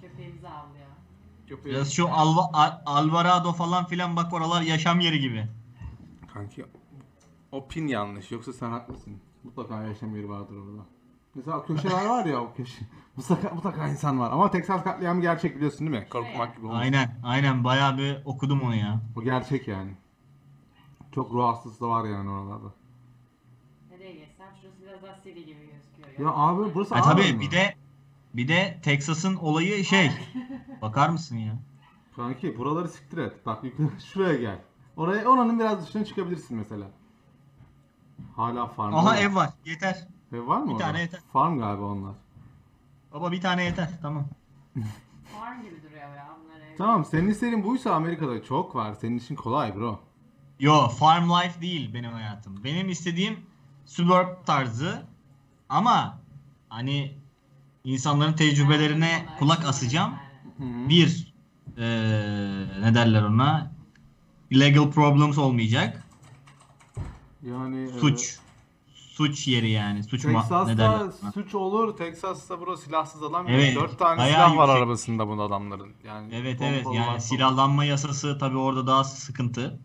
[0.00, 0.86] Köpeğimizi avlıyor.
[1.64, 5.46] Biraz şu Alva, Al- Alvarado falan filan bak oralar yaşam yeri gibi.
[6.34, 6.64] Kanki
[7.52, 8.30] o pin yanlış.
[8.30, 9.20] Yoksa sen haklısın.
[9.44, 10.82] Mutlaka yaşam yeri vardır orada.
[11.34, 12.82] Mesela köşeler var ya o köşe.
[13.16, 14.30] Mutlaka, mutlaka insan var.
[14.32, 16.08] Ama Texas katliamı gerçek biliyorsun değil mi?
[16.08, 16.80] Korkmak gibi olmaz.
[16.82, 19.00] Aynen aynen baya bir okudum onu ya.
[19.16, 19.90] O gerçek yani.
[21.14, 22.74] Çok ruh hastası da var yani oralarda.
[23.90, 26.28] Nereye geçsem şurası biraz daha seri gibi gözüküyor.
[26.28, 27.40] Ya abi burası Ha Auburn tabii mı?
[27.40, 27.74] bir de
[28.34, 30.10] bir de Texas'ın olayı şey.
[30.82, 31.58] Bakar mısın ya?
[32.16, 33.46] Kanki buraları siktir et.
[33.46, 34.58] Bak yukarı şuraya gel.
[34.96, 36.86] Oraya oranın biraz dışına çıkabilirsin mesela.
[38.36, 38.94] Hala farm.
[38.94, 39.18] Aha var.
[39.18, 39.50] ev var.
[39.64, 40.08] Yeter.
[40.32, 40.84] Ev var mı Bir orada?
[40.84, 41.20] tane yeter.
[41.32, 42.14] Farm galiba onlar.
[43.12, 43.88] Baba bir tane yeter.
[44.02, 44.26] Tamam.
[45.40, 46.76] Farm gibi duruyor ya bunlar evde.
[46.78, 48.94] Tamam senin istediğin buysa Amerika'da çok var.
[49.00, 50.00] Senin için kolay bro.
[50.60, 52.64] Yo farm life değil benim hayatım.
[52.64, 53.36] Benim istediğim
[53.86, 55.02] suburb tarzı
[55.68, 56.18] ama
[56.68, 57.14] hani
[57.84, 60.14] insanların tecrübelerine Yani kulak bunlar asacağım.
[60.88, 61.34] Bir
[61.76, 61.84] eee
[62.80, 63.72] ne derler ona?
[64.50, 66.04] Illegal problems olmayacak.
[67.42, 68.38] Yani e, Suç.
[69.20, 70.04] Suç yeri yani.
[70.04, 71.32] Suç ma- ne derler Texas'ta ona?
[71.32, 71.96] suç olur.
[71.96, 73.48] Texas'ta bro silahsız adam.
[73.48, 74.82] Evet, Dört tane bayağı silah var yüksek.
[74.82, 75.92] arabasında bu adamların.
[76.04, 77.18] Yani Evet evet var yani falan.
[77.18, 79.80] silahlanma yasası tabi orada daha sıkıntı.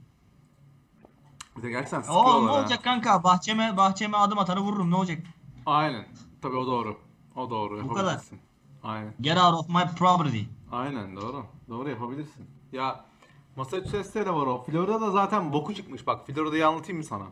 [1.58, 2.60] Bir de gerçekten Oo sıkıyorlar ne ha.
[2.60, 3.24] olacak kanka?
[3.24, 5.20] Bahçeme bahçeme adım atarı vururum ne olacak?
[5.66, 6.06] Aynen.
[6.42, 6.98] Tabii o doğru.
[7.36, 7.84] O doğru.
[7.84, 8.04] Bu kadar.
[8.04, 8.40] Yapabilirsin.
[8.84, 9.14] Aynen.
[9.22, 10.42] Get out of my property.
[10.72, 11.46] Aynen doğru.
[11.70, 12.46] Doğru yapabilirsin.
[12.72, 13.06] Ya
[13.56, 14.64] Massachusetts'te de var o.
[14.64, 16.08] Florida'da zaten boku çıkmış.
[16.08, 17.26] Bak Florida'yı anlatayım mı sana?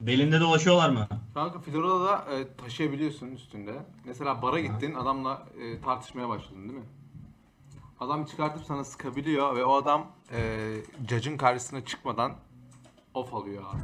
[0.00, 1.08] Belinde dolaşıyorlar mı?
[1.34, 3.74] Kanka Florida'da e, taşıyabiliyorsun üstünde.
[4.04, 6.86] Mesela bara gittin adamla e, tartışmaya başladın değil mi?
[8.00, 10.74] Adam çıkartıp sana sıkabiliyor ve o adam e,
[11.08, 12.32] judge'ın karşısına çıkmadan
[13.14, 13.82] off alıyor abi.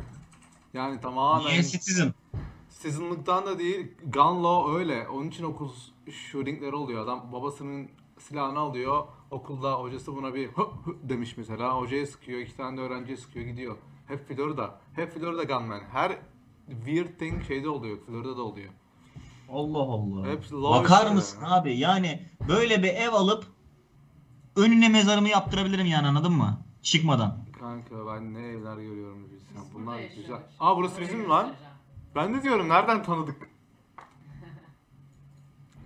[0.74, 2.14] Yani tamamen Niye citizen?
[2.68, 5.08] Seasonlıktan da değil, gun law öyle.
[5.08, 5.70] Onun için okul
[6.10, 7.04] shootingleri oluyor.
[7.04, 7.88] Adam babasının
[8.18, 9.06] silahını alıyor.
[9.30, 11.78] Okulda hocası buna bir hı hı demiş mesela.
[11.78, 13.76] Hocaya sıkıyor, iki tane de öğrenciye sıkıyor gidiyor.
[14.06, 14.78] Hep Florida.
[14.96, 15.80] Hep Florida gunman.
[15.92, 16.18] Her
[16.66, 17.98] weird thing şeyde oluyor.
[18.06, 18.72] Florida'da oluyor.
[19.52, 20.26] Allah Allah.
[20.26, 21.14] Hepsi law Bakar işte.
[21.14, 21.76] mısın abi?
[21.78, 23.46] Yani böyle bir ev alıp
[24.56, 26.58] önüne mezarımı yaptırabilirim yani anladın mı?
[26.82, 27.38] Çıkmadan.
[27.60, 29.28] Kanka ben ne evler görüyorum.
[29.32, 29.42] Biz
[29.74, 30.18] Bunlar burada güzel.
[30.18, 30.44] yaşıyoruz.
[30.60, 31.54] Aa burası Orayı bizim mi lan?
[32.14, 33.50] Ben de diyorum nereden tanıdık?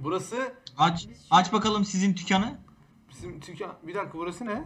[0.00, 2.58] Burası Aç aç bakalım sizin dükkanı.
[3.10, 3.68] bizim Türkiye...
[3.86, 4.64] Bir dakika burası ne?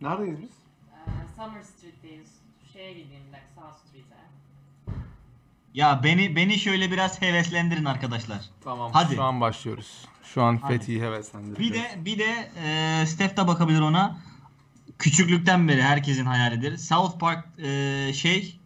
[0.00, 0.50] Neredeyiz biz?
[0.50, 2.33] Ee, Summer Street'teyiz.
[2.74, 3.22] Şeye gideyim
[3.54, 4.16] South Street'e.
[5.74, 8.40] Ya beni beni şöyle biraz heveslendirin arkadaşlar.
[8.64, 8.90] Tamam.
[8.92, 9.14] Hadi.
[9.14, 10.08] Şu an başlıyoruz.
[10.22, 10.78] Şu an Hadi.
[10.78, 11.72] Fethi'yi heveslendireceğiz.
[11.72, 14.16] Bir de bir de e, Steph de bakabilir ona.
[14.98, 16.76] Küçüklükten beri herkesin hayalidir.
[16.76, 18.60] South Park e, şey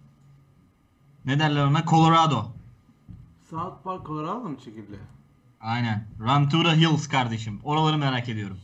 [1.25, 1.85] ne derler ona?
[1.85, 2.53] Colorado.
[3.51, 4.99] South Park Colorado mı çekildi?
[5.61, 6.07] Aynen.
[6.53, 7.61] The Hills kardeşim.
[7.65, 8.59] Oraları merak ediyorum.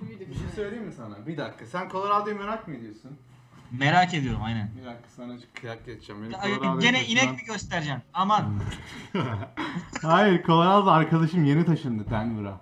[0.00, 1.26] Bir şey söyleyeyim mi sana?
[1.26, 1.66] Bir dakika.
[1.66, 3.18] Sen Colorado'yu merak mı ediyorsun?
[3.70, 4.70] Merak ediyorum aynen.
[4.80, 6.22] Bir dakika sana kıyak geçeceğim.
[6.22, 6.32] Beni
[6.66, 8.02] Ya, Gene inek mi göstereceksin?
[8.14, 8.44] Aman.
[10.02, 12.60] Hayır Colorado arkadaşım yeni taşındı Denver'a.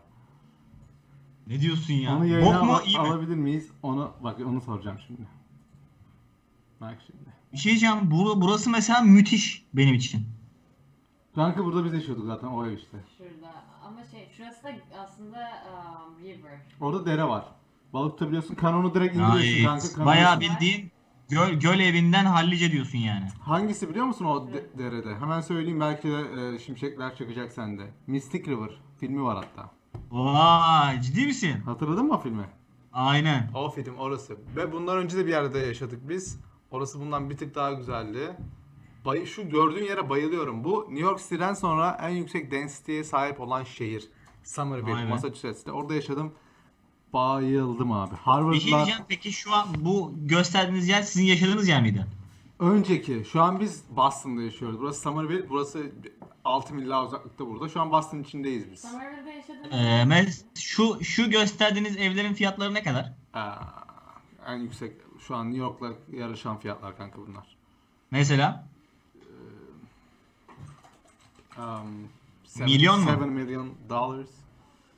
[1.46, 2.16] Ne diyorsun ya?
[2.16, 3.06] Onu yayına Bok mu al- iyi mi?
[3.08, 3.70] alabilir miyiz?
[3.82, 5.20] Onu bak onu soracağım şimdi.
[6.80, 7.24] Bak şimdi.
[7.52, 7.96] Bir şey diyeceğim.
[7.96, 10.26] Bur- burası mesela müthiş benim için.
[11.34, 12.96] Kanka burada biz yaşıyorduk zaten o ev işte.
[13.18, 13.52] Şurada.
[13.84, 14.70] Ama şey şurası da
[15.02, 16.58] aslında um, river.
[16.80, 17.44] Orada dere var.
[17.92, 18.54] Balık tutabiliyorsun.
[18.54, 19.86] Kanonu direkt indiriyorsun Ay, kanka.
[19.88, 20.90] kanonu- bayağı bildiğin
[21.28, 23.28] göl, göl evinden hallice diyorsun yani.
[23.40, 25.14] Hangisi biliyor musun o de- derede?
[25.14, 27.82] Hemen söyleyeyim belki de e, şimşekler çakacak sende.
[28.06, 28.70] Mystic River
[29.00, 29.70] filmi var hatta.
[30.10, 31.60] Vay ciddi misin?
[31.64, 32.44] Hatırladın mı o filmi?
[32.92, 33.50] Aynen.
[33.54, 34.36] O film orası.
[34.56, 36.40] Ve bundan önce de bir yerde yaşadık biz.
[36.70, 38.36] Orası bundan bir tık daha güzeldi.
[39.04, 40.64] Bay şu gördüğün yere bayılıyorum.
[40.64, 44.08] Bu New York City'den sonra en yüksek density'ye sahip olan şehir.
[44.44, 45.08] Somerville, Vay be.
[45.08, 45.72] Massachusetts'te.
[45.72, 46.32] Orada yaşadım.
[47.14, 48.14] Bayıldım abi.
[48.52, 52.06] Bir şey diyeceğim peki şu an bu gösterdiğiniz yer sizin yaşadığınız yer miydi?
[52.58, 53.24] önceki.
[53.32, 54.80] Şu an biz Boston'da yaşıyoruz.
[54.80, 55.48] Burası Somerville.
[55.48, 55.92] Burası
[56.44, 57.68] 6 mil daha uzaklıkta burada.
[57.68, 58.80] Şu an Boston içindeyiz biz.
[58.80, 59.76] Somerville'de yaşadınız mı?
[59.76, 63.12] Ee, şu şu gösterdiğiniz evlerin fiyatları ne kadar?
[63.34, 63.54] Aa,
[64.46, 64.92] en yüksek
[65.26, 67.56] şu an New York'la yarışan fiyatlar kanka bunlar.
[68.10, 68.66] Mesela
[71.58, 72.08] Um,
[72.46, 73.06] seven- Milyon mu?
[73.10, 74.28] seven million dollars.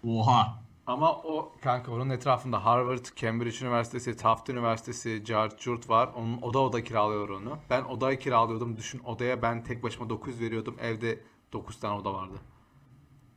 [0.07, 0.66] oha.
[0.87, 6.11] Ama o kanka onun etrafında Harvard, Cambridge Üniversitesi, Tufts Üniversitesi, Cart Curt var.
[6.16, 7.59] Onun oda oda kiralıyor onu.
[7.70, 8.76] Ben odayı kiralıyordum.
[8.76, 10.76] Düşün odaya ben tek başıma 900 veriyordum.
[10.80, 11.20] Evde
[11.53, 12.34] 9 tane oda vardı.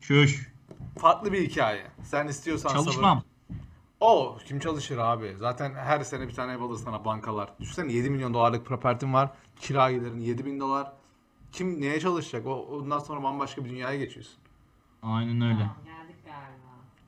[0.02, 0.52] Şuş.
[0.98, 1.88] Farklı bir hikaye.
[2.04, 3.18] Sen istiyorsan Çalışmam.
[3.18, 3.30] sabır-
[4.00, 5.36] O kim çalışır abi?
[5.40, 7.50] Zaten her sene bir tane ev alır sana bankalar.
[7.60, 9.30] Düşünsene 7 milyon dolarlık propertin var.
[9.56, 10.92] Kira gelirin 7 bin dolar.
[11.52, 12.48] Kim neye çalışacak?
[12.48, 14.36] O, ondan sonra bambaşka bir dünyaya geçiyorsun.
[15.04, 15.68] Aynen öyle.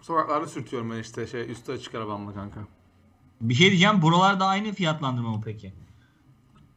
[0.01, 2.59] Sokaklarda sürtüyorum ben işte şey üstü açık arabamla kanka.
[3.41, 4.01] Bir şey diyeceğim.
[4.01, 5.73] Buralarda aynı fiyatlandırma mı peki?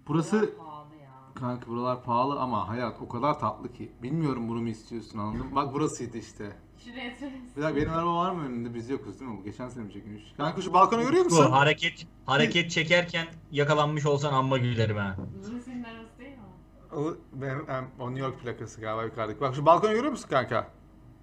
[0.09, 1.11] Burası Çok pahalı ya.
[1.35, 3.93] kanka buralar pahalı ama hayat o kadar tatlı ki.
[4.03, 5.55] Bilmiyorum bunu mu istiyorsun anladın mı?
[5.57, 6.57] Bak burasıydı işte.
[6.85, 7.15] Şuraya.
[7.57, 8.75] Bir dakika benim araba var mı önünde?
[8.75, 9.39] Biz yokuz değil mi?
[9.39, 10.23] Bu geçen sene mi çekilmiş?
[10.37, 11.47] Kanka şu balkonu görüyor musun?
[11.49, 15.17] Bu hareket hareket çekerken yakalanmış olsan amma gülerim ha.
[15.55, 16.97] Lucy'nin arası değil mi?
[16.97, 17.67] O, benim,
[18.01, 19.41] o New York plakası galiba yukarıdaki.
[19.41, 20.71] Bak şu balkonu görüyor musun kanka?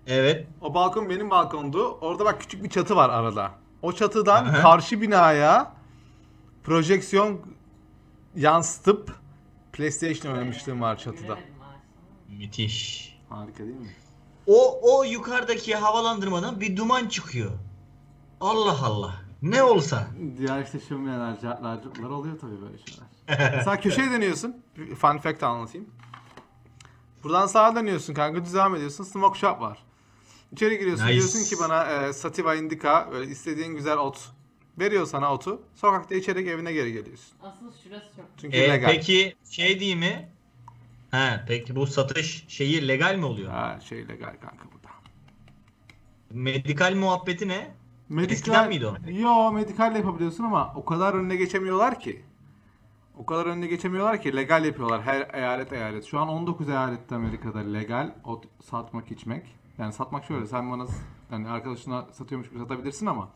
[0.08, 0.48] Evet.
[0.62, 1.98] O balkon benim balkondu.
[2.02, 3.52] Orada bak küçük bir çatı var arada.
[3.82, 4.62] O çatıdan Aha.
[4.62, 5.74] karşı binaya
[6.64, 7.42] projeksiyon
[8.36, 9.16] yansıtıp
[9.74, 11.38] PlayStation oynamışlığım var çatıda.
[12.30, 13.12] Müthiş.
[13.30, 13.96] Harika değil mi?
[14.48, 17.52] O o yukarıdaki havalandırmadan bir duman çıkıyor.
[18.42, 19.16] Allah Allah.
[19.42, 20.08] Ne olsa.
[20.38, 20.80] Diğer işte
[21.42, 23.08] cartlar, curtlar oluyor tabii böyle şeyler.
[23.58, 24.64] Mesela köşeye dönüyorsun.
[24.76, 25.90] Fun fact anlatayım.
[27.24, 29.04] Buradan sağa dönüyorsun kanka devam ediyorsun.
[29.04, 29.84] Smoke shop var.
[30.52, 31.16] İçeri giriyorsun Nice.
[31.16, 34.30] diyorsun ki bana e, sativa indica böyle istediğin güzel ot.
[34.80, 35.62] Veriyor sana otu.
[35.76, 37.38] Sokakta içerek evine geri geliyorsun.
[37.44, 38.90] Asıl şurası çok Çünkü Ee, legal.
[38.92, 40.30] peki şey değil mi?
[41.12, 43.52] He, peki bu satış şeyi legal mi oluyor?
[43.52, 44.90] Ha, şey legal kanka burada.
[46.30, 47.72] Medikal muhabbeti ne?
[48.10, 48.96] Medikal, Eskiden miydi o?
[49.12, 52.22] Yo medikal yapabiliyorsun ama o kadar önüne geçemiyorlar ki.
[53.18, 56.06] O kadar önüne geçemiyorlar ki legal yapıyorlar her eyalet eyalet.
[56.06, 59.56] Şu an 19 eyalette Amerika'da legal ot satmak içmek.
[59.82, 60.86] Yani satmak şöyle sen bana
[61.32, 63.30] yani arkadaşına satıyormuş gibi satabilirsin ama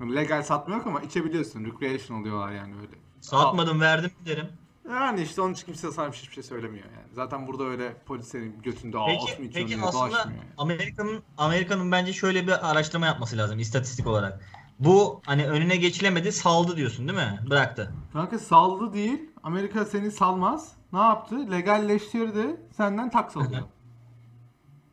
[0.00, 1.64] yani legal satma yok ama içebiliyorsun.
[1.64, 2.96] Recreational diyorlar yani öyle.
[3.20, 4.48] Satmadım verdim derim.
[4.90, 7.14] Yani işte onun için kimse sana hiçbir şey söylemiyor yani.
[7.14, 10.36] Zaten burada öyle polislerin götünde aa Peki, içiyorsun peki aslında yani.
[10.58, 14.40] Amerika'nın Amerika'nın bence şöyle bir araştırma yapması lazım istatistik olarak.
[14.78, 17.40] Bu hani önüne geçilemedi saldı diyorsun değil mi?
[17.50, 17.92] Bıraktı.
[18.12, 19.30] Kanka saldı değil.
[19.42, 20.72] Amerika seni salmaz.
[20.92, 21.50] Ne yaptı?
[21.50, 22.56] Legalleştirdi.
[22.76, 23.62] Senden tax alıyor.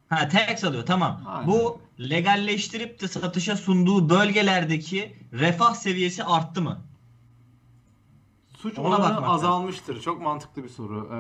[0.09, 1.21] Ha tax alıyor tamam.
[1.27, 1.47] Aynen.
[1.47, 6.81] Bu legalleştirip de satışa sunduğu bölgelerdeki refah seviyesi arttı mı?
[8.57, 9.33] Suç Ona oranı bakmak lazım.
[9.33, 10.01] azalmıştır.
[10.01, 11.09] Çok mantıklı bir soru.
[11.13, 11.17] Ee,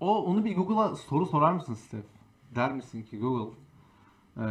[0.00, 2.04] o onu bir Google'a soru sorar mısın Steph?
[2.54, 3.54] Der misin ki Google
[4.36, 4.44] e,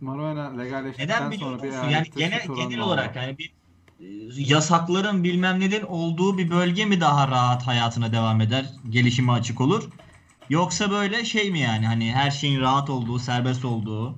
[0.00, 1.82] marijuana legalleştikten Neden biliyor sonra bir musun?
[1.82, 2.86] Yani eyalette genel, suç oranı genel var.
[2.86, 3.54] olarak yani bir
[4.00, 4.06] e,
[4.36, 9.88] yasakların bilmem neden olduğu bir bölge mi daha rahat hayatına devam eder, gelişime açık olur?
[10.50, 14.14] Yoksa böyle şey mi yani hani her şeyin rahat olduğu, serbest olduğu?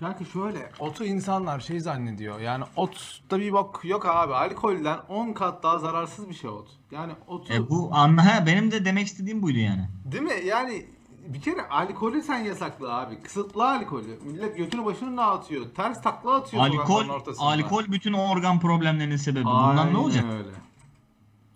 [0.00, 2.40] Kanka şöyle otu insanlar şey zannediyor.
[2.40, 4.34] Yani otta bir bak yok abi.
[4.34, 6.68] Alkolden 10 kat daha zararsız bir şey ot.
[6.90, 9.88] Yani otu E bu anla benim de demek istediğim buydu yani.
[10.04, 10.32] Değil mi?
[10.44, 10.86] Yani
[11.28, 13.22] bir kere alkolü sen yasakla abi.
[13.22, 14.18] Kısıtlı alkolü.
[14.24, 15.74] Millet götünü başını dağıtıyor.
[15.74, 17.46] Ters takla atıyor Alkol ortasında.
[17.46, 19.44] alkol bütün organ problemlerinin sebebi.
[19.44, 20.24] Bundan ne olacak?
[20.32, 20.48] öyle.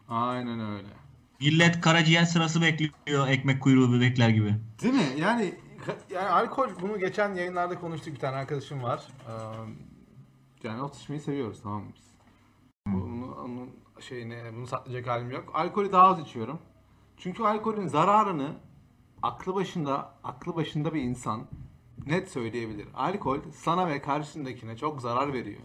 [0.09, 1.00] Aynen öyle.
[1.41, 4.55] Millet karaciğer sırası bekliyor ekmek kuyruğu bekler gibi.
[4.83, 5.21] Değil mi?
[5.21, 5.55] Yani
[6.11, 9.03] yani alkol bunu geçen yayınlarda konuştuk bir tane arkadaşım var.
[9.29, 9.33] Ee,
[10.69, 12.05] yani ot içmeyi seviyoruz tamam mı biz?
[12.87, 13.71] Bunu, onun
[14.01, 15.51] şeyine bunu saklayacak halim yok.
[15.55, 16.59] Alkolü daha az içiyorum.
[17.17, 18.57] Çünkü alkolün zararını
[19.23, 21.47] aklı başında aklı başında bir insan
[22.07, 22.89] net söyleyebilir.
[22.95, 25.61] Alkol sana ve karşındakine çok zarar veriyor.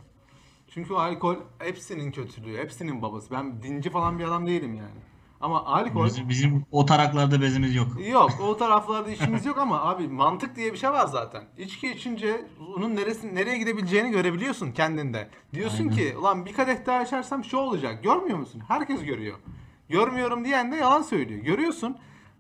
[0.68, 3.32] Çünkü alkol hepsinin kötülüğü, hepsinin babası.
[3.32, 5.15] Ben dinci falan bir adam değilim yani.
[5.46, 7.88] Ama alkol Bizim, bizim o taraklarda bezimiz yok.
[8.10, 11.44] Yok o taraflarda işimiz yok ama abi mantık diye bir şey var zaten.
[11.58, 12.46] İçki içince
[12.78, 15.30] onun neresi nereye gidebileceğini görebiliyorsun kendinde.
[15.54, 15.96] Diyorsun Aynen.
[15.96, 18.04] ki ulan bir kadeh daha içersem şu olacak.
[18.04, 18.64] Görmüyor musun?
[18.68, 19.38] Herkes görüyor.
[19.90, 21.42] Görmüyorum diyen de yalan söylüyor.
[21.42, 21.98] Görüyorsun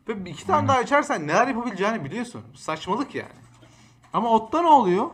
[0.07, 0.67] ve iki tane Aynen.
[0.67, 2.41] daha içersen neler yapabileceğini biliyorsun.
[2.55, 3.29] Saçmalık yani.
[4.13, 5.05] Ama otta ne oluyor?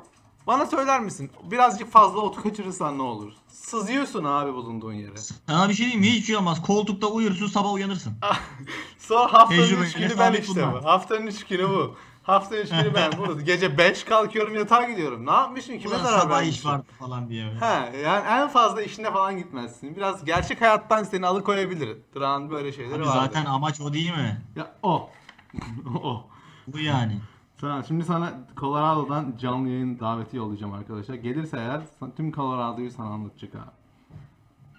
[0.51, 1.31] Bana söyler misin?
[1.43, 3.33] Birazcık fazla otu kaçırırsan ne olur?
[3.47, 5.17] Sızıyorsun abi bulunduğun yere.
[5.47, 6.11] Sana bir şey diyeyim mi?
[6.11, 6.61] Hiç şey olmaz.
[6.61, 8.13] Koltukta uyursun sabah uyanırsın.
[8.97, 10.83] Sonra haftanın Tecrübeyle üç günü ben sabit işte bunlar.
[10.83, 10.87] bu.
[10.87, 11.95] Haftanın üç günü bu.
[12.23, 13.41] Hafta üç günü ben burada.
[13.45, 15.25] Gece 5 kalkıyorum yatağa gidiyorum.
[15.25, 15.79] Ne yapmışım?
[15.79, 16.53] Kime Ulan zarar sabah vermişim?
[16.59, 17.45] iş vardı falan diye.
[17.45, 19.95] He yani en fazla işine falan gitmezsin.
[19.95, 21.97] Biraz gerçek hayattan seni alıkoyabilir.
[22.15, 23.19] Duran böyle şeyleri Abi vardır.
[23.21, 24.41] zaten amaç o değil mi?
[24.55, 25.09] Ya o.
[26.03, 26.27] o.
[26.67, 27.19] Bu yani.
[27.61, 31.15] Tamam şimdi sana Colorado'dan canlı yayın daveti yollayacağım arkadaşlar.
[31.15, 31.81] Gelirse eğer
[32.17, 33.71] tüm Colorado'yu sana anlatacak abi.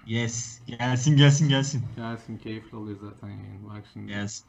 [0.06, 0.60] Yes.
[0.66, 1.82] Gelsin gelsin gelsin.
[1.96, 3.68] Gelsin keyifli oluyor zaten yayın.
[3.68, 4.46] Bak şimdi Gelsin.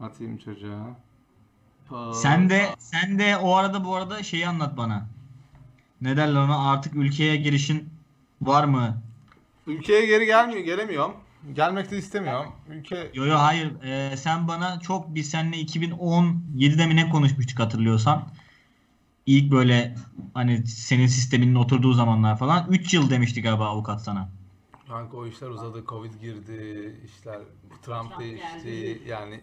[0.00, 0.96] atayım çocuğa.
[1.90, 5.06] Pa- Sen de sen de o arada bu arada şeyi anlat bana.
[6.00, 7.88] Ne derler ona artık ülkeye girişin
[8.42, 9.02] var mı?
[9.66, 11.12] Ülkeye geri gelmiyor, gelemiyorum.
[11.52, 12.52] Gelmek de istemiyorum.
[12.68, 13.82] Ülke Yo yo hayır.
[13.82, 18.28] Ee, sen bana çok biz seninle 2017'de mi ne konuşmuştuk hatırlıyorsan.
[19.26, 19.96] İlk böyle
[20.34, 24.28] hani senin sisteminin oturduğu zamanlar falan 3 yıl demiştik galiba avukat sana.
[24.88, 27.40] Kanka o işler uzadı, Covid girdi, işler
[27.82, 28.64] Trump Trump değişti.
[28.64, 29.02] geldi.
[29.06, 29.40] Yani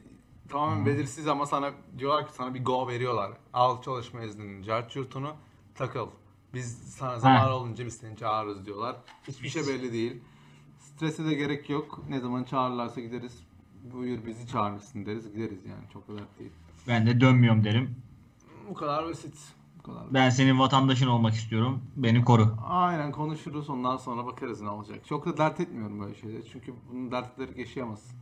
[0.50, 3.32] tamamen belirsiz ama sana diyorlar ki sana bir go veriyorlar.
[3.54, 5.34] Al çalışma iznini, cart yurtunu
[5.76, 6.08] takıl.
[6.54, 8.96] Biz sana zaman olunca biz seni çağırırız diyorlar.
[9.28, 10.22] Hiçbir şey belli değil.
[10.98, 12.04] Strese de gerek yok.
[12.10, 13.40] Ne zaman çağırırlarsa gideriz.
[13.94, 15.34] Buyur bizi çağırmışsın deriz.
[15.34, 15.84] Gideriz yani.
[15.94, 16.52] Çok kadar değil.
[16.88, 17.96] Ben de dönmüyorum derim.
[18.70, 19.36] Bu kadar basit.
[19.80, 20.14] Bu kadar basit.
[20.14, 21.82] Ben senin vatandaşın olmak istiyorum.
[21.96, 22.58] Beni koru.
[22.68, 25.00] Aynen konuşuruz ondan sonra bakarız ne olacak.
[25.10, 26.44] Çok da dert etmiyorum böyle şeyleri.
[26.52, 28.18] Çünkü bunun dertleri yaşayamazsın.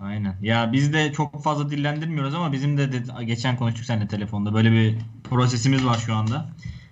[0.00, 0.36] Aynen.
[0.42, 4.54] Ya biz de çok fazla dillendirmiyoruz ama bizim de, de geçen konuştuk seninle telefonda.
[4.54, 6.48] Böyle bir prosesimiz var şu anda.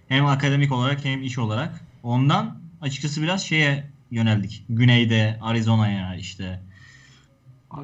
[0.08, 1.80] Hem akademik olarak hem iş olarak.
[2.02, 4.64] Ondan açıkçası biraz şeye yöneldik.
[4.68, 6.62] Güneyde, Arizona'ya işte,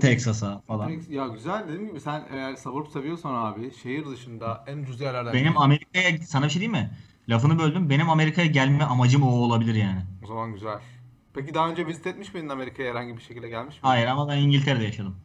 [0.01, 0.93] Texas'a falan.
[1.11, 5.59] Ya güzel dediğim gibi sen eğer sabır seviyorsan abi şehir dışında en ucuz yerlerden Benim.
[5.59, 6.91] Amerika'ya sana bir şey diyeyim mi?
[7.29, 7.91] Lafını böldüm.
[7.91, 10.01] Benim Amerika'ya gelme amacım o olabilir yani.
[10.25, 10.79] O zaman güzel.
[11.35, 13.81] Peki daha önce vizit etmiş miydin Amerika'ya herhangi bir şekilde gelmiş mi?
[13.83, 15.16] Hayır ama ben İngiltere'de yaşadım.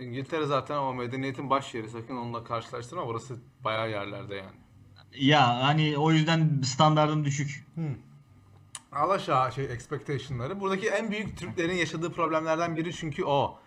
[0.00, 4.56] İngiltere zaten ama medeniyetin baş yeri sakın onunla karşılaştırma burası bayağı yerlerde yani.
[5.18, 7.66] Ya hani o yüzden standardım düşük.
[8.92, 10.60] Alaşağı şey expectation'ları.
[10.60, 13.58] Buradaki en büyük Türklerin yaşadığı problemlerden biri çünkü o.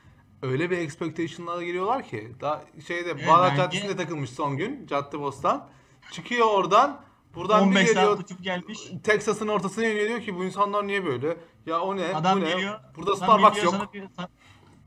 [0.42, 2.32] Öyle bir expectation'lara giriyorlar ki.
[2.42, 4.88] Daha şeyde Evet, Bağdat bence- Caddesi'nde takılmış son gün.
[4.88, 5.68] Caddebostan.
[6.12, 7.02] Çıkıyor oradan.
[7.36, 8.20] Buradan bir 15 geliyor.
[8.42, 8.80] gelmiş.
[9.04, 11.38] Texas'ın ortasına iniyor diyor ki bu insanlar niye böyle?
[11.66, 12.16] Ya o ne?
[12.16, 12.50] Adam bu ne?
[12.50, 12.80] geliyor.
[12.96, 13.94] Burada adam Starbucks geliyor yok.
[13.94, 14.08] diyor-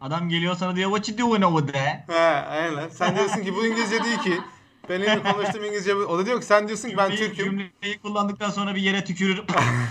[0.01, 2.05] adam geliyor sana diyor what you doing over there?
[2.09, 2.89] He, aynen.
[2.89, 4.41] Sen diyorsun ki bu İngilizce değil ki.
[4.89, 6.01] Benim konuştuğum İngilizce bu.
[6.01, 7.45] O da diyor ki sen diyorsun ki ben Cümleyi- Türk'üm.
[7.59, 9.43] Cümleyi kullandıktan sonra bir yere tükürür.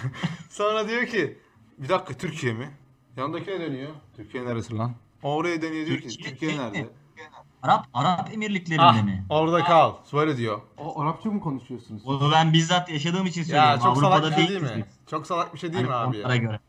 [0.50, 1.38] Sonra diyor ki
[1.78, 2.70] bir dakika Türkiye mi?
[3.18, 3.90] Yanındakine dönüyor.
[4.16, 4.92] Türkiye neresi lan?
[5.24, 6.82] O oraya dönüyor diyor ki Türkiye nerede?
[6.82, 6.88] mi?
[7.64, 9.26] Arap Arap Emirlikleri'nde Ah, mi?
[9.30, 9.94] orada kal.
[10.14, 10.62] Böyle diyor.
[10.78, 12.02] O Arapça mı konuşuyorsunuz?
[12.06, 13.70] Onu ben bizzat yaşadığım için söylüyorum.
[13.70, 14.86] Ya çok salak Avrupa'da bir şey değil mi?
[14.88, 15.10] biz.
[15.12, 16.42] Çok salak bir şey değil mi Hani abi onlara ya?
[16.42, 16.60] göre.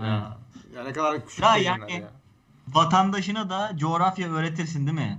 [0.00, 0.36] Ya.
[0.76, 2.10] ya ne kadar küçük Ya yani- ya.
[2.68, 5.18] Vatandaşına da coğrafya öğretirsin değil mi?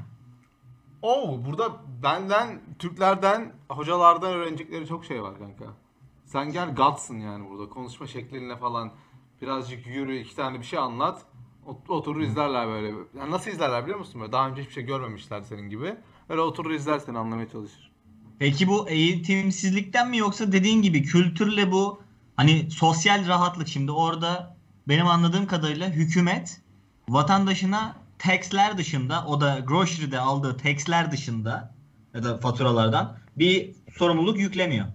[1.02, 1.72] Oo burada
[2.04, 5.66] benden, Türklerden, hocalardan öğrenecekleri çok şey var kanka.
[6.26, 7.70] Sen gel Gods'ın yani burada.
[7.70, 8.92] Konuşma şeklinle falan
[9.42, 11.22] birazcık yürü, iki tane bir şey anlat.
[11.66, 12.88] Ot- Oturur izlerler böyle.
[13.20, 14.22] Yani nasıl izlerler biliyor musun?
[14.22, 15.96] Böyle daha önce hiçbir şey görmemişler senin gibi.
[16.30, 17.92] Öyle oturur izler seni anlamaya çalışır.
[18.40, 22.02] Peki bu eğitimsizlikten mi yoksa dediğin gibi kültürle bu
[22.36, 26.62] hani sosyal rahatlık şimdi orada benim anladığım kadarıyla hükümet
[27.10, 31.76] vatandaşına taxler dışında o da grocery'de aldığı taxler dışında
[32.18, 34.86] ya da faturalardan bir sorumluluk yüklemiyor.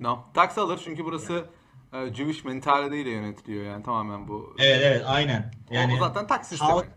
[0.00, 0.18] No.
[0.34, 1.44] Tax alır çünkü burası
[1.92, 4.54] e, Jewish mentaliteyle yönetiliyor yani tamamen bu.
[4.58, 5.52] Evet evet aynen.
[5.70, 6.70] o zaten tax sistemi.
[6.70, 6.88] halk,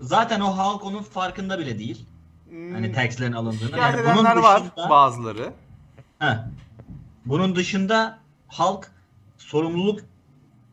[0.00, 2.06] zaten o halk onun farkında bile değil.
[2.48, 3.78] Hmm, Hani taxlerin alındığını.
[3.78, 5.52] Yani bunun edenler var dışında- bazıları.
[6.18, 6.36] Heh.
[7.26, 8.90] Bunun dışında halk
[9.38, 10.00] sorumluluk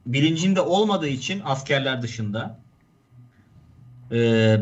[0.06, 2.60] bilincinde olmadığı için askerler dışında
[4.12, 4.18] e,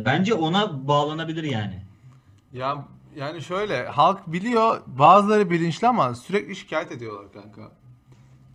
[0.06, 1.80] bence ona bağlanabilir yani.
[2.54, 2.86] Ya
[3.16, 7.72] yani şöyle halk biliyor bazıları bilinçli ama sürekli şikayet ediyorlar kanka.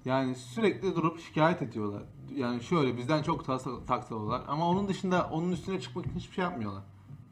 [0.04, 2.02] Yani sürekli durup şikayet ediyorlar.
[2.34, 6.44] Yani şöyle bizden çok tax alıyorlar ama onun dışında onun üstüne çıkmak için hiçbir şey
[6.44, 6.82] yapmıyorlar.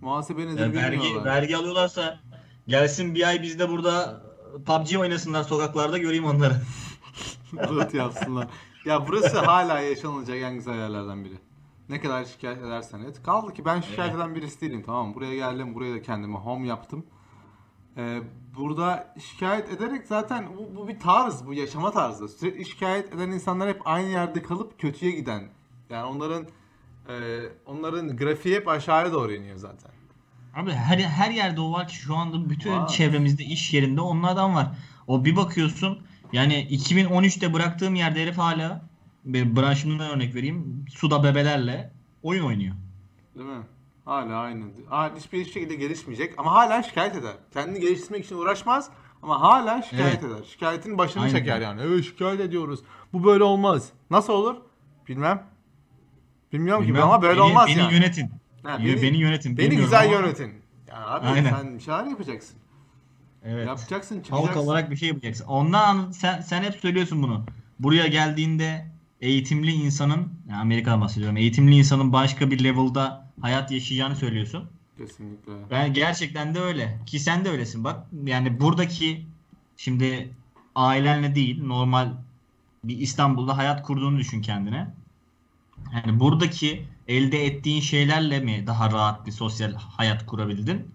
[0.00, 2.20] Muhasebe nedir Yani vergi vergi alıyorlarsa
[2.66, 4.22] gelsin bir ay bizde burada
[4.66, 6.54] PUBG oynasınlar sokaklarda göreyim onları.
[7.54, 8.48] Rıht yapsınlar.
[8.84, 11.34] Ya burası hala yaşanılacak en güzel yerlerden biri.
[11.92, 13.22] Ne kadar şikayet edersen et.
[13.22, 15.14] Kaldı ki ben şikayet eden birisi değilim tamam mı?
[15.14, 17.06] Buraya geldim, buraya da kendime home yaptım.
[17.96, 18.20] Ee,
[18.56, 22.28] burada şikayet ederek zaten bu, bu bir tarz, bu yaşama tarzı.
[22.28, 25.48] Sürekli şikayet eden insanlar hep aynı yerde kalıp kötüye giden.
[25.90, 26.46] Yani onların
[27.08, 27.14] e,
[27.66, 29.90] onların grafiği hep aşağıya doğru iniyor zaten.
[30.54, 32.88] Abi her her yerde o var ki şu anda bütün Var.
[32.88, 34.68] çevremizde iş yerinde onlardan var.
[35.06, 35.98] O bir bakıyorsun
[36.32, 38.91] yani 2013'te bıraktığım yerde herif hala
[39.24, 41.92] bir branşımdan örnek vereyim suda bebelerle
[42.22, 42.74] oyun oynuyor.
[43.34, 43.62] Değil mi?
[44.04, 44.64] Hala aynı.
[44.88, 47.32] Hala hiçbir şekilde gelişmeyecek ama hala şikayet eder.
[47.52, 48.90] Kendini geliştirmek için uğraşmaz
[49.22, 50.44] ama hala şikayet eder.
[50.46, 51.36] Şikayetin başını Aynen.
[51.38, 51.80] çeker yani.
[51.82, 52.80] Evet şikayet ediyoruz.
[53.12, 53.88] Bu böyle olmaz.
[54.10, 54.56] Nasıl olur?
[55.08, 55.42] Bilmem.
[56.52, 57.94] Bilmiyorum Bilmem, ki ama böyle beni, olmaz beni yani.
[57.94, 58.30] yönetin.
[58.62, 59.58] Ha, beni, beni yönetin.
[59.58, 60.52] Beni güzel ama- yönetin.
[60.88, 61.50] Yani abi Aynen.
[61.50, 62.56] sen bir şeyler yapacaksın.
[63.44, 63.66] Evet.
[63.66, 64.60] Yapacaksın, Halk çıkacaksın.
[64.60, 65.44] olarak bir şey yapacaksın.
[65.44, 67.44] Ondan sen, sen hep söylüyorsun bunu.
[67.78, 68.91] Buraya geldiğinde
[69.22, 71.36] eğitimli insanın, yani Amerika'dan bahsediyorum.
[71.36, 74.70] Eğitimli insanın başka bir level'da hayat yaşayacağını söylüyorsun.
[74.98, 75.52] Kesinlikle.
[75.70, 76.98] Ben gerçekten de öyle.
[77.06, 78.06] Ki sen de öylesin bak.
[78.24, 79.26] Yani buradaki
[79.76, 80.30] şimdi
[80.74, 82.12] ailenle değil normal
[82.84, 84.90] bir İstanbul'da hayat kurduğunu düşün kendine.
[85.92, 90.88] Yani buradaki elde ettiğin şeylerle mi daha rahat bir sosyal hayat kurabildin?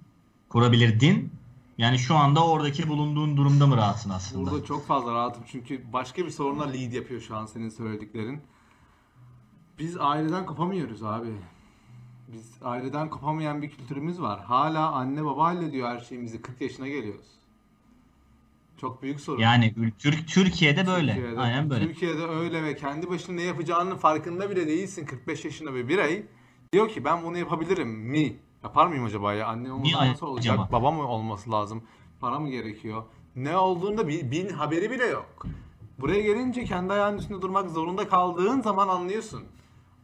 [0.50, 1.32] Kurabilirdin.
[1.78, 4.52] Yani şu anda oradaki bulunduğun durumda mı rahatsın aslında?
[4.52, 8.42] Burada çok fazla rahatım çünkü başka bir sorunla lead yapıyor şu an senin söylediklerin.
[9.80, 11.28] Biz aileden kopamıyoruz abi.
[12.28, 14.40] Biz aileden kopamayan bir kültürümüz var.
[14.40, 16.42] Hala anne baba hallediyor her şeyimizi.
[16.42, 17.28] 40 yaşına geliyoruz.
[18.78, 19.42] Çok büyük sorun.
[19.42, 21.14] Yani Türk Türkiye'de böyle.
[21.14, 21.88] Türkiye'de, Aynen böyle.
[21.88, 25.06] Türkiye'de öyle ve kendi başına ne yapacağının farkında bile değilsin.
[25.06, 26.26] 45 yaşında bir birey
[26.74, 28.36] diyor ki ben bunu yapabilirim mi?
[28.64, 29.48] Yapar mıyım acaba ya?
[29.48, 30.54] Anne olmasa Mi nasıl olacak?
[30.60, 30.70] acaba?
[30.72, 31.84] Baba mı olması lazım?
[32.20, 33.04] Para mı gerekiyor?
[33.36, 35.46] Ne olduğunda bir, bir haberi bile yok.
[36.00, 39.44] Buraya gelince kendi ayağının üstünde durmak zorunda kaldığın zaman anlıyorsun.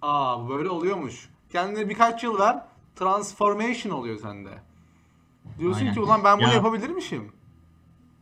[0.02, 1.30] Aa böyle oluyormuş.
[1.52, 2.60] Kendine birkaç yıl ver.
[2.96, 4.50] Transformation oluyor sende.
[5.60, 5.94] Diyorsun Aynen.
[5.94, 7.32] ki ulan ben bunu Ya- yapabilirmişim.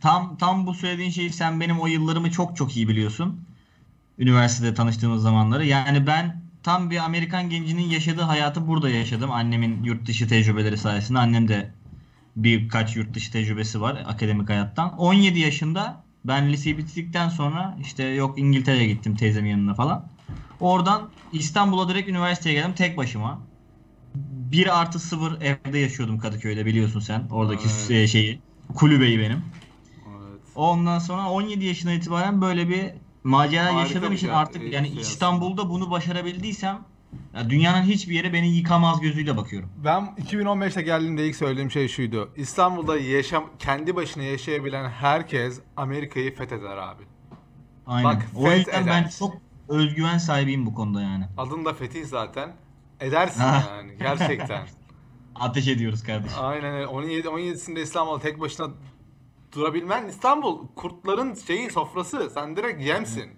[0.01, 3.41] Tam tam bu söylediğin şeyi sen benim o yıllarımı çok çok iyi biliyorsun.
[4.19, 5.65] Üniversitede tanıştığımız zamanları.
[5.65, 9.31] Yani ben tam bir Amerikan gencinin yaşadığı hayatı burada yaşadım.
[9.31, 11.19] Annemin yurt dışı tecrübeleri sayesinde.
[11.19, 11.71] Annem de
[12.35, 14.97] birkaç yurt dışı tecrübesi var akademik hayattan.
[14.97, 20.07] 17 yaşında ben liseyi bitirdikten sonra işte yok İngiltere'ye gittim teyzemin yanına falan.
[20.59, 23.41] Oradan İstanbul'a direkt üniversiteye geldim tek başıma.
[24.15, 27.27] 1 artı 0 evde yaşıyordum Kadıköy'de biliyorsun sen.
[27.31, 27.91] Oradaki Evet.
[27.91, 28.39] e, şeyi.
[28.75, 29.43] Kulübeyi benim.
[30.07, 30.41] Evet.
[30.55, 32.91] Ondan sonra 17 yaşından itibaren böyle bir
[33.23, 35.01] macera Harika yaşadığım bir için şey- artık şey yani aslında.
[35.01, 36.79] İstanbul'da bunu başarabildiysem
[37.35, 39.69] ya dünyanın hiçbir yere beni yıkamaz gözüyle bakıyorum.
[39.83, 42.29] Ben 2015'te geldiğimde ilk söylediğim şey şuydu.
[42.35, 47.03] İstanbul'da yaşam kendi başına yaşayabilen herkes Amerika'yı fetheder abi.
[47.87, 48.03] Aynen.
[48.15, 49.33] Bak, o yüzden ben çok
[49.69, 51.25] özgüven sahibiyim bu konuda yani.
[51.37, 52.51] Adın da Fetih zaten.
[52.99, 53.63] Edersin Ha.
[53.69, 54.67] yani gerçekten.
[55.35, 56.37] Ateş ediyoruz kardeşim.
[56.41, 56.87] Aynen öyle.
[56.87, 58.67] 17 17'sinde İstanbul'da tek başına
[59.51, 62.29] durabilmen İstanbul kurtların şeyi sofrası.
[62.29, 63.31] Sen direkt yemsin.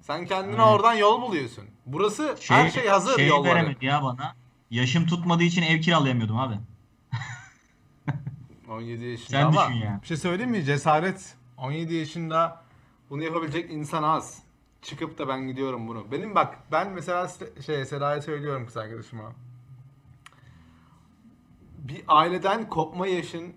[0.00, 0.72] Sen kendine Aynen.
[0.74, 1.64] oradan yol buluyorsun.
[1.86, 3.54] Burası her şey hazır şey yolları.
[3.54, 4.34] veremedi ya bana.
[4.70, 6.54] Yaşım tutmadığı için ev kiralayamıyordum abi.
[8.70, 9.98] 17 yaşında Sen ama düşün ya.
[10.02, 10.64] bir şey söyleyeyim mi?
[10.64, 11.34] Cesaret.
[11.58, 12.62] 17 yaşında
[13.10, 14.42] bunu yapabilecek insan az.
[14.82, 16.12] Çıkıp da ben gidiyorum bunu.
[16.12, 19.32] Benim bak ben mesela se- şey Seda'ya söylüyorum kız arkadaşıma.
[21.78, 23.52] Bir aileden kopma yaşın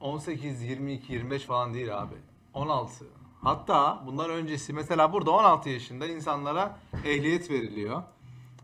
[0.00, 2.14] 18, 22, 25 falan değil abi.
[2.54, 3.04] 16.
[3.42, 8.02] Hatta bundan öncesi mesela burada 16 yaşında insanlara ehliyet veriliyor.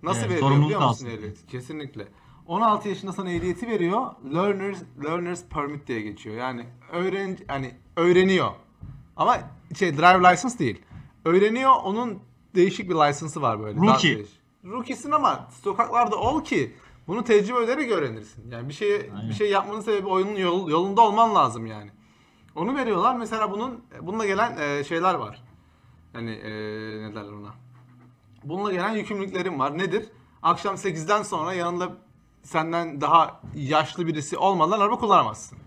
[0.02, 1.46] Nasıl Evet, veriliyor biliyor musun ehliyet?
[1.46, 2.08] Kesinlikle.
[2.46, 4.06] 16 yaşında sana ehliyeti veriyor.
[4.34, 6.36] Learners learners permit diye geçiyor.
[6.36, 8.50] Yani öğren hani öğreniyor.
[9.16, 9.38] Ama
[9.78, 10.82] şey driver license değil.
[11.24, 11.72] Öğreniyor.
[11.84, 12.18] Onun
[12.54, 13.80] değişik bir license'ı var böyle.
[13.80, 14.24] Rookie.
[14.64, 16.72] Rookie'sin ama sokaklarda ol ki
[17.06, 18.50] bunu tecrübe ederek öğrenirsin.
[18.50, 21.90] Yani bir şey bir şey yapmanın sebebi oyunun yol- yolunda olman lazım yani.
[22.56, 23.16] Onu veriyorlar.
[23.16, 25.42] Mesela bunun bununla gelen e, şeyler var.
[26.12, 26.50] Hani e,
[27.02, 27.54] ne derler ona?
[28.44, 29.78] Bununla gelen yükümlülüklerim var.
[29.78, 30.08] Nedir?
[30.42, 31.92] Akşam 8'den sonra yanında
[32.42, 35.58] senden daha yaşlı birisi olmadan araba kullanamazsın.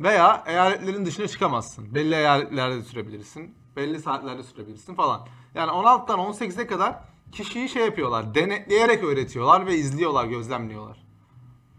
[0.00, 1.94] Veya eyaletlerin dışına çıkamazsın.
[1.94, 3.54] Belli eyaletlerde sürebilirsin.
[3.76, 5.26] Belli saatlerde sürebilirsin falan.
[5.54, 6.96] Yani 16'dan 18'e kadar
[7.32, 8.34] kişiyi şey yapıyorlar.
[8.34, 10.96] Denetleyerek öğretiyorlar ve izliyorlar, gözlemliyorlar.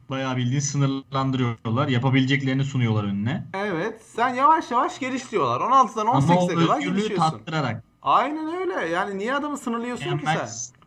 [0.09, 1.87] Bayağı bildiğin sınırlandırıyorlar.
[1.87, 3.45] Yapabileceklerini sunuyorlar önüne.
[3.53, 4.01] Evet.
[4.15, 5.61] Sen yavaş yavaş geliştiriyorlar.
[5.61, 7.15] 16'dan Ama o 18'e kadar gelişiyorsun.
[7.31, 7.83] tattırarak.
[8.01, 8.87] Aynen öyle.
[8.87, 10.77] Yani niye adamı sınırlıyorsun Yani ki ben- sen?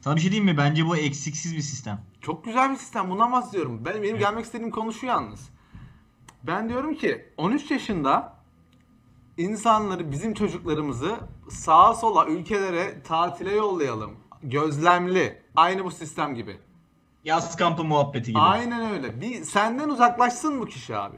[0.00, 0.58] Sana bir şey diyeyim mi?
[0.58, 2.00] Bence bu eksiksiz bir sistem.
[2.20, 3.10] Çok güzel bir sistem.
[3.10, 3.84] Bundan bahsediyorum.
[3.84, 5.48] Ben, benim gelmek istediğim konu şu yalnız.
[6.42, 8.36] Ben diyorum ki 13 yaşında
[9.36, 11.16] insanları, bizim çocuklarımızı
[11.48, 14.10] sağa sola ülkelere tatile yollayalım.
[14.42, 15.42] Gözlemli.
[15.56, 16.58] Aynı bu sistem gibi.
[17.24, 18.38] Yaz kampı muhabbeti gibi.
[18.38, 19.20] Aynen öyle.
[19.20, 21.16] Bir senden uzaklaşsın bu kişi abi.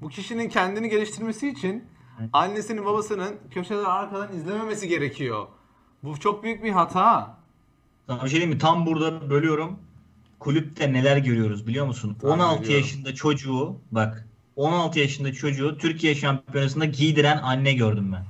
[0.00, 1.84] Bu kişinin kendini geliştirmesi için
[2.32, 5.46] annesinin babasının köşeden arkadan izlememesi gerekiyor.
[6.02, 7.38] Bu çok büyük bir hata.
[8.06, 8.58] Sana bir şey diyeyim mi?
[8.58, 9.78] Tam burada bölüyorum.
[10.38, 12.16] Kulüpte neler görüyoruz biliyor musun?
[12.20, 12.76] Tahmin 16 ediyorum.
[12.82, 18.24] yaşında çocuğu bak 16 yaşında çocuğu Türkiye şampiyonasında giydiren anne gördüm ben.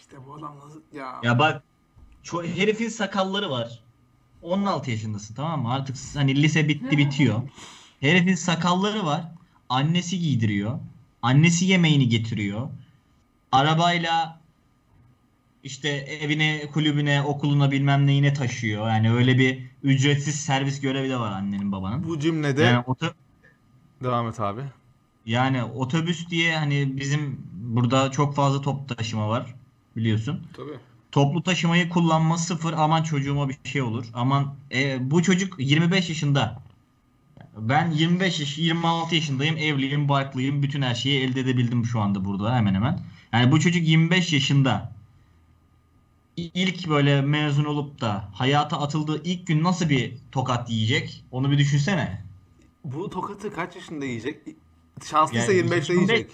[0.00, 1.20] İşte bu adam nasıl ya.
[1.22, 1.62] Ya bak
[2.24, 3.80] ço- herifin sakalları var.
[4.42, 5.72] 16 yaşındasın tamam mı?
[5.72, 7.42] Artık hani lise bitti bitiyor.
[8.00, 9.24] Herifin sakalları var.
[9.68, 10.78] Annesi giydiriyor.
[11.22, 12.68] Annesi yemeğini getiriyor.
[13.52, 14.40] Arabayla
[15.64, 18.88] işte evine, kulübüne, okuluna bilmem neyine taşıyor.
[18.88, 22.04] Yani öyle bir ücretsiz servis görevi de var annenin babanın.
[22.04, 23.14] Bu cümlede Yani, oto-
[24.02, 24.60] devam et abi.
[25.26, 29.54] yani otobüs diye hani bizim burada çok fazla top taşıma var
[29.96, 30.46] biliyorsun.
[30.56, 30.78] Tabii.
[31.12, 34.06] Toplu taşımayı kullanma sıfır aman çocuğuma bir şey olur.
[34.14, 36.62] Aman e, bu çocuk 25 yaşında.
[37.56, 39.56] Ben 25 yaş 26 yaşındayım.
[39.56, 40.62] Evliyim, barklıyım.
[40.62, 43.00] Bütün her şeyi elde edebildim şu anda burada hemen hemen.
[43.32, 44.92] Yani bu çocuk 25 yaşında.
[46.36, 51.24] İlk böyle mezun olup da hayata atıldığı ilk gün nasıl bir tokat yiyecek?
[51.30, 52.22] Onu bir düşünsene.
[52.84, 54.38] Bu tokatı kaç yaşında yiyecek?
[55.04, 56.30] Şanslıysa Yani 25'te 25 yiyecek.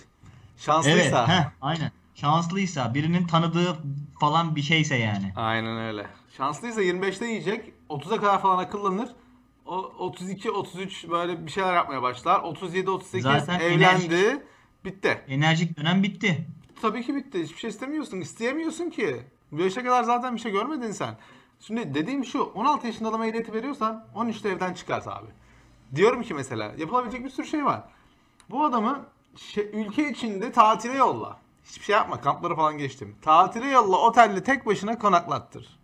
[0.59, 0.99] Şanslıysa.
[0.99, 1.93] Evet, heh, aynen.
[2.15, 3.77] Şanslıysa, birinin tanıdığı
[4.21, 5.33] falan bir şeyse yani.
[5.37, 6.07] Aynen öyle.
[6.37, 7.73] Şanslıysa 25'te yiyecek.
[7.91, 9.09] 30'a kadar falan akıllanır.
[9.67, 12.41] O 32 33 böyle bir şeyler yapmaya başlar.
[12.41, 14.43] 37 38 Zaten evlendi.
[14.85, 15.25] Bitti.
[15.29, 16.47] Enerjik dönem bitti.
[16.83, 17.43] Tabii ki bitti.
[17.43, 18.21] Hiçbir şey istemiyorsun.
[18.21, 19.23] İsteyemiyorsun ki.
[19.53, 21.17] Bu yaşa kadar zaten bir şey görmedin sen.
[21.61, 22.43] Şimdi dediğim şu.
[22.43, 25.27] 16 yaşında adama ehliyeti veriyorsan 13'te evden çıkart abi.
[25.95, 27.83] Diyorum ki mesela yapılabilecek bir sürü şey var.
[28.51, 29.07] Bu adamı
[29.37, 31.44] şey- ülke içinde tatile yolla.
[31.65, 32.21] Hiçbir şey yapma.
[32.21, 33.17] Kampları falan geçtim.
[33.23, 33.97] Tatile yolla.
[33.97, 35.79] Otelde tek başına konaklattır.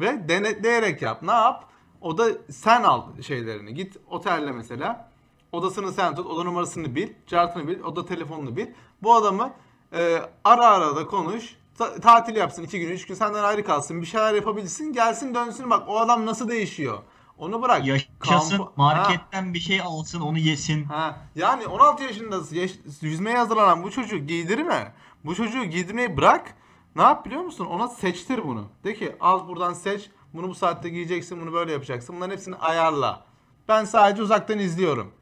[0.00, 1.22] Ve denetleyerek yap.
[1.22, 1.64] Ne yap?
[2.00, 3.74] O da sen al şeylerini.
[3.74, 5.10] Git otelde mesela.
[5.52, 6.26] Odasını sen tut.
[6.26, 7.08] Oda numarasını bil.
[7.26, 7.80] Cartını bil.
[7.80, 8.66] Oda telefonunu bil.
[9.02, 9.52] Bu adamı
[9.92, 11.56] e, ara ara da konuş.
[11.78, 12.62] Ta- tatil yapsın.
[12.62, 14.02] iki gün, üç gün senden ayrı kalsın.
[14.02, 14.92] Bir şeyler yapabilsin.
[14.92, 15.70] Gelsin dönsün.
[15.70, 16.98] Bak o adam nasıl değişiyor.
[17.40, 17.86] Onu bırak.
[17.86, 18.68] Yaşasın, Ha.
[18.76, 20.84] marketten bir şey alsın, onu yesin.
[20.84, 24.92] Ha, yani 16 yaşında yaş- yüzmeye hazırlanan bu çocuğu giydirme.
[25.24, 26.54] Bu çocuğu giydirmeyi bırak.
[26.96, 27.66] Ne yap biliyor musun?
[27.66, 28.68] Ona seçtir bunu.
[28.84, 30.10] De ki al buradan seç.
[30.34, 31.40] Bunu bu saatte giyeceksin.
[31.40, 32.16] Bunu böyle yapacaksın.
[32.16, 33.24] Bunların hepsini ayarla.
[33.68, 35.12] Ben sadece uzaktan izliyorum.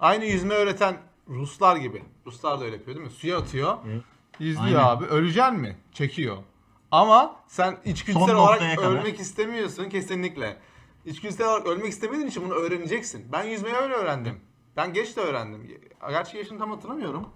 [0.00, 0.96] Aynı yüzme öğreten
[1.28, 2.02] Ruslar gibi.
[2.26, 3.12] Ruslar da öyle yapıyor değil mi?
[3.12, 3.76] Suya atıyor.
[3.86, 4.02] Evet.
[4.40, 4.88] İzliyor Aynen.
[4.96, 5.04] abi.
[5.04, 5.76] Öleceksin mi?
[5.92, 6.36] Çekiyor.
[6.90, 8.90] Ama sen içgüdüsel olarak kadar.
[8.90, 10.56] ölmek istemiyorsun kesinlikle.
[11.06, 13.32] İçgüdüsel olarak ölmek istemediğin için bunu öğreneceksin.
[13.32, 14.40] Ben yüzmeyi öyle öğrendim.
[14.76, 15.78] Ben geç de öğrendim.
[16.08, 17.28] Gerçi yaşını tam hatırlamıyorum.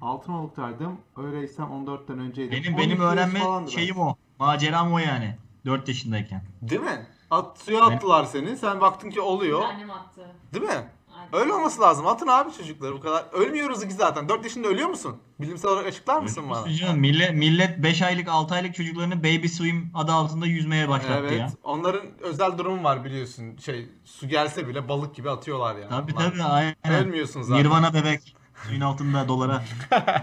[0.00, 0.98] Altınoluk'taydım.
[1.16, 2.52] Öyleysem 14'ten önceydim.
[2.52, 4.16] Benim 12 benim öğrenme falandı şeyim o.
[4.38, 5.36] Maceram o yani.
[5.66, 6.42] 4 yaşındayken.
[6.62, 6.68] ben.
[6.68, 7.06] Değil mi?
[7.30, 8.56] At, suya attılar seni.
[8.56, 9.62] Sen baktın ki oluyor.
[9.62, 10.26] Annem attı.
[10.54, 10.84] Değil mi?
[11.32, 12.06] Öyle olması lazım.
[12.06, 13.24] Atın abi çocukları bu kadar.
[13.32, 14.28] Ölmüyoruz ki zaten.
[14.28, 15.16] 4 yaşında ölüyor musun?
[15.40, 16.72] Bilimsel olarak açıklar mısın bana?
[16.74, 21.40] Canım, millet, millet 5 aylık 6 aylık çocuklarını baby swim adı altında yüzmeye başlattı Evet.
[21.40, 21.48] ya.
[21.64, 23.56] Onların özel durumu var biliyorsun.
[23.56, 25.88] Şey su gelse bile balık gibi atıyorlar yani.
[25.90, 27.04] Tabii Bunlar- tabii aynen.
[27.04, 27.64] Ölmüyorsun zaten.
[27.64, 28.36] Nirvana bebek.
[28.68, 29.62] Suyun altında dolara.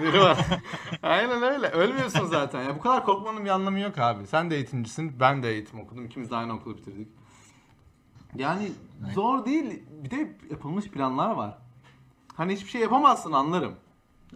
[0.00, 0.36] Nirvana.
[1.02, 1.66] Aynen öyle.
[1.68, 2.62] Ölmüyorsun zaten.
[2.62, 4.26] Ya bu kadar korkmanın bir anlamı yok abi.
[4.26, 5.20] Sen de eğitimcisin.
[5.20, 6.04] Ben de eğitim okudum.
[6.06, 7.08] İkimiz de aynı okulu bitirdik.
[8.34, 8.72] Yani
[9.14, 9.82] zor değil.
[10.04, 11.58] Bir de yapılmış planlar var.
[12.34, 13.74] Hani hiçbir şey yapamazsın anlarım.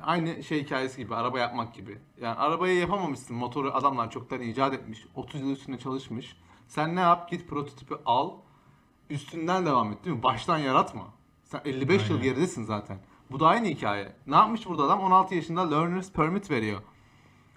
[0.03, 1.15] Aynı şey hikayesi gibi.
[1.15, 1.99] Araba yapmak gibi.
[2.21, 3.37] Yani arabayı yapamamışsın.
[3.37, 5.07] Motoru adamlar çoktan icat etmiş.
[5.15, 6.37] 30 yıl üstünde çalışmış.
[6.69, 7.31] Sen ne yap?
[7.31, 8.31] Git prototipi al.
[9.11, 10.23] Üstünden devam et değil mi?
[10.23, 11.05] Baştan yaratma.
[11.45, 12.23] Sen 55 yıl Aynen.
[12.23, 12.99] geridesin zaten.
[13.31, 14.13] Bu da aynı hikaye.
[14.27, 15.01] Ne yapmış burada adam?
[15.01, 16.83] 16 yaşında learner's permit veriyor.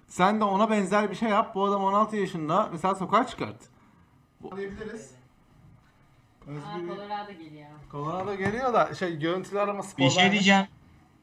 [0.06, 1.54] Sen de ona benzer bir şey yap.
[1.54, 3.56] Bu adam 16 yaşında mesela sokağa çıkart.
[4.42, 5.21] Bu diyebiliriz.
[6.48, 7.68] Aa, Colorado geliyor.
[7.90, 10.66] Colorado geliyor da şey görüntülü arama Bir şey diyeceğim.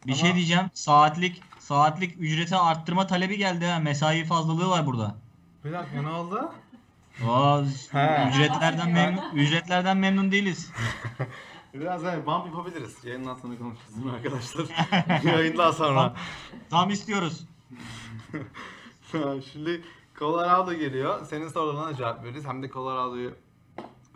[0.08, 0.66] Bir Ama- şey diyeceğim.
[0.74, 3.80] Saatlik saatlik ücreti arttırma talebi geldi ha.
[3.80, 5.16] Mesai fazlalığı var burada.
[5.66, 6.52] Bir dakika ne oldu?
[7.30, 7.62] Aa,
[7.92, 8.30] He.
[8.30, 10.72] ücretlerden memnun ücretlerden memnun değiliz.
[11.74, 13.04] Biraz hani bump yapabiliriz.
[13.04, 14.66] Yayından sonra konuşuruz değil mi arkadaşlar?
[15.34, 16.14] Yayından sonra.
[16.70, 17.46] Tam istiyoruz.
[19.54, 19.82] Şimdi
[20.20, 21.26] Colorado geliyor.
[21.26, 22.46] Senin sorularına cevap veririz.
[22.46, 23.36] Hem de Colorado'yu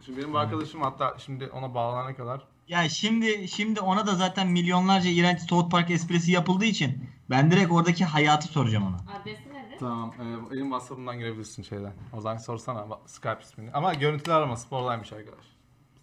[0.06, 4.47] Şimdi benim bu arkadaşım hatta şimdi ona bağlanana kadar Ya şimdi şimdi ona da zaten
[4.47, 9.18] milyonlarca iğrenç South Park esprisi yapıldığı için ben direkt oradaki hayatı soracağım ona.
[9.18, 9.78] Adresi nedir?
[9.80, 10.14] Tamam.
[10.20, 11.93] E, benim WhatsApp'ımdan girebilirsin şeyden.
[12.14, 13.72] O zaman sorsana bak, Skype ismini.
[13.72, 15.45] Ama görüntülü arama spordaymış arkadaş.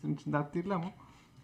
[0.02, 0.86] Bizim için dert değil ama.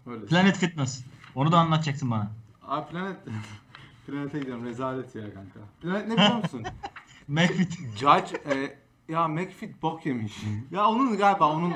[0.05, 0.25] Böyle.
[0.25, 1.05] Planet Fitness.
[1.35, 2.31] Onu da anlatacaksın bana.
[2.67, 3.17] Abi Planet...
[4.07, 4.65] Planet'e gidiyorum.
[4.65, 5.59] Rezalet ya kanka.
[5.81, 6.63] Planet ne biliyor musun?
[7.27, 7.79] McFit.
[7.97, 8.37] Judge...
[8.53, 8.77] E,
[9.09, 10.33] ya McFit bok yemiş.
[10.71, 11.73] ya onun galiba onun.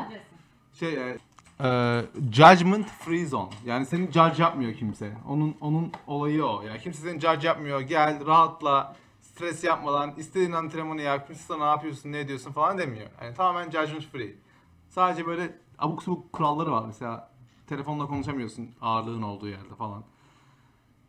[0.74, 0.94] Şey...
[0.94, 1.18] E,
[1.64, 2.02] e,
[2.32, 3.50] judgment free zone.
[3.66, 5.18] Yani seni judge yapmıyor kimse.
[5.28, 6.62] Onun onun olayı o.
[6.62, 7.82] Ya kimse seni judge yapmıyor.
[7.82, 8.96] Gel rahatla.
[9.22, 11.28] Stres yapmadan istediğin antrenmanı yap.
[11.28, 13.08] Kimse sana ne yapıyorsun, ne ediyorsun falan demiyor.
[13.22, 14.36] Yani tamamen judgment free.
[14.90, 16.84] Sadece böyle abuk subuk kuralları var.
[16.88, 17.32] Mesela
[17.68, 20.04] telefonla konuşamıyorsun ağırlığın olduğu yerde falan.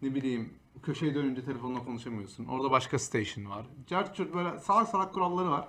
[0.03, 2.45] Ne bileyim köşeye dönünce telefonla konuşamıyorsun.
[2.47, 3.67] Orada başka station var.
[3.89, 5.69] Curt böyle salak salak kuralları var.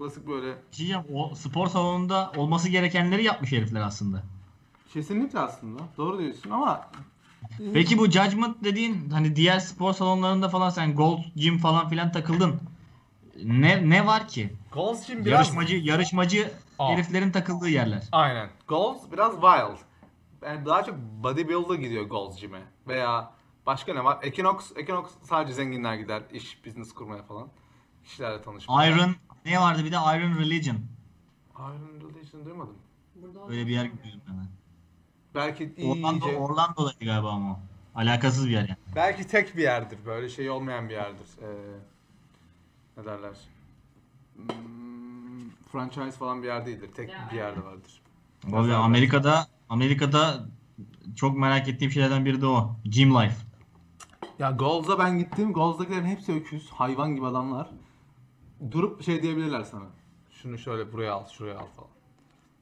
[0.00, 0.46] Klasik böyle.
[0.46, 4.22] Şey diyeceğim, o spor salonunda olması gerekenleri yapmış herifler aslında.
[4.92, 5.82] Kesinlikle aslında.
[5.96, 6.90] Doğru diyorsun ama
[7.74, 12.60] Peki bu judgment dediğin hani diğer spor salonlarında falan sen gold gym falan filan takıldın.
[13.44, 14.52] Ne ne var ki?
[14.72, 15.32] Goals Gym biraz...
[15.32, 16.92] Yarışmacı yarışmacı Aa.
[16.92, 18.02] heriflerin takıldığı yerler.
[18.12, 18.50] Aynen.
[18.68, 19.78] Goals biraz wild.
[20.42, 22.62] Yani daha çok bodybuilder gidiyor Goals Gym'e.
[22.88, 23.32] Veya
[23.66, 24.18] başka ne var?
[24.22, 26.22] Equinox, Equinox sadece zenginler gider.
[26.32, 27.48] iş, business kurmaya falan.
[28.04, 28.86] Kişilerle tanışmaya.
[28.86, 29.14] Iron
[29.44, 30.76] ne vardı bir de Iron Religion.
[31.58, 32.76] Iron Religion duymadım.
[33.14, 34.46] Burada Öyle bir yer gidiyorum ben.
[35.34, 36.38] Belki Orlando, iyice...
[36.38, 37.58] Orlando'daydı galiba ama o.
[37.94, 38.76] Alakasız bir yer yani.
[38.96, 39.98] Belki tek bir yerdir.
[40.06, 41.26] Böyle şey olmayan bir yerdir.
[41.42, 41.46] Ee,
[42.96, 43.36] ne derler?
[44.36, 46.90] Hmm, franchise falan bir yer değildir.
[46.96, 48.00] Tek bir yerde vardır.
[48.52, 50.46] Abi Amerika'da Amerika'da
[51.16, 52.76] çok merak ettiğim şeylerden biri de o.
[52.84, 53.36] Gym life.
[54.38, 55.52] Ya Goals'a ben gittim.
[55.52, 56.70] Goals'dakilerin hepsi öküz.
[56.70, 57.70] Hayvan gibi adamlar.
[58.70, 59.84] Durup şey diyebilirler sana.
[60.30, 61.90] Şunu şöyle buraya al, şuraya al falan.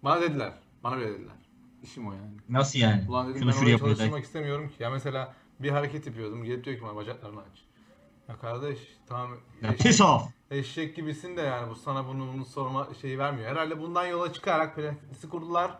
[0.04, 0.52] Bana dediler.
[0.84, 1.34] Bana bile dediler.
[1.82, 2.36] İşim o yani.
[2.48, 3.04] Nasıl yani?
[3.08, 4.82] Ulan dedim Şunu ben şuraya oraya çalışmak istemiyorum ki.
[4.82, 6.44] Ya mesela bir hareket yapıyordum.
[6.44, 7.64] Gelip diyor ki bana bacaklarını aç.
[8.28, 9.30] Ya kardeş tamam
[9.62, 10.22] Ya eşek, Piss off.
[10.50, 13.50] eşek gibisin de yani bu sana bunu, bunu sorma şeyi vermiyor.
[13.50, 15.78] Herhalde bundan yola çıkarak fitness'i kurdular.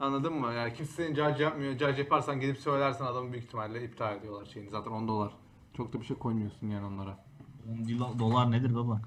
[0.00, 0.52] Anladın mı?
[0.52, 1.72] Yani kimse seni judge yapmıyor.
[1.72, 4.70] Judge yaparsan gelip söylersen adamı büyük ihtimalle iptal ediyorlar şeyini.
[4.70, 5.32] Zaten 10 dolar.
[5.76, 7.23] Çok da bir şey koymuyorsun yani onlara.
[7.72, 9.02] 10 dilo- dolar nedir baba?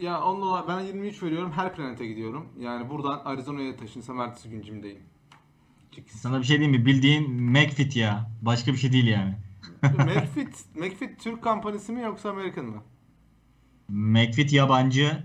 [0.00, 2.48] Ya 10 dolar ben 23 veriyorum her planete gidiyorum.
[2.58, 5.02] Yani buradan Arizona'ya taşınsam ertesi gün jimdeyim.
[5.94, 6.86] Çünkü Sana bir şey diyeyim mi?
[6.86, 8.30] Bildiğin McFit ya.
[8.42, 9.36] Başka bir şey değil yani.
[9.82, 12.82] McFit, McFit Türk kampanisi mi yoksa Amerikan mı?
[13.88, 15.24] McFit yabancı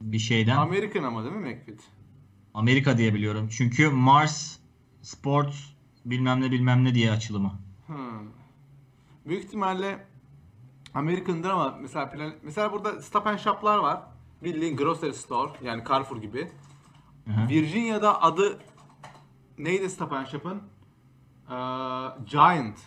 [0.00, 0.56] bir şeyden.
[0.56, 1.80] Amerikan ama değil mi McFit?
[2.54, 3.48] Amerika diye biliyorum.
[3.50, 4.56] Çünkü Mars
[5.02, 5.56] Sports
[6.06, 7.52] bilmem ne bilmem ne diye açılımı.
[7.86, 7.96] Hı.
[9.26, 10.06] Büyük ihtimalle
[10.94, 14.00] Amerikan'dır ama mesela plan, mesela burada Stop and Shop'lar var.
[14.42, 16.48] Bildiğin grocery store yani Carrefour gibi.
[17.26, 17.48] Hı hı.
[17.48, 18.58] Virginia'da adı
[19.58, 20.62] neydi Stop and Shop'ın?
[21.50, 21.54] Ee,
[22.30, 22.78] Giant.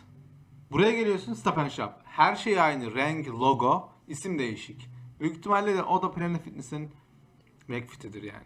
[0.71, 1.91] Buraya geliyorsun Stop and Shop.
[2.03, 2.95] Her şey aynı.
[2.95, 4.89] Renk, logo, isim değişik.
[5.19, 6.91] Büyük ihtimalle de o da Planet Fitness'in
[7.67, 8.45] McFit'idir yani.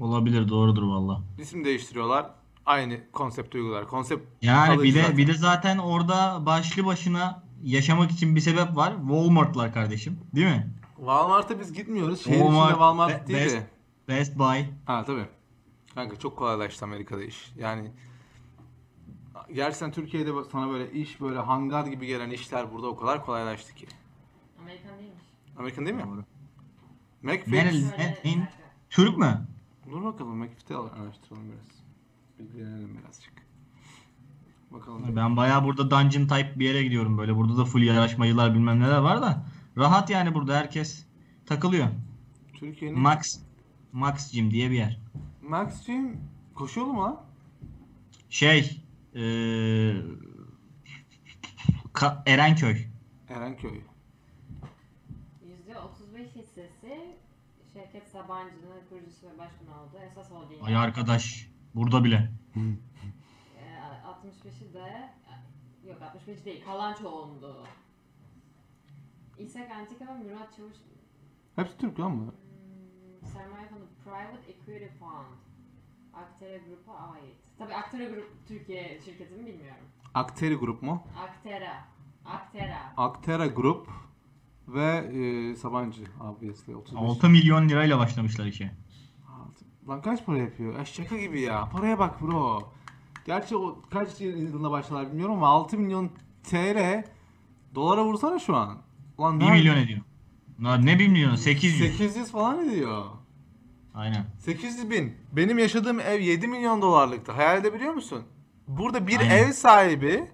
[0.00, 1.22] Olabilir doğrudur valla.
[1.38, 2.30] İsim değiştiriyorlar.
[2.66, 3.88] Aynı konsepti uyguluyorlar.
[3.88, 5.16] Konsept Yani bir de zaten.
[5.16, 8.94] bir de zaten orada başlı başına yaşamak için bir sebep var.
[9.00, 10.18] Walmart'lar kardeşim.
[10.34, 10.70] Değil mi?
[10.96, 12.24] Walmart'a biz gitmiyoruz.
[12.24, 13.66] Şehir Walmart, içinde Walmart Be- değil Best- de.
[14.08, 14.58] Best Buy.
[14.86, 15.26] Ha tabii.
[15.94, 17.52] Kanka çok kolaylaştı Amerika'da iş.
[17.58, 17.90] Yani
[19.54, 23.86] gerçekten Türkiye'de sana böyle iş böyle hangar gibi gelen işler burada o kadar kolaylaştı ki.
[24.62, 25.22] Amerikan değilmiş.
[25.58, 26.04] Amerikan değil mi?
[26.06, 26.24] Doğru.
[27.22, 27.46] McFit.
[27.48, 27.80] Nereli?
[27.80, 28.58] Şöyle Ne- bir in- dakika.
[28.90, 29.46] Türk mü?
[29.90, 31.66] Dur bakalım McFit'i al- araştıralım biraz.
[32.38, 33.32] Bilgilenelim birazcık.
[34.80, 35.16] Bakalım.
[35.16, 37.36] Ben bayağı burada dungeon type bir yere gidiyorum böyle.
[37.36, 39.44] Burada da full yarışmacılar bilmem neler var da.
[39.76, 41.06] Rahat yani burada herkes
[41.46, 41.86] takılıyor.
[42.54, 43.38] Türkiye'nin Max
[43.92, 45.00] Max Gym diye bir yer.
[45.42, 46.20] Max Gym
[46.54, 47.20] koşu yolu mu lan?
[48.30, 48.82] Şey
[49.14, 49.96] eee
[51.94, 52.76] Ka- Erenköy.
[53.28, 53.80] Erenköy.
[55.68, 57.16] %35 hissesi
[57.72, 60.62] Şevket Sabancı'nın kurucusu ve başkanı olduğu Esas Holding.
[60.62, 62.30] Ay arkadaş burada bile.
[64.76, 67.64] Ee, 65'i de yok 65 değil kalan çoğunluğu.
[69.38, 70.76] İshak Antika ve Murat Çavuş
[71.56, 72.22] Hepsi Türk lan bu.
[72.22, 75.36] hmm, sermaye fonu Private Equity Fund.
[76.14, 77.36] Aktera Grup'a ait.
[77.58, 79.84] Tabi Aktera Grup Türkiye şirketini bilmiyorum.
[80.14, 81.02] Akteri Grup mu?
[81.28, 81.84] Aktera.
[82.24, 82.78] Aktera.
[82.96, 83.88] Aktera Grup
[84.68, 87.00] ve e, Sabancı obviously 35.
[87.10, 88.74] 6 milyon lirayla başlamışlar işe.
[89.28, 90.78] Altı- Lan kaç para yapıyor?
[90.78, 91.68] Ya şaka gibi ya.
[91.68, 92.72] Paraya bak bro.
[93.26, 96.10] Gerçi o kaç yılında başladılar bilmiyorum ama 6 milyon
[96.50, 97.04] TL
[97.74, 98.78] dolara vursana şu an.
[99.20, 99.58] Lan 1 nerede?
[99.58, 100.00] milyon ediyor.
[100.64, 101.36] Lan ne 1 milyonu?
[101.36, 101.96] 800.
[101.98, 103.04] 800 falan ediyor.
[103.94, 104.26] Aynen.
[104.38, 105.16] 800 bin.
[105.32, 107.32] Benim yaşadığım ev 7 milyon dolarlıktı.
[107.32, 108.24] Hayal edebiliyor musun?
[108.68, 109.38] Burada bir Aynen.
[109.38, 110.30] ev sahibi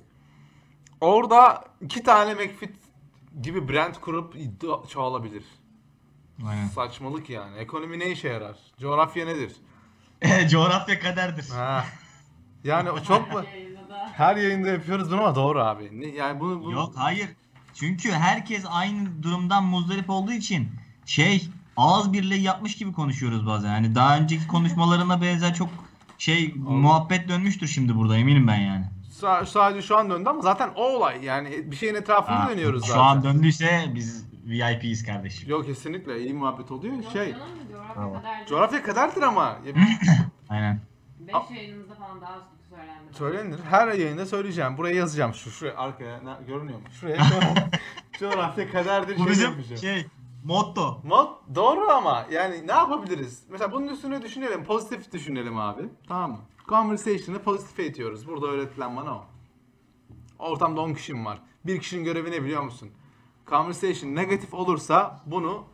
[1.01, 2.75] orada iki tane McFit
[3.43, 4.35] gibi brand kurup
[4.89, 5.45] çoğalabilir.
[6.47, 6.67] Aynen.
[6.67, 7.57] Saçmalık yani.
[7.57, 8.57] Ekonomi ne işe yarar?
[8.81, 9.53] Coğrafya nedir?
[10.51, 11.49] Coğrafya kaderdir.
[11.49, 11.85] Ha.
[12.65, 13.29] Yani o çok
[14.17, 16.01] Her yayında yapıyoruz bunu ama doğru abi.
[16.01, 17.29] Ne, yani bunu, bunu Yok hayır.
[17.75, 20.69] Çünkü herkes aynı durumdan muzdarip olduğu için
[21.07, 23.69] şey ağız birliği yapmış gibi konuşuyoruz bazen.
[23.71, 25.69] Yani daha önceki konuşmalarına benzer çok
[26.19, 28.85] şey muhabbet dönmüştür şimdi burada eminim ben yani.
[29.21, 31.25] Sa- sadece şu an döndü ama zaten o olay.
[31.25, 33.03] Yani bir şeyin etrafında Ha, dönüyoruz Şu zaten.
[33.03, 35.51] an döndüyse biz VIP'yiz kardeşim.
[35.51, 36.95] Yok kesinlikle iyi muhabbet oluyor.
[36.95, 37.33] Yok şey.
[37.33, 38.15] canım, coğrafya Tamam.
[38.23, 38.47] kadar.
[38.47, 39.59] Coğrafya kadardır ama.
[39.67, 39.75] Ya,
[40.49, 40.81] Aynen.
[41.29, 43.15] 5 yayınımızda falan daha sık söylendi.
[43.15, 43.59] Söylenir.
[43.71, 44.77] Her yayında söyleyeceğim.
[44.77, 45.35] Buraya yazacağım.
[45.35, 46.85] Şu şuraya arkaya ne- görünüyor mu?
[47.01, 47.17] Şuraya
[48.19, 49.81] coğrafya kaderdir Bu şey bizim yapacağım.
[49.81, 50.07] şey
[50.45, 51.01] Motto.
[51.05, 53.43] Mod doğru ama yani ne yapabiliriz?
[53.49, 54.65] Mesela bunun üstüne düşünelim.
[54.65, 55.83] Pozitif düşünelim abi.
[56.09, 56.39] Tamam mı?
[56.69, 58.29] Conversation'ı pozitife itiyoruz.
[58.29, 59.25] Burada öğretilen bana o.
[60.39, 61.39] Ortamda 10 kişim var.
[61.67, 62.91] Bir kişinin görevi ne biliyor musun?
[63.47, 65.65] Conversation negatif olursa bunu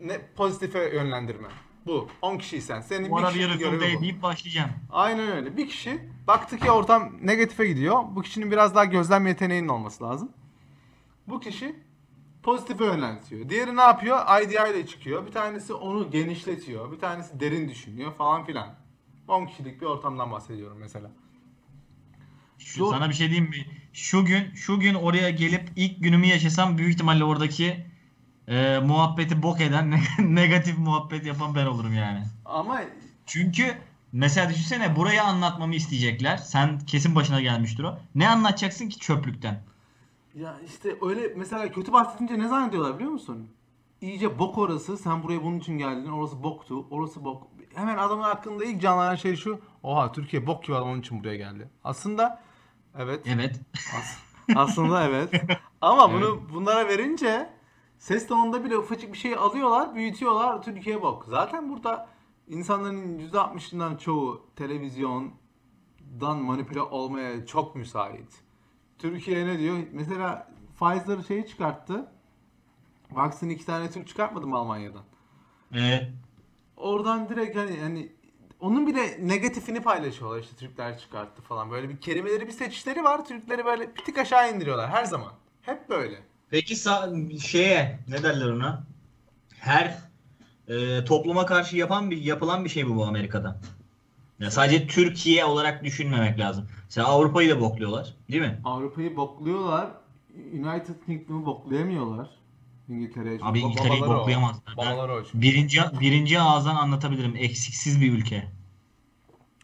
[0.00, 1.48] ne pozitife yönlendirme.
[1.86, 2.08] Bu.
[2.22, 2.80] 10 kişiysen.
[2.80, 4.02] Senin Bu bir ara kişinin bir görevi bu.
[4.02, 4.70] deyip başlayacağım.
[4.90, 5.56] Aynen öyle.
[5.56, 8.02] Bir kişi baktı ki ortam negatife gidiyor.
[8.10, 10.32] Bu kişinin biraz daha gözlem yeteneğinin olması lazım.
[11.28, 11.76] Bu kişi
[12.42, 13.48] pozitife yöneltiyor.
[13.48, 14.18] Diğeri ne yapıyor?
[14.42, 15.26] IDI ile çıkıyor.
[15.26, 16.92] Bir tanesi onu genişletiyor.
[16.92, 18.74] Bir tanesi derin düşünüyor falan filan.
[19.28, 21.10] 10 kişilik bir ortamdan bahsediyorum mesela.
[22.58, 22.92] Şu, Zor.
[22.92, 23.66] sana bir şey diyeyim mi?
[23.92, 27.86] Şu gün şu gün oraya gelip ilk günümü yaşasam büyük ihtimalle oradaki
[28.48, 32.22] e, muhabbeti bok eden neg- negatif muhabbet yapan ben olurum yani.
[32.44, 32.80] Ama
[33.26, 33.74] Çünkü
[34.12, 36.36] mesela düşünsene burayı anlatmamı isteyecekler.
[36.36, 37.98] Sen kesin başına gelmiştir o.
[38.14, 39.62] Ne anlatacaksın ki çöplükten?
[40.34, 43.48] ya işte öyle mesela kötü bahsedince ne zannediyorlar biliyor musun?
[44.00, 44.96] İyice bok orası.
[44.96, 46.10] Sen buraya bunun için geldin.
[46.10, 46.86] Orası boktu.
[46.90, 47.48] Orası bok.
[47.74, 49.60] Hemen adamın hakkında ilk canlanan şey şu.
[49.82, 51.68] Oha Türkiye bok gibi adam onun için buraya geldi.
[51.84, 52.40] Aslında
[52.98, 53.20] evet.
[53.26, 53.60] Evet.
[53.98, 54.18] As-
[54.56, 55.30] aslında evet.
[55.80, 56.14] Ama Evet.
[56.22, 57.50] bunu bunlara verince
[58.02, 60.62] ses tonunda bile ufacık bir şey alıyorlar, büyütüyorlar.
[60.62, 61.24] Türkiye bok.
[61.28, 62.08] Zaten burada
[62.48, 68.42] insanların %60'ından çoğu televizyondan manipüle olmaya çok müsait.
[68.98, 69.78] Türkiye ne diyor?
[69.92, 70.48] Mesela
[70.78, 72.06] Pfizer şeyi çıkarttı.
[73.12, 75.04] Vaksini iki tane Türk çıkartmadı mı Almanya'dan?
[75.72, 76.08] Evet.
[76.76, 78.12] Oradan direkt hani hani
[78.60, 81.70] onun bile negatifini paylaşıyorlar işte Türkler çıkarttı falan.
[81.70, 83.24] Böyle bir kelimeleri bir seçişleri var.
[83.24, 85.32] Türkleri böyle bir tık aşağı indiriyorlar her zaman.
[85.62, 86.31] Hep böyle.
[86.52, 86.76] Peki
[87.40, 88.84] şeye ne derler ona?
[89.58, 89.98] Her
[90.68, 93.60] e, topluma karşı yapan bir yapılan bir şey bu bu Amerika'da.
[94.40, 96.68] Ya sadece Türkiye olarak düşünmemek lazım.
[96.84, 98.60] Mesela Avrupa'yı da bokluyorlar, değil mi?
[98.64, 99.90] Avrupa'yı bokluyorlar.
[100.52, 102.30] United Kingdom'u boklayamıyorlar.
[102.88, 103.38] İngiltere'ye.
[103.42, 104.74] Abi İngiltere'yi boklayamazlar.
[104.76, 107.36] O birinci birinci ağızdan anlatabilirim.
[107.36, 108.48] Eksiksiz bir ülke.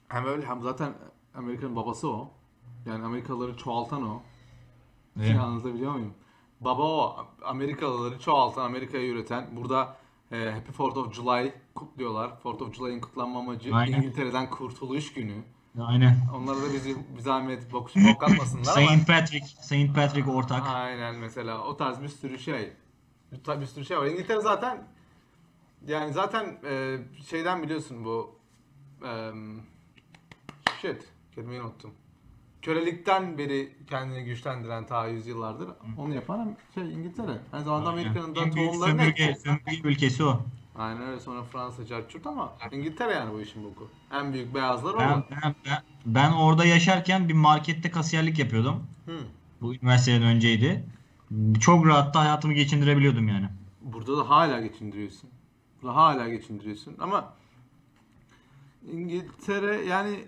[0.08, 0.92] Hem öyle hem zaten
[1.34, 2.30] Amerika'nın babası o.
[2.86, 4.22] Yani Amerikalıları çoğaltan o.
[5.16, 5.28] Evet.
[5.28, 6.14] Şey anlatabiliyor muyum?
[6.60, 7.26] Baba o.
[7.42, 9.46] Amerikalıları çoğaltan, Amerika'yı üreten.
[9.52, 9.96] Burada
[10.32, 12.28] e, Happy 4th of July kutluyorlar.
[12.28, 13.98] 4th of July'ın kutlanma amacı Aynen.
[13.98, 15.42] İngiltere'den kurtuluş günü.
[15.80, 16.16] Aynen.
[16.36, 18.86] Onlara da bizi bir zahmet bok, bok atmasınlar ama.
[18.86, 20.62] Saint Patrick, Saint Patrick ortak.
[20.66, 22.72] Aynen mesela o tarz bir sürü şey.
[23.32, 24.06] Bir, bir sürü şey var.
[24.06, 24.88] İngiltere zaten
[25.86, 26.98] yani zaten e,
[27.30, 28.38] şeyden biliyorsun bu
[29.04, 29.30] e,
[30.80, 31.04] shit
[31.34, 31.94] kelimeyi unuttum.
[32.62, 35.68] Kölelikten beri kendini güçlendiren ta yüzyıllardır.
[35.98, 37.38] Onu yapan şey İngiltere.
[37.52, 40.40] Aynı zamanda Amerika'nın da tohumlarını sömürge, sömürge ülkesi o.
[40.78, 43.88] Aynen öyle sonra Fransa carçurt ama İngiltere yani bu işin boku.
[44.12, 44.98] En büyük beyazlar o.
[44.98, 48.86] Ben, ben, ben, ben orada yaşarken bir markette kasiyerlik yapıyordum.
[49.06, 49.18] Hı.
[49.60, 50.84] Bu üniversiteden önceydi.
[51.60, 53.48] Çok rahat da hayatımı geçindirebiliyordum yani.
[53.82, 55.30] Burada da hala geçindiriyorsun.
[55.82, 57.32] Burada hala geçindiriyorsun ama
[58.92, 60.24] İngiltere yani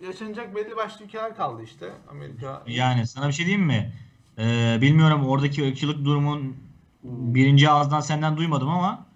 [0.00, 1.92] yaşanacak belli başlı ülkeler kaldı işte.
[2.10, 2.62] Amerika.
[2.66, 3.92] Yani sana bir şey diyeyim mi?
[4.38, 6.56] Ee, bilmiyorum oradaki ırkçılık durumun
[7.02, 9.06] birinci ağızdan senden duymadım ama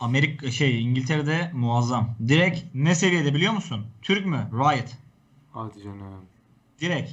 [0.00, 2.14] Amerika şey İngiltere'de muazzam.
[2.28, 3.86] Direkt ne seviyede biliyor musun?
[4.02, 4.48] Türk mü?
[4.52, 4.88] Riot.
[5.52, 6.24] Hadi canım.
[6.80, 7.12] Direkt.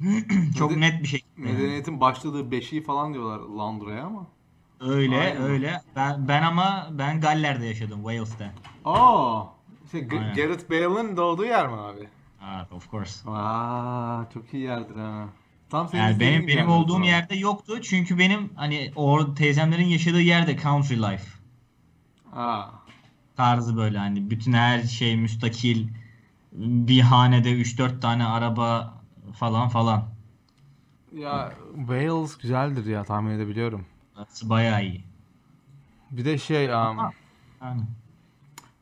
[0.58, 1.22] Çok Meden- net bir şey.
[1.36, 4.26] Medeniyetin başladığı beşiği falan diyorlar Londra'ya ama.
[4.80, 5.42] Öyle Aynen.
[5.42, 5.82] öyle.
[5.96, 8.52] Ben ben ama ben Galler'de yaşadım Wales'te.
[8.84, 9.42] Aa,
[9.92, 10.32] G-.
[10.36, 12.08] Gareth Bale'ın doğduğu yer mi abi?
[12.56, 13.30] Evet, of course.
[13.30, 15.28] Aa, çok iyi yerdir ha.
[15.70, 17.04] Tam senin Yani benim benim olduğum zaman.
[17.06, 21.24] yerde yoktu çünkü benim hani o teyzemlerin yaşadığı yerde country life
[22.32, 22.64] Aa.
[23.36, 25.88] tarzı böyle hani bütün her şey müstakil
[26.52, 28.94] bir hanede 3-4 tane araba
[29.34, 30.04] falan falan.
[31.14, 33.86] Ya Wales güzeldir ya tahmin edebiliyorum.
[34.42, 35.04] Bayağı iyi.
[36.10, 36.72] Bir de şey um,
[37.62, 37.82] Yani.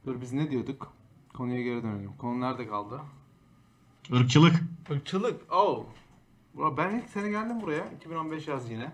[0.07, 0.93] dur biz ne diyorduk?
[1.37, 2.13] Konuya geri dönelim.
[2.19, 3.01] Konu nerede kaldı?
[4.11, 4.55] Irkçılık.
[4.91, 5.53] Irkçılık.
[5.53, 5.85] Oh.
[6.55, 7.91] Bro, Ben ilk sene geldim buraya.
[7.97, 8.93] 2015 yaz yine.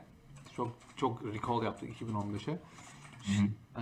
[0.56, 2.58] Çok çok recall yaptık 2015'e.
[3.76, 3.80] Ee,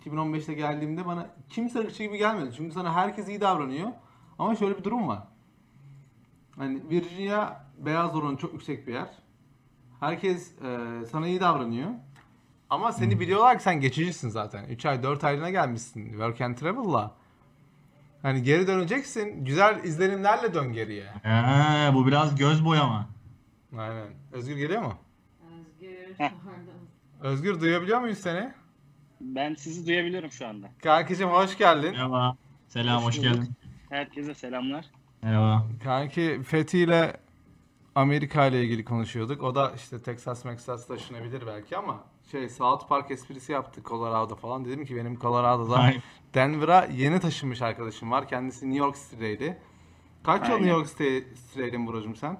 [0.00, 2.54] 2015'te geldiğimde bana kimse ırkçı gibi gelmedi.
[2.56, 3.88] Çünkü sana herkes iyi davranıyor.
[4.38, 5.22] Ama şöyle bir durum var.
[6.56, 9.18] Hani Virginia beyaz oranı çok yüksek bir yer.
[10.00, 11.90] Herkes e, sana iyi davranıyor.
[12.72, 14.64] Ama seni biliyorlar ki sen geçicisin zaten.
[14.64, 16.10] 3 ay 4 aylığına gelmişsin.
[16.10, 17.14] Work and travel'la.
[18.22, 19.44] Hani geri döneceksin.
[19.44, 21.04] Güzel izlenimlerle dön geriye.
[21.24, 23.08] Ee, bu biraz göz boyama.
[23.78, 24.06] Aynen.
[24.32, 24.94] Özgür geliyor mu?
[25.50, 26.16] Özgür.
[27.20, 28.52] Özgür duyabiliyor muyuz seni?
[29.20, 30.70] Ben sizi duyabiliyorum şu anda.
[30.82, 31.90] Kankacığım hoş geldin.
[31.90, 32.36] Merhaba.
[32.68, 33.50] Selam, hoş Hoş geldin.
[33.90, 34.84] Herkese selamlar.
[35.22, 35.66] Merhaba.
[35.84, 37.16] Kanki Fethi ile
[37.94, 39.42] Amerika ile ilgili konuşuyorduk.
[39.42, 44.64] O da işte Texas, Texas taşınabilir belki ama şey South Park esprisi yaptı Colorado falan.
[44.64, 45.92] Dedim ki benim Colorado'da.
[46.34, 48.28] Denver'a yeni taşınmış arkadaşım var.
[48.28, 49.58] Kendisi New York City'deydi.
[50.24, 50.66] Kaç yıl Aynen.
[50.66, 52.38] New York City- City'deydin Buracığım sen?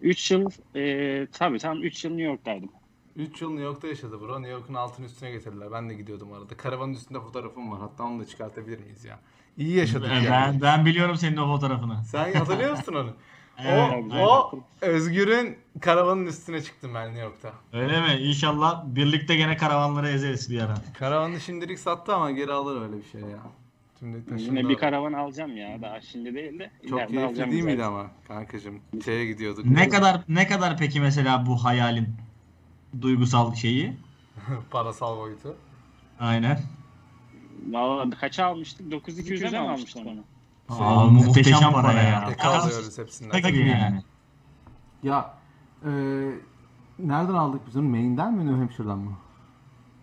[0.00, 2.68] 3 yıl e, tabii tam 3 yıl New York'taydım.
[3.16, 4.42] 3 yıl New York'ta yaşadı bro.
[4.42, 5.72] New York'un altın üstüne getirdiler.
[5.72, 6.56] Ben de gidiyordum arada.
[6.56, 7.80] Karavanın üstünde fotoğrafım var.
[7.80, 9.18] Hatta onu da çıkartabilir miyiz ya?
[9.58, 10.30] İyi yaşadık Ben, yani.
[10.30, 12.04] ben, ben biliyorum senin o fotoğrafını.
[12.04, 13.12] Sen hatırlıyor musun onu?
[13.64, 17.52] Evet, o, o Özgür'ün karavanın üstüne çıktım ben New York'ta.
[17.72, 18.22] Öyle mi?
[18.22, 20.74] İnşallah birlikte gene karavanları ezeriz bir ara.
[20.98, 23.38] Karavanı şimdilik sattı ama geri alır öyle bir şey ya.
[23.98, 24.42] Şimdi.
[24.42, 25.82] Yine bir karavan alacağım ya.
[25.82, 26.70] Daha şimdi değil de.
[26.82, 27.92] Çok ileride keyifli alacağım değil miydi zaten.
[27.92, 28.80] ama kankacığım?
[29.04, 29.64] Şeye gidiyorduk.
[29.64, 32.08] Ne kadar ne kadar peki mesela bu hayalin
[33.00, 33.92] duygusal şeyi?
[34.70, 35.56] Parasal boyutu.
[36.20, 36.58] Aynen.
[37.70, 38.92] Valla kaça almıştık?
[38.92, 40.24] 9200'e mi almıştık onu?
[40.80, 42.26] Aa, muhteşem para ya.
[42.28, 43.42] Tek alıyoruz hepsinden.
[43.42, 44.02] Tabii yani.
[45.02, 45.34] Ya
[45.84, 45.90] e,
[46.98, 47.88] nereden aldık biz onu?
[47.88, 49.12] Maine'den mi New Hampshire'dan mı?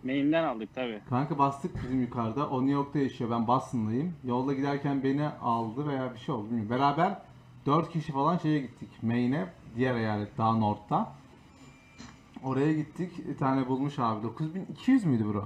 [0.04, 1.00] Main'den aldık tabii.
[1.10, 2.48] Kanka bastık bizim yukarıda.
[2.48, 3.30] O New York'ta yaşıyor.
[3.30, 4.14] Ben Boston'dayım.
[4.24, 6.70] Yolda giderken beni aldı veya bir şey oldu bilmiyorum.
[6.70, 7.18] Beraber
[7.66, 8.88] 4 kişi falan şeye gittik.
[9.02, 9.46] Maine'e.
[9.76, 11.12] Diğer eyalet daha North'ta.
[12.44, 13.28] Oraya gittik.
[13.28, 14.22] Bir tane bulmuş abi.
[14.22, 15.44] 9200 müydü bro?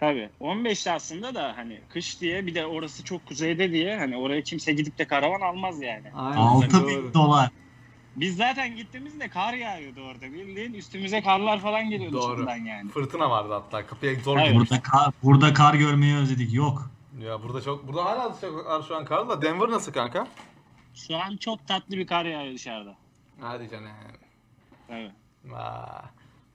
[0.00, 0.30] Tabii.
[0.40, 4.72] 15'te aslında da hani kış diye bir de orası çok kuzeyde diye hani oraya kimse
[4.72, 6.12] gidip de karavan almaz yani.
[6.14, 6.36] Aynen.
[6.36, 7.14] 6000 doğru.
[7.14, 7.50] dolar.
[8.16, 10.74] Biz zaten gittiğimizde kar yağıyordu orada bildiğin.
[10.74, 12.46] Üstümüze karlar falan geliyordu Doğru.
[12.66, 12.90] yani.
[12.90, 13.86] Fırtına vardı hatta.
[13.86, 14.54] Kapıya zor Evet.
[14.54, 16.54] Burada kar, burada kar görmeyi özledik.
[16.54, 16.90] Yok.
[17.20, 20.26] Ya burada çok burada hala çok şu an kar da Denver nasıl kanka?
[20.94, 22.94] Şu an çok tatlı bir kar yağıyor dışarıda.
[23.40, 23.90] Hadi canım.
[24.90, 25.12] Evet.
[25.54, 26.02] Aa.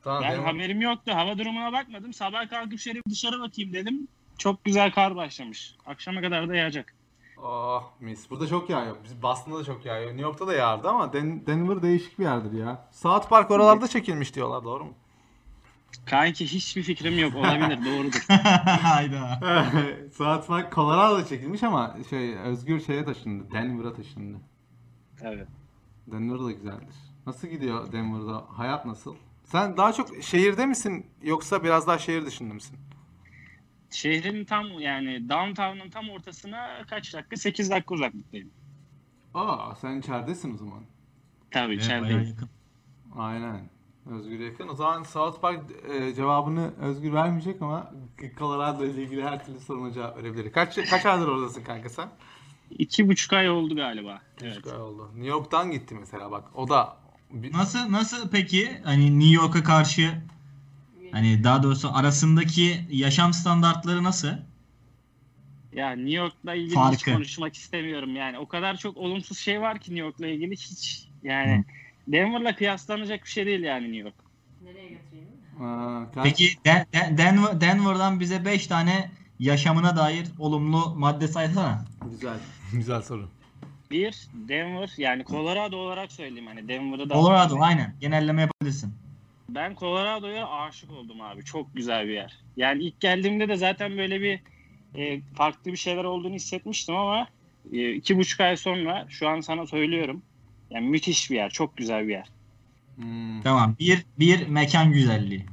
[0.06, 0.46] Tamam Ben Denver.
[0.54, 1.12] haberim yoktu.
[1.16, 2.14] Hava durumuna bakmadım.
[2.14, 4.08] Sabah kalkıp şöyle dışarı bakayım dedim.
[4.38, 5.76] Çok güzel kar başlamış.
[5.86, 6.94] Akşama kadar da yağacak.
[7.38, 8.30] Oh mis.
[8.30, 8.96] Burada çok yağıyor.
[9.04, 10.08] Biz Boston'da da çok yağıyor.
[10.10, 12.88] New York'ta da yağardı ama Den- Denver değişik bir yerdir ya.
[12.92, 14.94] South Park oralarda çekilmiş diyorlar doğru mu?
[16.06, 17.36] Kanki hiçbir fikrim yok.
[17.36, 17.86] Olabilir.
[17.86, 18.26] Doğrudur.
[18.82, 19.40] Hayda.
[20.18, 23.52] South Park Colorado'da çekilmiş ama şey Özgür şeye taşındı.
[23.52, 24.38] Denver'a taşındı.
[25.22, 25.48] Evet.
[26.08, 26.96] Denver da güzeldir.
[27.26, 28.46] Nasıl gidiyor Denver'da?
[28.58, 29.16] Hayat nasıl?
[29.46, 32.78] Sen daha çok şehirde misin yoksa biraz daha şehir dışında mısın?
[33.90, 37.36] Şehrin tam yani downtown'un tam ortasına kaç dakika?
[37.36, 38.52] 8 dakika uzaklıktayım.
[39.34, 40.84] Aa sen içeridesin o zaman.
[41.52, 42.36] Tabii Evet, içerideyim.
[43.16, 43.70] Aynen.
[44.12, 44.68] Özgür yakın.
[44.68, 45.60] O zaman South Park
[45.90, 47.92] e, cevabını Özgür vermeyecek ama
[48.40, 50.52] Colorado ile ilgili her türlü soruna cevap verebilir.
[50.52, 52.10] Kaç kaç aydır oradasın kanka sen?
[52.72, 54.22] İki buçuk ay oldu galiba.
[54.42, 54.58] Evet.
[54.58, 55.12] Üç ay oldu.
[55.14, 56.44] New York'tan gitti mesela bak.
[56.56, 56.98] O da
[57.44, 60.22] Nasıl nasıl peki hani New York'a karşı
[61.12, 64.28] hani daha doğrusu arasındaki yaşam standartları nasıl?
[65.74, 67.12] Ya New York'la ilgili hiç Farkı.
[67.12, 68.40] konuşmak istemiyorum yani.
[68.40, 71.66] O kadar çok olumsuz şey var ki New York'la ilgili hiç yani
[72.08, 74.16] Denver'la kıyaslanacak bir şey değil yani New York.
[74.64, 75.28] Nereye götüreyim?
[75.62, 81.86] Aa, kaç- Peki Den- Den- Denver, Denver'dan bize 5 tane yaşamına dair olumlu madde saysana.
[82.12, 82.38] Güzel.
[82.74, 83.30] Güzel soru.
[83.96, 87.96] Bir, Denver yani Colorado olarak söyleyeyim hani Denver'ı da Colorado aynen.
[88.02, 88.94] Genelleme yapabilirsin.
[89.50, 91.44] Ben Colorado'ya aşık oldum abi.
[91.44, 92.40] Çok güzel bir yer.
[92.58, 94.40] Yani ilk geldiğimde de zaten böyle bir
[94.96, 97.28] e, farklı bir şeyler olduğunu hissetmiştim ama
[97.72, 100.22] e, iki buçuk ay sonra şu an sana söylüyorum.
[100.70, 101.50] Yani müthiş bir yer.
[101.50, 102.28] Çok güzel bir yer.
[102.96, 103.42] Hmm.
[103.42, 103.76] Tamam.
[103.80, 105.46] Bir, bir mekan güzelliği.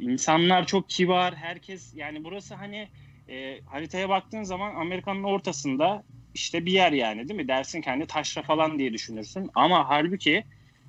[0.00, 1.34] İnsanlar çok kibar.
[1.34, 2.88] Herkes yani burası hani
[3.28, 6.02] e, haritaya baktığın zaman Amerika'nın ortasında
[6.36, 7.48] işte bir yer yani değil mi?
[7.48, 9.50] Dersin ki hani taşra falan diye düşünürsün.
[9.54, 10.44] Ama halbuki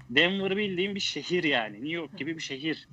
[0.09, 1.73] Denver bildiğin bir şehir yani.
[1.73, 2.87] New York gibi bir şehir.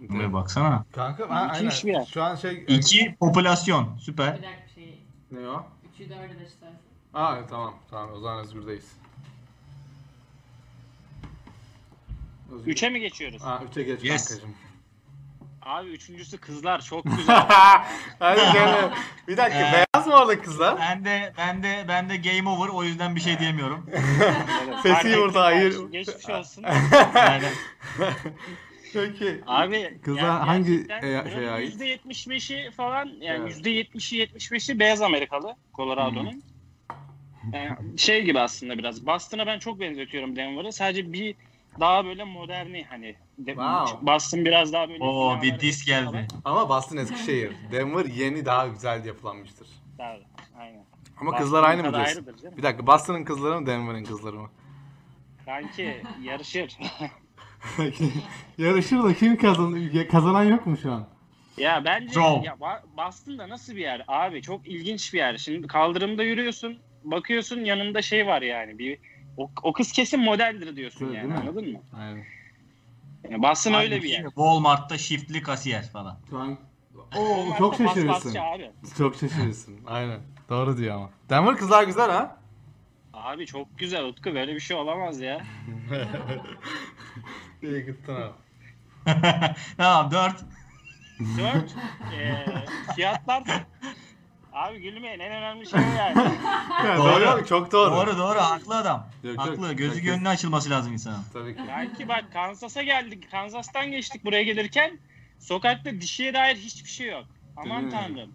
[0.00, 0.84] Buraya baksana.
[0.92, 2.00] Kanka ha, Müthiş bir aynen.
[2.00, 2.06] yer.
[2.06, 3.98] Şu an şey İki popülasyon.
[3.98, 4.36] Süper.
[4.38, 4.98] Bir dakika bir şey.
[5.30, 5.66] ne o?
[5.94, 6.78] Üçü dördü de istersen.
[7.14, 7.74] Aa tamam.
[7.90, 8.92] Tamam o zaman Özgür'deyiz.
[12.52, 12.72] Özgür.
[12.72, 13.42] Üçe mi geçiyoruz?
[13.44, 14.28] Aa, üçe geç Yes.
[14.28, 14.54] kankacığım.
[15.62, 17.46] Abi üçüncüsü kızlar çok güzel.
[18.18, 18.90] Hadi canım.
[19.28, 20.78] Bir dakika Beyaz mı orada kızlar?
[20.80, 23.86] Ben de ben de ben de game over o yüzden bir şey diyemiyorum.
[24.82, 25.92] Sesi burada, hayır.
[25.92, 26.64] Geçmiş olsun.
[27.14, 27.44] Yani
[28.92, 29.40] Peki.
[29.46, 31.74] Abi Kızlar yani hangi, e, şeye ait?
[31.74, 33.66] %75'i falan yani Evet.
[33.66, 36.42] %70'i 75'i beyaz Amerikalı Colorado'nun.
[37.52, 39.06] Yani şey gibi aslında biraz.
[39.06, 40.72] Boston'a ben çok benzetiyorum Denver'ı.
[40.72, 41.34] Sadece bir
[41.80, 43.16] daha böyle moderni hani.
[43.36, 44.06] Wow.
[44.06, 45.04] Boston biraz daha böyle.
[45.04, 46.12] o bir dis falan.
[46.12, 46.28] geldi.
[46.44, 47.52] Ama Boston Eskişehir.
[47.72, 49.68] Denver yeni daha güzel yapılanmıştır.
[49.98, 50.26] Tabii,
[50.58, 50.84] aynen.
[51.20, 52.16] Ama Boston kızlar aynı mı tadı diyorsun?
[52.16, 52.56] ayrıdır canım.
[52.58, 54.50] Bir dakika Boston'ın kızları mı Denver'ın kızları mı?
[55.44, 56.78] Kanki yarışır.
[58.58, 61.08] Yarışır da kim kazan kazanan yok mu şu an?
[61.56, 62.44] Ya bence Çok.
[62.44, 64.42] ya Ba- Boston da nasıl bir yer abi?
[64.42, 65.36] Çok ilginç bir yer.
[65.36, 68.98] Şimdi kaldırımda yürüyorsun, bakıyorsun yanında şey var yani bir
[69.36, 71.38] O, o kız kesin modeldir diyorsun Değil yani mi?
[71.38, 71.78] anladın mı?
[71.98, 72.24] Aynen.
[73.30, 74.24] Yani Boston öyle bir yer.
[74.24, 76.18] Walmart'ta shiftli kasiyer falan.
[76.30, 76.58] Şu an...
[77.16, 78.34] Oo çok şaşırırsın.
[78.34, 78.70] Abi.
[78.98, 79.80] Çok şaşırırsın.
[79.86, 80.20] Aynen.
[80.48, 81.10] Doğru diyor ama.
[81.30, 82.36] Denver kızlar güzel ha.
[83.12, 85.40] abi çok güzel Utku böyle bir şey olamaz ya.
[87.62, 88.32] İyi gittin abi.
[89.76, 90.34] tamam 4.
[91.38, 91.74] Dört
[92.20, 92.44] e,
[92.94, 93.42] fiyatlar
[94.52, 96.18] Abi gülmeyin en önemli şey yani.
[96.84, 97.26] Ya, Doğru.
[97.26, 97.46] doğru.
[97.46, 97.90] Çok doğru.
[97.90, 99.06] Doğru doğru haklı adam.
[99.22, 99.46] Yok, yok.
[99.46, 99.72] haklı.
[99.72, 101.24] Gözü Herkes- gönlü açılması lazım insanın.
[101.32, 101.62] Tabii ki.
[101.68, 103.30] Belki bak Kansas'a geldik.
[103.30, 104.98] Kansas'tan geçtik buraya gelirken
[105.38, 107.24] sokakta dişiye dair hiçbir şey yok.
[107.56, 108.30] Aman Değil tanrım.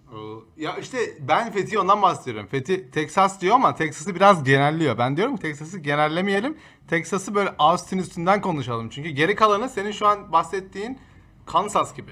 [0.58, 2.50] Ya işte ben Fethi ondan bahsediyorum.
[2.50, 4.98] Fethi Texas diyor ama Texas'ı biraz genelliyor.
[4.98, 6.58] Ben diyorum ki Texas'ı genellemeyelim.
[6.88, 8.90] Texas'ı böyle Austin üstünden konuşalım.
[8.90, 11.00] Çünkü geri kalanı senin şu an bahsettiğin
[11.46, 12.12] Kansas gibi.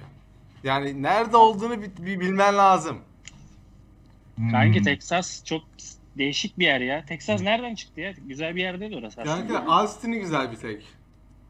[0.63, 2.97] Yani nerede olduğunu bir, bir bilmen lazım.
[4.35, 4.51] Hmm.
[4.51, 5.61] Kanki Texas çok
[6.17, 7.05] değişik bir yer ya.
[7.05, 8.13] Texas nereden çıktı ya?
[8.27, 9.53] Güzel bir yer değil orası aslında.
[9.53, 10.83] Yani Austin'i güzel bir tek.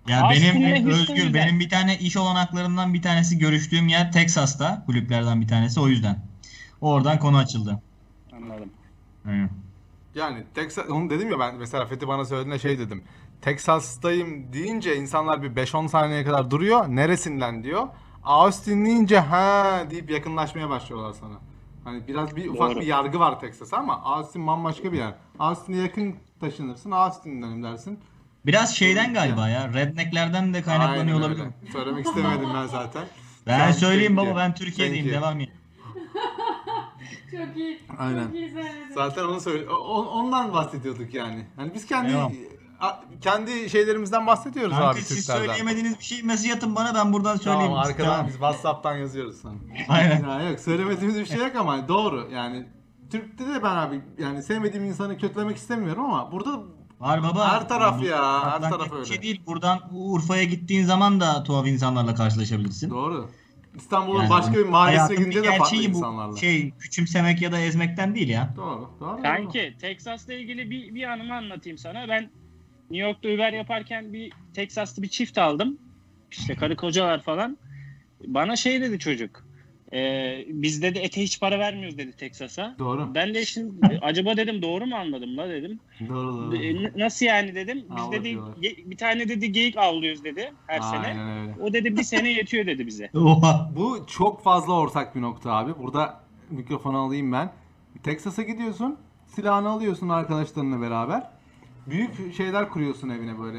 [0.08, 1.34] Ya Austin'le benim Houston Özgür güzel.
[1.34, 6.20] benim bir tane iş olanaklarından bir tanesi görüştüğüm yer Texas'ta kulüplerden bir tanesi o yüzden.
[6.82, 7.82] Oradan konu açıldı.
[8.34, 8.70] Anladım.
[9.24, 9.50] Hı.
[10.16, 13.04] Yani Texas, onu dedim ya ben mesela Fethi bana söylediğinde şey dedim.
[13.42, 16.88] Texas'tayım deyince insanlar bir 5-10 saniyeye kadar duruyor.
[16.88, 17.88] Neresinden diyor.
[18.24, 21.36] Austin deyince ha deyip yakınlaşmaya başlıyorlar sana.
[21.84, 22.80] Hani biraz bir ufak Doğru.
[22.80, 25.14] bir yargı var Texas'a ama Austin bambaşka bir yer.
[25.40, 26.92] Austin'e yakın taşınırsın.
[26.92, 28.00] Austin'denim dersin.
[28.46, 29.74] Biraz şeyden galiba ya.
[29.74, 31.40] Rednecklerden de kaynaklanıyor Aynen olabilir.
[31.62, 31.72] öyle.
[31.72, 33.04] Söylemek istemedim ben zaten.
[33.48, 35.22] Ben Sen söyleyeyim baba ben Türkiye'deyim Thank you.
[35.24, 35.50] devam et.
[37.32, 37.80] Çok iyi.
[38.00, 38.26] Aynen.
[38.26, 38.94] Çok iyi söyledin.
[38.96, 41.46] Zaten onu söyle o- o- ondan bahsediyorduk yani.
[41.56, 42.32] Hani biz kendi Eyvallah.
[42.80, 45.46] a- kendi şeylerimizden bahsediyoruz Kanka abi siz Türklerden.
[45.46, 47.66] söyleyemediğiniz bir şey mesaj atın bana ben buradan söyleyeyim.
[47.72, 48.26] Tamam arkadan Tamam.
[48.28, 49.54] biz WhatsApp'tan yazıyoruz sana.
[49.90, 50.30] Aynen.
[50.30, 52.66] Ya yok söylemediğimiz bir şey yok ama doğru yani.
[53.12, 56.60] Türk'te de ben abi yani sevmediğim insanı kötülemek istemiyorum ama burada
[57.02, 57.54] Var baba.
[57.54, 59.06] Her taraf ya, her taraf öyle.
[59.06, 59.42] Şey değil.
[59.48, 62.90] Buradan Urfa'ya gittiğin zaman da tuhaf insanlarla karşılaşabilirsin.
[62.90, 63.30] doğru.
[63.76, 65.82] İstanbul'un Yani başka bir mahallesine gidince bir de farklı bu.
[65.82, 66.38] insanlarla.
[66.38, 68.54] Şey küçümsemek ya da ezmekten değil ya.
[68.58, 68.90] Doğru.
[69.00, 69.22] Doğru.
[69.22, 72.08] Kanki Texas'la ilgili bir, bir anımı anlatayım sana.
[72.10, 72.30] Ben
[72.92, 75.78] New York'ta Uber yaparken bir Texas'lı bir çift aldım.
[76.32, 77.58] İşte karı kocalar falan.
[78.28, 79.44] Bana şey dedi çocuk.
[79.94, 82.76] "Ee, biz dedi ete hiç para vermiyoruz dedi Texas'a.
[82.80, 83.16] Doğru.
[83.16, 85.80] Ben de şimdi acaba dedim doğru mu anladım la dedim.
[86.10, 86.56] Doğru doğru.
[86.56, 87.84] E, nasıl yani dedim.
[87.90, 88.28] Biz Avlat dedi
[88.62, 91.00] ge- bir tane dedi geyik avlıyoruz dedi her sene.
[91.08, 91.56] Aynen öyle.
[91.62, 93.10] O dedi bir sene yetiyor dedi bize.
[93.76, 95.72] Bu çok fazla ortak bir nokta abi.
[95.84, 96.20] Burada
[96.50, 97.52] mikrofonu alayım ben.
[98.04, 98.98] Texas'a gidiyorsun.
[99.28, 101.24] Silahını alıyorsun arkadaşlarınla beraber.
[101.88, 103.58] Büyük şeyler kuruyorsun evine böyle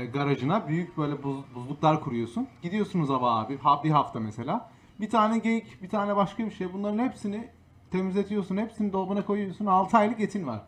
[0.00, 0.68] e, garajına.
[0.68, 2.48] Büyük böyle buz- buzluklar kuruyorsun.
[2.62, 3.58] Gidiyorsunuz hava abi.
[3.58, 4.70] ha- Bir hafta mesela.
[5.00, 6.72] Bir tane geyik, bir tane başka bir şey.
[6.72, 7.48] Bunların hepsini
[7.90, 8.56] temizletiyorsun.
[8.56, 9.66] Hepsini dolabına koyuyorsun.
[9.66, 10.62] 6 aylık etin var.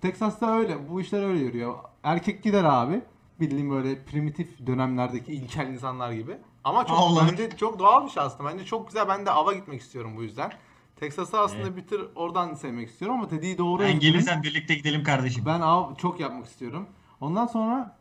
[0.00, 0.88] Texas'ta öyle.
[0.90, 1.74] Bu işler öyle yürüyor.
[2.02, 3.02] Erkek gider abi.
[3.40, 6.36] Bildiğim böyle primitif dönemlerdeki ilkel insanlar gibi.
[6.64, 7.28] Ama çok Allah.
[7.30, 8.50] bence çok doğal bir şey aslında.
[8.50, 9.08] Bence çok güzel.
[9.08, 10.52] Ben de ava gitmek istiyorum bu yüzden.
[10.96, 13.82] Texas'ı aslında bir tür oradan sevmek istiyorum ama dediği doğru.
[13.82, 15.44] Ben gelirsen birlikte gidelim kardeşim.
[15.46, 16.86] Ben av çok yapmak istiyorum.
[17.20, 17.96] Ondan sonra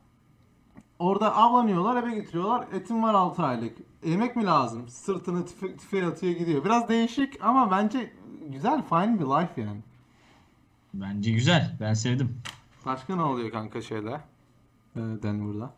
[1.00, 2.68] orada avlanıyorlar, eve getiriyorlar.
[2.74, 3.78] Etim var 6 aylık.
[4.06, 4.90] Yemek mi lazım?
[4.90, 6.66] Sırtını tüfe, tüfeğe atıyor gidiyor.
[6.66, 8.14] Biraz değişik ama bence
[8.50, 9.80] güzel, fine bir life yani.
[10.94, 11.76] Bence güzel.
[11.80, 12.38] Ben sevdim.
[12.86, 14.22] Başka ne oluyor kanka şeyde?
[14.96, 15.74] Ee, Denver'da.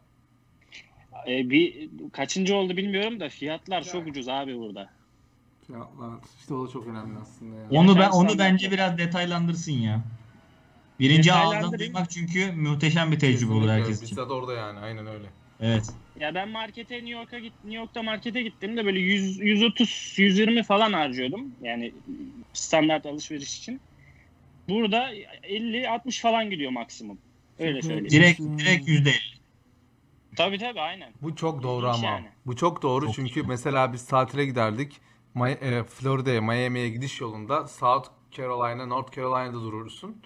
[1.27, 4.89] E, bir kaçıncı oldu bilmiyorum da fiyatlar çok ucuz abi burada.
[5.67, 6.13] Fiyatlar.
[6.39, 7.81] İşte o da çok önemli aslında ya.
[7.81, 10.03] Onu ben onu bence biraz detaylandırsın ya.
[10.99, 14.17] Birinci ağızdan duymak çünkü muhteşem bir tecrübe olur herkes için.
[14.17, 15.25] Bizzat orada yani aynen öyle.
[15.59, 15.93] Evet.
[16.19, 20.93] Ya ben markete New York'a git New York'ta markete gittiğimde böyle 100 130 120 falan
[20.93, 21.51] harcıyordum.
[21.61, 21.93] Yani
[22.53, 23.81] standart alışveriş için.
[24.69, 25.09] Burada
[25.43, 27.17] 50 60 falan gidiyor maksimum.
[27.59, 28.09] Öyle söyleyeyim.
[28.09, 29.37] Direkt direkt yüzde elli.
[30.35, 31.13] Tabii tabii aynen.
[31.21, 32.07] Bu çok doğru ama.
[32.07, 32.27] yani.
[32.45, 35.01] Bu çok doğru Çok çünkü mesela biz tatile giderdik.
[35.35, 40.21] Mi- e, Florida'ya, Miami'ye gidiş yolunda South Carolina, North Carolina'da durursun.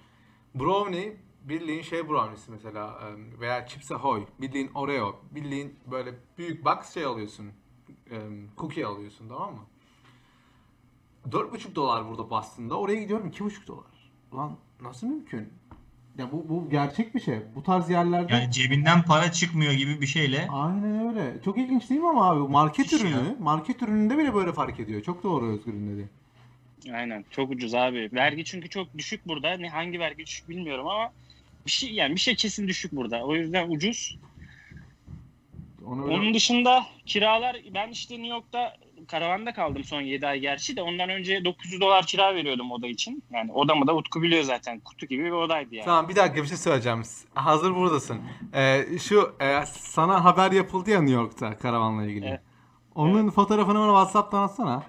[0.54, 3.00] Brownie bildiğin şey brownie'si mesela
[3.40, 7.52] veya Chips Ahoy, bildiğin Oreo, bildiğin böyle büyük box şey alıyorsun.
[8.58, 9.60] Cookie alıyorsun tamam mı?
[11.30, 12.78] 4,5 dolar burada Boston'da.
[12.78, 13.84] Oraya gidiyorum 2,5 dolar.
[14.32, 15.48] Ulan nasıl mümkün?
[16.18, 17.38] Ya bu, bu gerçek bir şey.
[17.54, 20.48] Bu tarz yerlerde Yani cebinden para çıkmıyor gibi bir şeyle.
[20.50, 21.42] Aynen öyle.
[21.44, 22.52] Çok ilginç değil mi ama abi?
[22.52, 23.36] Market Müthiş ürünü, ya.
[23.40, 25.02] market ürününde bile böyle fark ediyor.
[25.02, 26.08] Çok doğru Özgür'ün dediği.
[26.94, 27.24] Aynen.
[27.30, 28.10] Çok ucuz abi.
[28.12, 29.56] Vergi çünkü çok düşük burada.
[29.56, 31.12] Ne hangi vergi düşük bilmiyorum ama
[31.66, 33.24] bir şey yani bir şey kesin düşük burada.
[33.24, 34.18] O yüzden ucuz.
[35.86, 36.14] Onu öyle...
[36.14, 38.76] Onun dışında kiralar ben işte New York'ta
[39.08, 43.24] karavanda kaldım son 7 ay gerçi de ondan önce 900 dolar kira veriyordum oda için.
[43.30, 44.80] Yani odamı da Utku biliyor zaten.
[44.80, 45.84] Kutu gibi bir odaydı yani.
[45.84, 47.02] Tamam bir dakika bir şey söyleyeceğim.
[47.34, 48.20] Hazır buradasın.
[48.54, 52.26] Ee, şu e, sana haber yapıldı ya New York'ta karavanla ilgili.
[52.26, 52.40] Evet.
[52.94, 54.82] Onun fotoğrafını bana WhatsApp'tan atsana.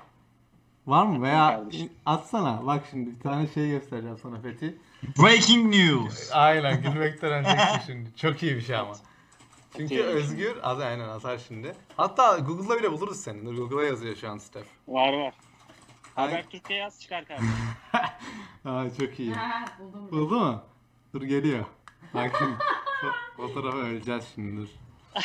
[0.87, 1.21] Var mı?
[1.23, 1.89] Veya kardeşim.
[2.05, 2.65] atsana.
[2.65, 4.77] Bak şimdi bir tane şey göstereceğim sana Fethi.
[5.19, 6.29] Breaking news.
[6.33, 8.15] Aynen gülmekten öleceksin şimdi.
[8.15, 8.93] Çok iyi bir şey ama.
[9.77, 10.03] Çünkü.
[10.03, 11.75] Özgür, az aynen atar şimdi.
[11.97, 13.45] Hatta Google'da bile buluruz seni.
[13.45, 14.65] Dur Google'a yazıyor şu an Steph.
[14.87, 15.33] Var var.
[16.15, 16.29] Ay.
[16.29, 17.49] Habertürk'e yaz çıkar kardeşim.
[18.65, 19.33] Aa çok iyi.
[19.33, 20.11] Ha, buldum.
[20.11, 20.61] Buldu mu?
[21.13, 21.65] Dur geliyor.
[22.13, 22.55] Bak şimdi.
[23.01, 24.67] Fo- Fotoğrafa öleceğiz şimdi dur.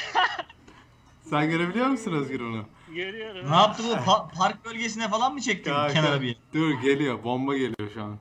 [1.31, 2.65] Sen görebiliyor musun Özgür onu?
[2.95, 3.51] Görüyorum.
[3.51, 3.93] Ne yaptı bu?
[3.93, 6.39] Pa- park bölgesine falan mı çekti Kanka, kenara bir yere?
[6.55, 7.25] Dur geliyor.
[7.25, 8.17] Bomba geliyor şu an.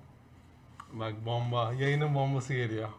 [0.94, 1.73] Bak bomba.
[1.73, 2.89] Yayının bombası geliyor.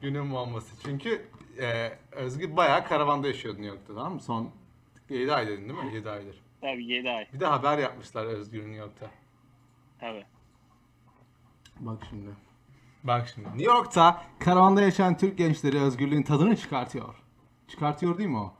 [0.00, 0.76] Günün bombası.
[0.84, 1.28] Çünkü
[1.60, 4.20] e, Özgür bayağı karavanda yaşıyordu New York'ta tamam mı?
[4.20, 4.50] Son
[5.10, 5.94] 7 ay dedin değil mi?
[5.94, 6.36] 7 aydır.
[6.60, 7.26] Tabii 7 ay.
[7.32, 9.10] Bir de haber yapmışlar Özgür'ün New York'ta.
[10.00, 10.24] Tabii.
[11.80, 12.30] Bak şimdi.
[13.04, 13.48] Bak şimdi.
[13.48, 17.14] New York'ta karavanda yaşayan Türk gençleri özgürlüğün tadını çıkartıyor.
[17.68, 18.54] Çıkartıyor değil mi o?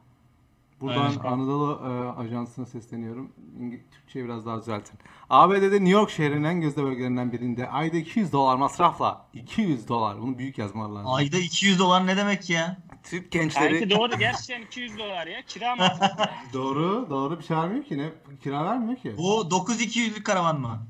[0.85, 1.25] Buradan Evet.
[1.25, 3.33] Anadolu e, Ajansı'na sesleniyorum.
[3.61, 4.99] İngi- Türkçeyi biraz daha düzeltin.
[5.31, 10.23] ABD'de New York şehrinin en gözde bölgelerinden birinde ayda 200 dolar masrafla 200 dolar.
[10.23, 11.13] Bunu büyük yazmalar lazım.
[11.13, 12.77] Ayda 200 dolar ne demek ya?
[13.03, 15.43] Türk gençleri Belki doğru gerçekten 200 dolar ya.
[15.43, 16.23] Kira masrafı.
[16.53, 18.09] doğru doğru bir şey vermiyor ki ne
[18.43, 19.15] kira vermiyor ki.
[19.19, 20.87] Bu 9200'lük karavan mı?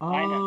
[0.00, 0.40] Aa, Aynen.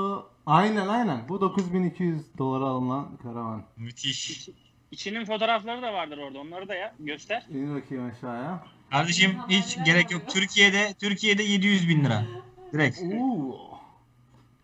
[0.46, 1.30] aynen aynen.
[1.30, 3.64] Bu 9200 dolara alınan karavan.
[3.78, 4.50] Müthiş.
[4.92, 6.40] İçinin fotoğrafları da vardır orada.
[6.40, 7.46] Onları da ya göster.
[7.50, 8.64] İn bakayım aşağıya.
[8.92, 10.22] Kardeşim hiç gerek yok.
[10.30, 12.26] Türkiye'de Türkiye'de 700 bin lira.
[12.74, 13.00] Direkt.
[13.22, 13.72] Oo.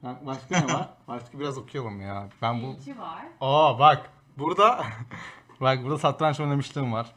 [0.03, 0.89] Başka ne var?
[1.07, 2.29] Başka biraz okuyalım ya.
[2.41, 2.67] Ben bu...
[2.67, 3.25] İlki var.
[3.41, 4.85] Aa bak burada
[5.61, 7.15] bak burada satranç oynamışlığım var.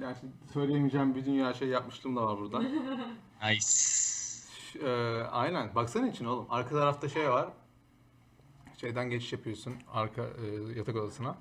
[0.00, 2.62] Yani şimdi söyleyemeyeceğim bir dünya şey yapmışlığım da var burada.
[3.42, 3.66] Nice.
[4.72, 5.74] Ş- e, aynen.
[5.74, 6.46] Baksana için oğlum.
[6.50, 7.48] Arka tarafta şey var.
[8.80, 11.36] Şeyden geçiş yapıyorsun arka e, yatak odasına.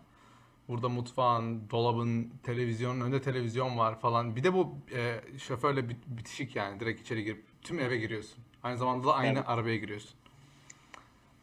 [0.70, 4.36] Burada mutfağın, dolabın, televizyonun önünde televizyon var falan.
[4.36, 8.44] Bir de bu e, şoförle bit- bitişik yani direkt içeri girip tüm eve giriyorsun.
[8.64, 9.50] Aynı zamanda da aynı Evet.
[9.50, 10.12] arabaya giriyorsun.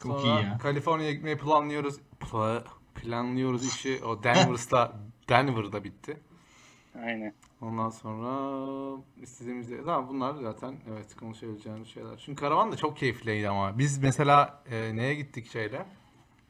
[0.02, 0.58] Çok Sonra iyi ya.
[0.58, 1.96] Kaliforniya'ya gitmeyi planlıyoruz.
[2.20, 4.04] Pla- planlıyoruz işi.
[4.04, 4.92] O Denver'da
[5.28, 6.16] Denver'da bitti.
[7.04, 7.34] Aynen.
[7.60, 12.16] Ondan sonra istediğimiz yer- Tamam bunlar zaten evet konuşabileceğimiz şeyler.
[12.26, 13.78] Çünkü karavan da çok keyifliydi ama.
[13.78, 15.86] Biz mesela e, neye gittik şeyle?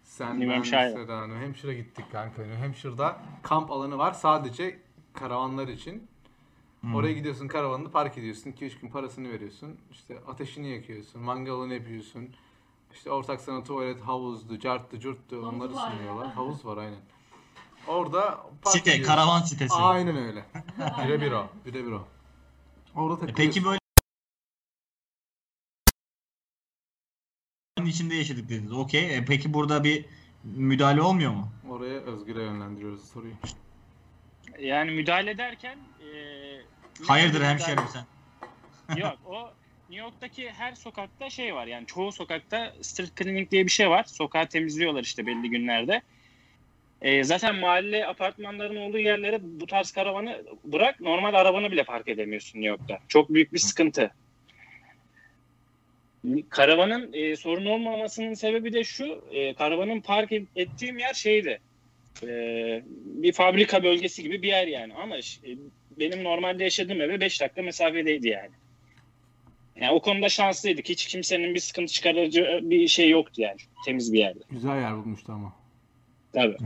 [0.06, 2.42] Sen New ben mesela New Hampshire'a gittik kanka.
[2.42, 4.78] New Hampshire'da kamp alanı var sadece
[5.12, 6.06] karavanlar için.
[6.80, 6.94] Hmm.
[6.94, 8.50] Oraya gidiyorsun karavanını park ediyorsun.
[8.50, 9.76] 2-3 gün parasını veriyorsun.
[9.92, 11.22] İşte ateşini yakıyorsun.
[11.22, 12.28] Mangalını yapıyorsun.
[12.94, 16.24] İşte ortak sana tuvalet, havuzdu, carttı, curttu Havuz onları var sunuyorlar.
[16.24, 16.36] ya.
[16.36, 17.00] Havuz var aynen.
[17.86, 19.12] Orada park Site, ediyorsun.
[19.14, 19.74] karavan sitesi.
[19.74, 20.44] Aynen öyle.
[21.04, 21.46] Birebir o.
[21.66, 22.04] Birebir o.
[22.94, 23.32] Orada E.
[23.32, 23.78] Peki böyle
[27.86, 28.72] içinde yaşadık dediniz.
[28.72, 29.16] Okey.
[29.16, 30.04] E peki burada bir
[30.44, 31.48] müdahale olmuyor mu?
[31.70, 33.32] Oraya Özgür'e yönlendiriyoruz soruyu.
[34.60, 36.08] Yani müdahale ederken e,
[37.06, 38.04] Hayırdır müdahale- hemşerim sen?
[38.96, 39.50] Yok o
[39.90, 44.04] New York'taki her sokakta şey var yani çoğu sokakta street cleaning diye bir şey var.
[44.04, 46.02] Sokağı temizliyorlar işte belli günlerde.
[47.02, 52.60] E, zaten mahalle apartmanların olduğu yerlere bu tarz karavanı bırak normal arabanı bile park edemiyorsun
[52.60, 52.98] New York'ta.
[53.08, 54.10] Çok büyük bir sıkıntı.
[56.48, 59.24] Karavanın e, sorun olmamasının sebebi de şu.
[59.32, 61.60] E, karavanın park et- ettiğim yer şeydi.
[62.22, 62.28] E,
[63.04, 64.94] bir fabrika bölgesi gibi bir yer yani.
[64.94, 65.22] Ama e,
[65.98, 68.50] benim normalde yaşadığım eve 5 dakika mesafedeydi yani.
[69.80, 70.88] Yani o konuda şanslıydık.
[70.88, 73.56] Hiç kimsenin bir sıkıntı çıkarıcı bir şey yoktu yani.
[73.84, 74.38] Temiz bir yerde.
[74.50, 75.52] Güzel yer bulmuştu ama.
[76.32, 76.56] Tabii.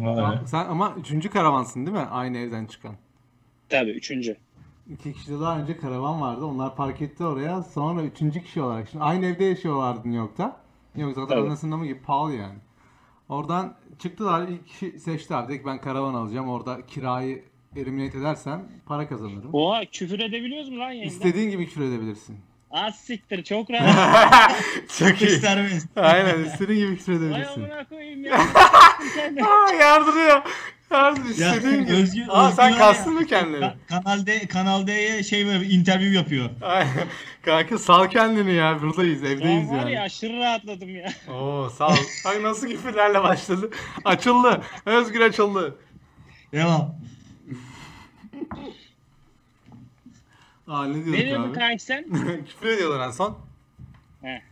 [0.46, 2.06] Sen ama üçüncü karavansın değil mi?
[2.10, 2.96] Aynı evden çıkan.
[3.68, 3.90] Tabii.
[3.90, 4.36] Üçüncü.
[4.90, 6.44] İki kişi de daha önce karavan vardı.
[6.44, 7.62] Onlar park etti oraya.
[7.62, 8.88] Sonra üçüncü kişi olarak.
[8.88, 10.60] Şimdi aynı evde yaşıyorlardı New York'ta.
[10.94, 11.48] New York zaten Tabii.
[11.48, 12.58] anasının mı gibi pahalı yani.
[13.28, 14.48] Oradan çıktılar.
[14.48, 15.48] İlk kişi seçti abi.
[15.48, 16.48] Dedi ki ben karavan alacağım.
[16.48, 17.44] Orada kirayı
[17.76, 19.50] eliminate edersem para kazanırım.
[19.52, 21.06] Oha küfür edebiliyoruz mu lan yayında?
[21.06, 22.36] İstediğin gibi küfür edebilirsin.
[22.70, 24.52] Az siktir çok rahat.
[24.98, 25.86] Çok Serbest.
[25.98, 27.62] Aynen istediğin gibi küfür Vay edebilirsin.
[27.62, 28.38] amına koyayım ya.
[29.46, 30.42] Aa yardırıyor.
[30.90, 31.36] Yardırıyor.
[31.38, 31.92] Ya, İstediğin gibi.
[31.92, 33.20] Özgür- Aa sen kastın ya.
[33.20, 33.64] mı kendini?
[33.64, 36.50] Ka- Kanal D, Kanal D'ye şey böyle interview yapıyor.
[36.62, 37.06] Aynen.
[37.42, 38.82] Kanka sal kendini ya.
[38.82, 39.20] Buradayız.
[39.20, 39.92] Şu an Evdeyiz var yani.
[39.92, 41.12] ya aşırı rahatladım ya.
[41.34, 41.94] Oo sağ ol.
[42.24, 43.70] Bak nasıl küfürlerle başladı.
[44.04, 44.60] Açıldı.
[44.86, 45.78] Özgür açıldı.
[46.52, 46.94] Devam.
[50.70, 51.58] Aa ne Ne diyorduk abi?
[51.58, 52.04] kanki sen?
[52.48, 53.38] Küfür ediyorlar en son.
[54.22, 54.42] He.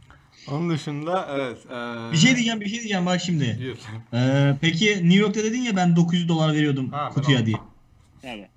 [0.50, 1.58] Onun dışında evet.
[1.70, 3.76] eee Bir şey diyeceğim, bir şey diyeceğim bak şimdi.
[4.14, 7.56] Ee, peki New York'ta dedin ya ben 900 dolar veriyordum Ha, kutuya diye.
[8.22, 8.48] Tabii.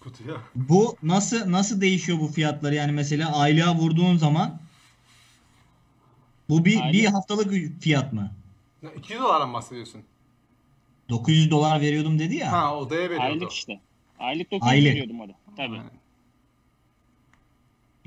[0.00, 0.34] Kutuya.
[0.54, 2.74] Bu nasıl nasıl değişiyor bu fiyatları?
[2.74, 4.60] Yani mesela aylığa vurduğun zaman
[6.48, 6.92] bu bir Aylık.
[6.92, 8.30] bir haftalık fiyat mı?
[8.82, 10.02] Ne, 200 dolardan mı bahsediyorsun?
[11.08, 12.52] 900 dolar veriyordum dedi ya.
[12.52, 13.24] Ha odaya veriyordu.
[13.24, 13.80] Aylık işte.
[14.18, 14.90] Aylık 900 Aylık.
[14.90, 15.32] veriyordum o da.
[15.56, 15.76] Tabii.
[15.76, 15.99] Aynen.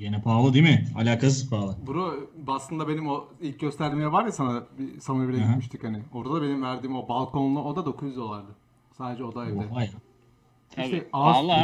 [0.04, 0.86] Yine pahalı değil mi?
[0.98, 1.76] Alakasız pahalı.
[1.88, 2.14] Bro
[2.48, 5.48] Boston'da benim o ilk gösterdiğim yer var ya sana bir Summer bile Hı hı.
[5.48, 6.00] gitmiştik hani.
[6.14, 8.56] Orada da benim verdiğim o balkonlu oda 900 dolardı.
[8.98, 9.60] Sadece oda evde.
[9.60, 9.88] Ya.
[10.76, 10.86] Tabii.
[10.86, 11.08] İşte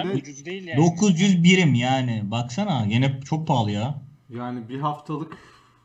[0.04, 0.78] bir de- ucuz değil yani.
[0.78, 2.24] 900 birim yani.
[2.32, 4.02] Baksana yine çok pahalı ya.
[4.30, 5.38] Yani bir haftalık,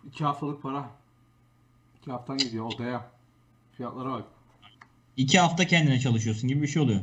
[0.06, 0.90] iki haftalık para.
[2.00, 3.10] İki haftan gidiyor odaya.
[3.76, 4.24] Fiyatlara bak.
[5.16, 7.00] 2 hafta kendine çalışıyorsun gibi bir şey oluyor.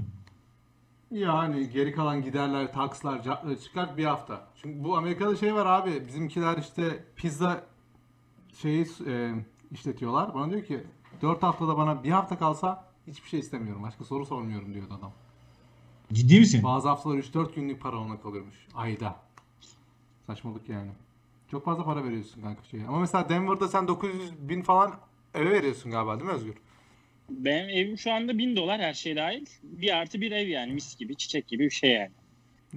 [1.11, 3.21] Yani geri kalan giderler, takslar,
[3.63, 4.47] çıkar bir hafta.
[4.61, 6.07] Çünkü bu Amerika'da şey var abi.
[6.07, 7.63] Bizimkiler işte pizza
[8.53, 9.31] şeyi e,
[9.71, 10.33] işletiyorlar.
[10.33, 10.83] Bana diyor ki
[11.21, 13.83] 4 haftada bana bir hafta kalsa hiçbir şey istemiyorum.
[13.83, 15.11] Başka soru sormuyorum diyordu adam.
[16.13, 16.63] Ciddi misin?
[16.63, 18.67] Bazı haftalar 3-4 günlük para ona kalıyormuş.
[18.75, 19.15] Ayda.
[20.27, 20.91] Saçmalık yani.
[21.51, 22.87] Çok fazla para veriyorsun kanka şeye.
[22.87, 24.93] Ama mesela Denver'da sen 900 bin falan
[25.33, 26.55] eve veriyorsun galiba değil mi Özgür?
[27.31, 29.45] Benim evim şu anda 1000 dolar her şey dahil.
[29.63, 32.11] Bir artı bir ev yani mis gibi çiçek gibi bir şey yani.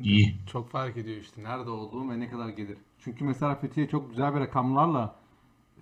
[0.02, 0.35] İyi.
[0.52, 2.76] Çok fark ediyor işte nerede olduğum ve ne kadar gelir.
[2.98, 5.16] Çünkü mesela Fethiye çok güzel bir rakamlarla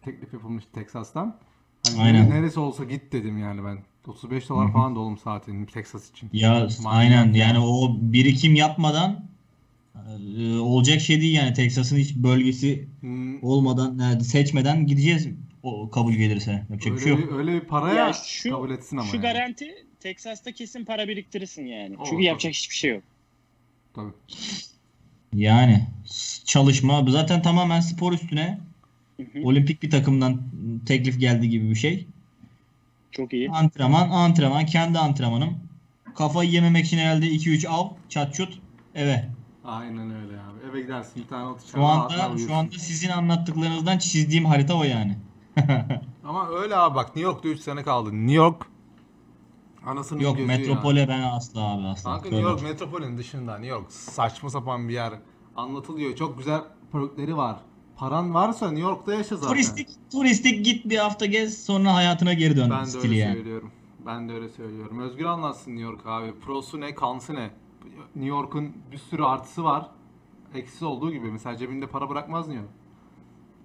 [0.02, 1.38] teklif yapılmış Teksas'tan.
[1.82, 2.26] Hani Aynen.
[2.26, 3.78] nere- neresi olsa git dedim yani ben.
[4.06, 6.30] 35 dolar falan da oğlum saatin Teksas için.
[6.32, 7.46] Ya Manyak aynen ya.
[7.46, 9.24] yani o birikim yapmadan
[10.38, 15.28] e, olacak şey değil yani Teksas'ın hiç bölgesi Hmm, olmadan yani seçmeden gideceğiz
[15.62, 16.66] o kabul gelirse.
[16.70, 17.32] Yapacak bir şey öyle, yok.
[17.32, 19.22] öyle bir paraya Ya şu- kabul etsin ama Şu yani.
[19.22, 21.96] garanti Teksas'ta kesin para biriktirirsin yani.
[21.96, 22.24] Oo, Çünkü tabii.
[22.24, 23.02] yapacak hiçbir şey yok.
[23.94, 24.12] Tabii.
[25.34, 25.86] Yani
[26.44, 28.58] çalışma zaten tamamen spor üstüne
[29.16, 29.42] Hı hı.
[29.44, 30.42] olimpik bir takımdan
[30.86, 32.06] teklif geldi gibi bir şey.
[33.12, 33.50] Çok iyi.
[33.50, 35.58] Antrenman, antrenman, kendi antrenmanım.
[36.14, 38.58] Kafayı yememek için herhalde 2-3 av, çat çut
[38.94, 39.28] eve.
[39.64, 40.70] Aynen öyle abi.
[40.70, 45.16] Eve gidersin bir tane içer, Şu anda şu anda sizin anlattıklarınızdan çizdiğim harita o yani.
[46.24, 48.12] Ama öyle abi bak New York'ta 3 sene kaldı.
[48.12, 48.66] New York
[49.86, 51.08] anasının Yok metropole ya.
[51.08, 52.10] ben asla abi asla.
[52.10, 52.28] Kanka.
[52.28, 55.12] New York metropolün dışında New York saçma sapan bir yer.
[55.56, 56.16] Anlatılıyor.
[56.16, 56.60] Çok güzel
[56.92, 57.56] perkleri var.
[57.96, 59.48] Paran varsa New York'ta yaşa zaten.
[59.52, 63.34] Turistik, turistik git bir hafta gez sonra hayatına geri dön Ben de öyle yani.
[63.34, 63.70] söylüyorum.
[64.06, 64.98] Ben de öyle söylüyorum.
[65.00, 66.32] Özgür anlatsın New York abi.
[66.40, 67.50] Prosu ne, kansı ne?
[68.16, 69.86] New York'un bir sürü artısı var.
[70.54, 71.30] Eksisi olduğu gibi.
[71.32, 72.74] Mesela cebinde para bırakmaz New York.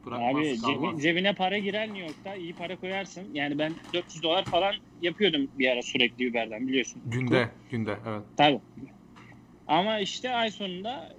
[0.08, 3.34] Bırakmaz, Abi cebi- cebine para girer New York'ta iyi para koyarsın.
[3.34, 7.02] Yani ben 400 dolar falan yapıyordum bir ara sürekli Uber'den biliyorsun.
[7.06, 8.24] Günde, günde evet.
[8.38, 8.60] Tabii.
[9.68, 11.16] Ama işte ay sonunda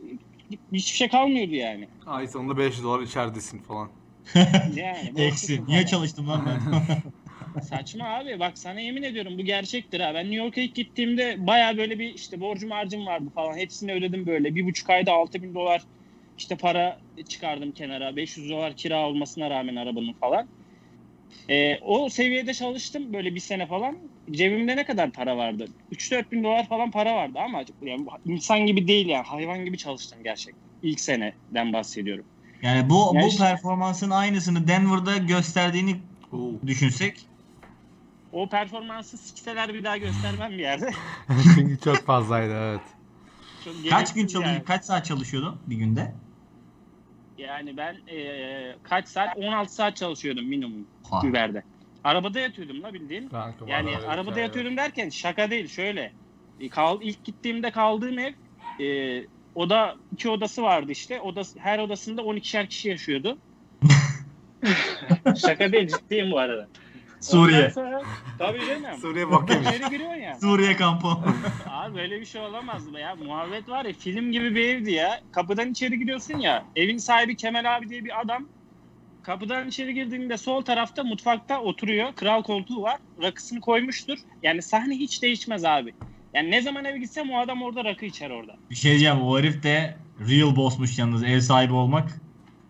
[0.73, 1.89] hiçbir şey kalmıyordu yani.
[2.07, 3.91] Ay sonunda 500 dolar içeridesin falan.
[4.75, 5.67] Yani Eksi.
[5.67, 6.61] Niye çalıştım lan ben?
[7.61, 10.15] Saçma abi bak sana yemin ediyorum bu gerçektir ha.
[10.15, 13.57] Ben New York'a ilk gittiğimde baya böyle bir işte borcum harcım vardı falan.
[13.57, 14.55] Hepsini ödedim böyle.
[14.55, 15.83] Bir buçuk ayda 6000 dolar
[16.39, 16.99] işte para
[17.29, 18.17] çıkardım kenara.
[18.17, 20.49] 500 dolar kira olmasına rağmen arabanın falan.
[21.51, 24.11] Ee, o seviyede çalıştım böyle bir sene falan.
[24.31, 25.67] Cebimde ne kadar para vardı?
[25.93, 30.19] 3-4 bin dolar falan para vardı ama yani insan gibi değil yani hayvan gibi çalıştım
[30.25, 30.69] gerçekten.
[30.83, 32.25] İlk seneden bahsediyorum.
[32.63, 35.97] Yani bu Ya bu işte- performansın aynısını Denver'da gösterdiğini
[36.67, 37.29] düşünsek
[38.33, 40.91] O performansı sikseler bir daha göstermem bir yerde.
[41.55, 42.81] Çünkü çok fazlaydı evet.
[43.65, 44.65] Çok kaç gün çalışıyor, yani.
[44.65, 46.15] kaç saat çalışıyordun bir günde?
[47.39, 49.37] Yani ben eee, kaç saat?
[49.39, 51.21] 16 saat çalışıyordum minimum Ha.
[51.25, 51.63] Uber'de.
[52.05, 53.29] Arabada yatıyordum la bildiğin.
[53.29, 54.47] Kanka, Yani arabada hikaye.
[54.47, 56.13] yatıyordum derken şaka değil şöyle.
[56.61, 58.33] E, Kal, ilk gittiğimde kaldığım ev
[58.81, 61.21] e, oda iki odası vardı işte.
[61.21, 63.39] Odası, her odasında 12'şer kişi yaşıyordu.
[65.43, 66.69] şaka değil ciddiyim bu arada.
[67.21, 67.71] Suriye.
[67.71, 68.03] Sonra-
[68.39, 68.99] tabii canım.
[69.01, 69.69] Suriye bok yemiş.
[69.69, 70.35] İçeri giriyorsun ya.
[70.41, 71.09] Suriye kampı.
[71.71, 73.17] Abi böyle bir şey olamaz mı ya?
[73.17, 75.21] Muhabbet var ya film gibi bir evdi ya.
[75.33, 76.65] Kapıdan içeri giriyorsun ya.
[76.77, 78.49] Evin sahibi Kemal abi diye bir adam.
[79.23, 82.13] Kapıdan içeri girdiğinde sol tarafta mutfakta oturuyor.
[82.15, 82.99] Kral koltuğu var.
[83.23, 84.19] Rakısını koymuştur.
[84.43, 85.95] Yani sahne hiç değişmez abi.
[86.35, 88.57] Yani ne zaman eve gitsem o adam orada rakı içer orada.
[88.71, 89.97] Bir şey diyeceğim o herif de
[90.29, 92.09] real bossmuş yalnız ev sahibi olmak.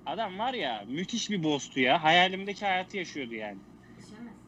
[0.07, 2.05] Adam var ya müthiş bir bostu ya.
[2.05, 3.59] Hayalimdeki hayatı yaşıyordu yani.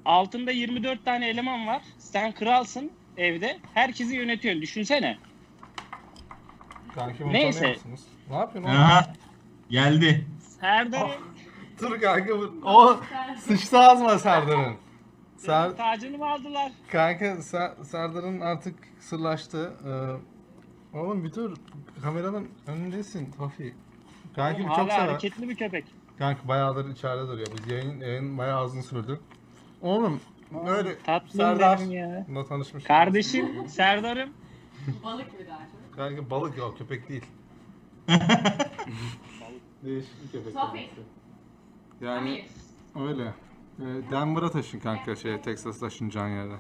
[0.05, 1.83] Altında 24 tane eleman var.
[1.99, 3.59] Sen kralsın evde.
[3.75, 4.63] Herkesi yönetiyorsun.
[4.63, 5.19] Düşünsene.
[6.95, 7.77] Kanki bunu Neyse.
[8.31, 8.81] Ne yapıyorsun oğlum?
[8.81, 9.13] Aha.
[9.71, 10.27] Geldi.
[10.61, 11.11] Serdar'ın
[11.81, 12.55] Dur kanka bu.
[12.65, 13.01] O
[13.39, 14.75] sıçtı ağzıma Serdar'ın.
[15.37, 16.73] Ser, tacını mı aldılar?
[16.93, 19.73] kanka Ser- Serdar'ın artık sırlaştı.
[20.95, 21.57] Ee, oğlum bir dur.
[22.03, 23.75] Kameranın önündesin Tofi.
[24.37, 25.09] Kanki Oğlum çok hala sever.
[25.09, 25.85] hareketli bir köpek.
[26.19, 27.47] Kanka bayağıdır içeride duruyor.
[27.59, 29.21] Biz yayın, yayın bayağı uzun sürdü.
[29.83, 30.21] Oğlum
[30.67, 32.25] öyle Tatlım Serdar benim ya.
[32.29, 32.85] bununla tanışmış.
[32.85, 34.31] Kardeşim Serdar'ım.
[35.05, 35.97] Balık gibi daha çok.
[35.97, 37.25] Kanka balık yok köpek değil.
[39.85, 40.55] Değişik bir köpek.
[40.55, 40.91] Kendisi.
[42.01, 42.45] Yani
[42.95, 43.09] Amir.
[43.09, 43.35] öyle.
[43.81, 46.57] Ee, Denver'a taşın kanka şey Texas taşınacağın yere.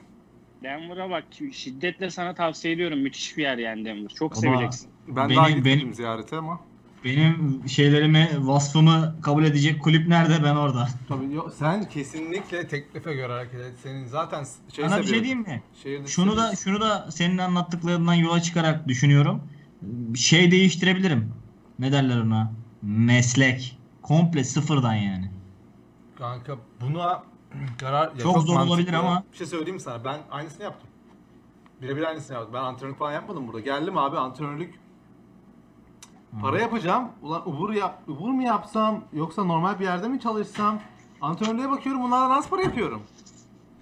[0.62, 2.98] Denver'a bak şiddetle sana tavsiye ediyorum.
[2.98, 4.08] Müthiş bir yer yani Denver.
[4.08, 4.90] Çok Ama- seveceksin.
[5.08, 6.60] Ben Benim- daha gitmedim benim- ziyarete ama.
[7.04, 10.88] Benim şeylerimi, vasfımı kabul edecek kulüp nerede ben orada.
[11.08, 13.72] Tabii yo- sen kesinlikle teklife göre hareket et.
[13.82, 14.44] Senin zaten
[14.74, 15.62] şey Sana bir şey diyeyim mi?
[16.06, 19.42] Şunu da şunu da senin anlattıklarından yola çıkarak düşünüyorum.
[20.16, 21.32] Şey değiştirebilirim.
[21.78, 22.52] Ne derler ona?
[22.82, 23.78] Meslek.
[24.02, 25.30] Komple sıfırdan yani.
[26.18, 27.22] Kanka buna
[27.80, 28.02] karar...
[28.12, 28.74] ya Çok zor mantıklı.
[28.74, 30.04] olabilir ama- Bir şey söyleyeyim mi sana?
[30.04, 30.90] Ben aynısını yaptım.
[31.82, 32.54] Birebir aynısını yaptım.
[32.54, 33.60] Ben antrenörlük falan yapmadım burada.
[33.60, 34.74] Geldim abi antrenörlük.
[36.40, 37.08] Para yapacağım.
[37.22, 40.78] Ulan ubur, yap, ubur mu yapsam yoksa normal bir yerde mi çalışsam?
[41.20, 43.02] Antrenörlüğe bakıyorum bunlardan az para yapıyorum.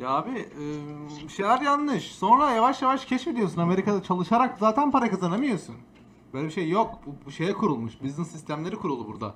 [0.01, 0.65] Ya abi e,
[1.25, 2.13] bir şeyler yanlış.
[2.15, 3.61] Sonra yavaş yavaş keşfediyorsun.
[3.61, 5.75] Amerika'da çalışarak zaten para kazanamıyorsun.
[6.33, 6.99] Böyle bir şey yok.
[7.07, 8.03] Bu, bu şeye kurulmuş.
[8.03, 9.35] Business sistemleri kurulu burada.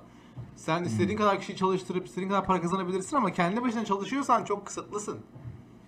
[0.55, 5.19] Sen istediğin kadar kişiyi çalıştırıp istediğin kadar para kazanabilirsin ama kendi başına çalışıyorsan çok kısıtlısın.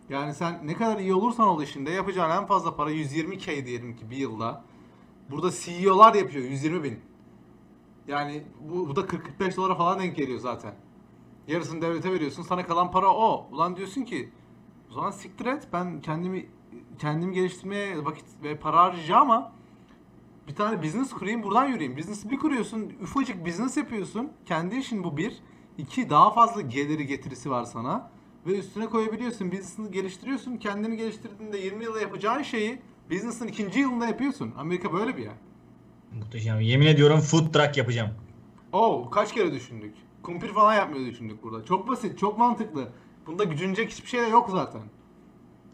[0.09, 4.09] Yani sen ne kadar iyi olursan ol işinde yapacağın en fazla para 120k diyelim ki
[4.09, 4.63] bir yılda.
[5.31, 6.99] Burada CEO'lar yapıyor 120 bin.
[8.07, 10.73] Yani bu, bu da 40-45 dolara falan denk geliyor zaten.
[11.47, 13.47] Yarısını devlete veriyorsun sana kalan para o.
[13.51, 14.29] Ulan diyorsun ki
[14.91, 16.45] o zaman siktir et ben kendimi
[16.99, 19.51] kendimi geliştirmeye vakit ve para harcayacağım ama
[20.47, 21.97] bir tane business kurayım buradan yürüyeyim.
[21.97, 24.31] Business'ı bir kuruyorsun ufacık business yapıyorsun.
[24.45, 25.37] Kendi işin bu bir.
[25.77, 28.11] İki daha fazla geliri getirisi var sana.
[28.47, 29.51] Ve üstüne koyabiliyorsun.
[29.51, 30.57] Business'ını geliştiriyorsun.
[30.57, 34.53] Kendini geliştirdiğinde 20 yılda yapacağın şeyi business'ın ikinci yılında yapıyorsun.
[34.57, 35.35] Amerika böyle bir yer.
[36.15, 36.59] Muhteşem.
[36.59, 38.09] Yemin ediyorum food truck yapacağım.
[38.73, 39.95] Oo kaç kere düşündük.
[40.23, 41.65] Kumpir falan yapmayı düşündük burada.
[41.65, 42.87] Çok basit, çok mantıklı.
[43.27, 44.81] Bunda gücünecek hiçbir şey de yok zaten.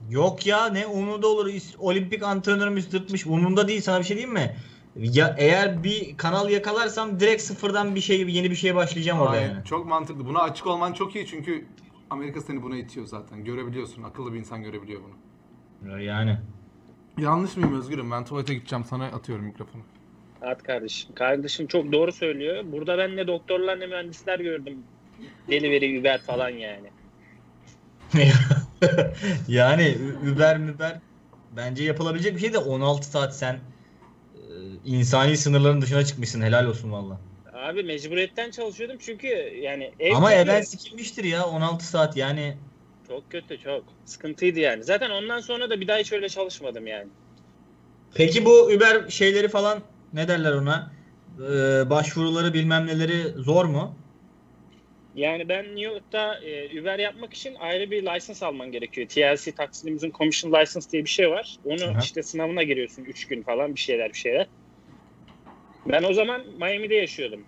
[0.10, 1.52] Yok ya ne umurunda olur.
[1.80, 3.28] Olimpik antrenörümüz tutmuş.
[3.28, 4.56] Umurumda değil sana bir şey diyeyim mi?
[4.96, 9.66] Ya eğer bir kanal yakalarsam direkt sıfırdan bir şey yeni bir şeye başlayacağım orada yani.
[9.66, 10.26] Çok mantıklı.
[10.26, 11.66] Buna açık olman çok iyi çünkü
[12.10, 13.44] Amerika seni buna itiyor zaten.
[13.44, 14.04] Görebiliyorsun.
[14.04, 16.02] Akıllı bir insan görebiliyor bunu.
[16.02, 16.38] Yani.
[17.18, 18.12] Yanlış mıyım Özgür'üm?
[18.12, 18.86] Ben tuvalete gideceğim.
[18.86, 19.82] Sana atıyorum mikrofonu.
[20.42, 21.16] At kardeşim.
[21.16, 22.64] Kardeşim çok doğru söylüyor.
[22.66, 24.84] Burada ben ne doktorlar ne mühendisler gördüm.
[25.50, 26.90] Delivery, Uber falan yani.
[29.48, 29.98] yani
[30.34, 31.00] Uber Uber
[31.56, 33.60] bence yapılabilecek bir şey de 16 saat sen e,
[34.86, 36.42] insani sınırların dışına çıkmışsın.
[36.42, 37.20] Helal olsun valla.
[37.54, 39.28] Abi mecburiyetten çalışıyordum çünkü
[39.62, 40.42] yani ev Ama kötü.
[40.42, 42.58] evvel sikilmiştir ya 16 saat yani.
[43.08, 43.84] Çok kötü çok.
[44.06, 44.84] Sıkıntıydı yani.
[44.84, 47.08] Zaten ondan sonra da bir daha hiç öyle çalışmadım yani.
[48.14, 49.82] Peki bu Uber şeyleri falan
[50.14, 50.92] ne derler ona?
[51.40, 53.96] Ee, başvuruları bilmem neleri zor mu?
[55.16, 59.08] Yani ben New York'ta e, Uber yapmak için ayrı bir license alman gerekiyor.
[59.08, 61.58] TLC Taxi Limousine Commission License diye bir şey var.
[61.66, 62.00] Onu Aha.
[62.02, 64.48] işte sınavına giriyorsun 3 gün falan bir şeyler bir şeyler.
[65.86, 67.44] Ben o zaman Miami'de yaşıyordum.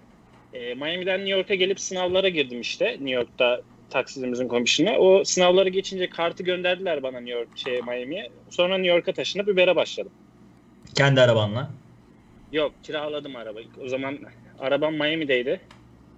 [0.53, 2.85] E, Miami'den New York'a gelip sınavlara girdim işte.
[2.85, 4.97] New York'ta Taxi Limousine Commission'a.
[4.97, 8.29] O sınavları geçince kartı gönderdiler bana New York şey Miami'ye.
[8.49, 10.11] Sonra New York'a taşınıp Uber'e başladım.
[10.95, 11.69] Kendi arabanla.
[12.53, 13.67] Yok kiraladım arabayı.
[13.81, 14.19] O zaman
[14.59, 15.61] arabam Miami'deydi.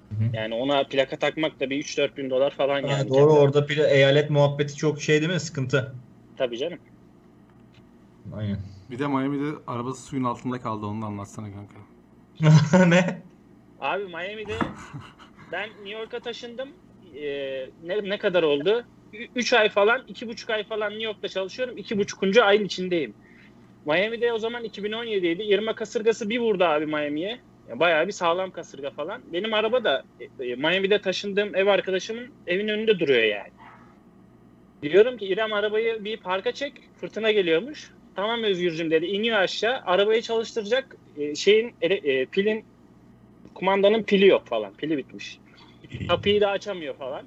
[0.09, 0.35] Hı hı.
[0.35, 3.09] Yani ona plaka takmak da bir 3-4 bin dolar falan Ha, yani.
[3.09, 5.39] doğru orada bir eyalet muhabbeti çok şey değil mi?
[5.39, 5.95] Sıkıntı.
[6.37, 6.79] Tabii canım.
[8.33, 8.59] Aynen.
[8.91, 10.85] Bir de Miami'de arabası suyun altında kaldı.
[10.85, 11.75] Onu da anlatsana kanka.
[12.89, 13.21] ne?
[13.79, 14.53] Abi Miami'de
[15.51, 16.69] ben New York'a taşındım.
[17.15, 18.85] Ee, ne, ne kadar oldu?
[19.35, 21.77] 3 ay falan, 2,5 ay falan New York'ta çalışıyorum.
[21.77, 22.41] 2,5.
[22.43, 23.15] ayın içindeyim.
[23.85, 25.43] Miami'de o zaman 2017'ydi.
[25.43, 27.39] Irma kasırgası bir vurdu abi Miami'ye.
[27.69, 29.21] Ya bayağı bir sağlam kasırga falan.
[29.33, 30.03] Benim araba da
[30.39, 33.51] e, Miami'de taşındığım ev arkadaşımın evin önünde duruyor yani.
[34.81, 36.73] Diyorum ki İrem arabayı bir parka çek.
[36.99, 37.91] Fırtına geliyormuş.
[38.15, 39.05] Tamam Özgürcüm dedi.
[39.05, 39.81] İniyor aşağı.
[39.85, 40.95] Arabayı çalıştıracak.
[41.17, 42.65] E, şeyin e, pilin
[43.55, 44.73] kumandanın pili yok falan.
[44.73, 45.39] Pili bitmiş.
[46.07, 47.25] Kapıyı da açamıyor falan.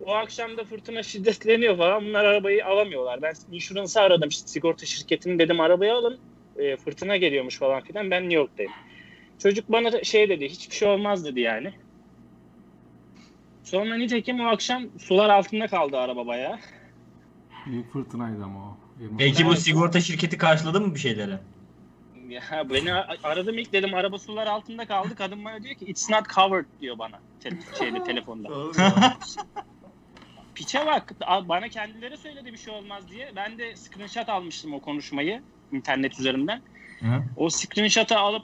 [0.00, 2.04] O akşam da fırtına şiddetleniyor falan.
[2.04, 3.22] Bunlar arabayı alamıyorlar.
[3.22, 4.28] Ben insurance'ı aradım.
[4.28, 6.20] işte sigorta şirketini dedim arabayı alın.
[6.56, 8.10] E, fırtına geliyormuş falan filan.
[8.10, 8.72] Ben New York'tayım.
[9.38, 10.48] Çocuk bana şey dedi.
[10.48, 11.72] Hiçbir şey olmaz dedi yani.
[13.64, 16.58] Sonra nitekim o akşam sular altında kaldı araba bayağı.
[17.66, 18.76] Büyük fırtınaydı ama o.
[19.18, 21.38] Peki bu sigorta şirketi karşıladı mı bir şeyleri?
[22.28, 22.92] Ya beni
[23.22, 25.14] aradım ilk dedim araba sular altında kaldı.
[25.14, 28.48] Kadın bana diyor ki it's not covered diyor bana te- şeyde telefonda.
[30.54, 31.12] Piçe bak
[31.48, 33.32] bana kendileri söyledi bir şey olmaz diye.
[33.36, 36.62] Ben de screenshot almıştım o konuşmayı internet üzerinden.
[37.00, 37.22] Hı?
[37.36, 38.42] O screenshot'ı alıp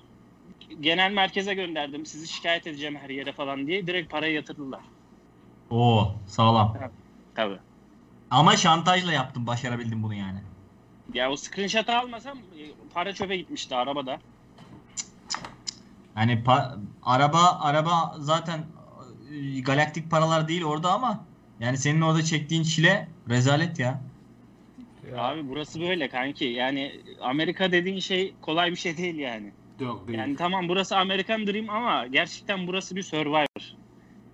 [0.81, 2.07] genel merkeze gönderdim.
[2.07, 3.87] Sizi şikayet edeceğim her yere falan diye.
[3.87, 4.81] Direkt parayı yatırdılar.
[5.71, 6.77] Oo sağlam.
[7.35, 7.59] Tabii.
[8.31, 10.39] Ama şantajla yaptım başarabildim bunu yani.
[11.15, 12.63] Ya o screenshot'ı almasam e,
[12.95, 14.19] para çöpe gitmişti arabada.
[16.15, 18.65] Hani pa- araba araba zaten
[19.33, 21.25] e, galaktik paralar değil orada ama
[21.61, 24.01] yani senin orada çektiğin çile rezalet ya.
[25.13, 26.45] Ya, Abi burası böyle kanki.
[26.45, 29.53] Yani Amerika dediğin şey kolay bir şey değil yani.
[29.81, 30.19] yok değil.
[30.19, 33.47] Yani tamam burası American Dream ama gerçekten burası bir Survivor.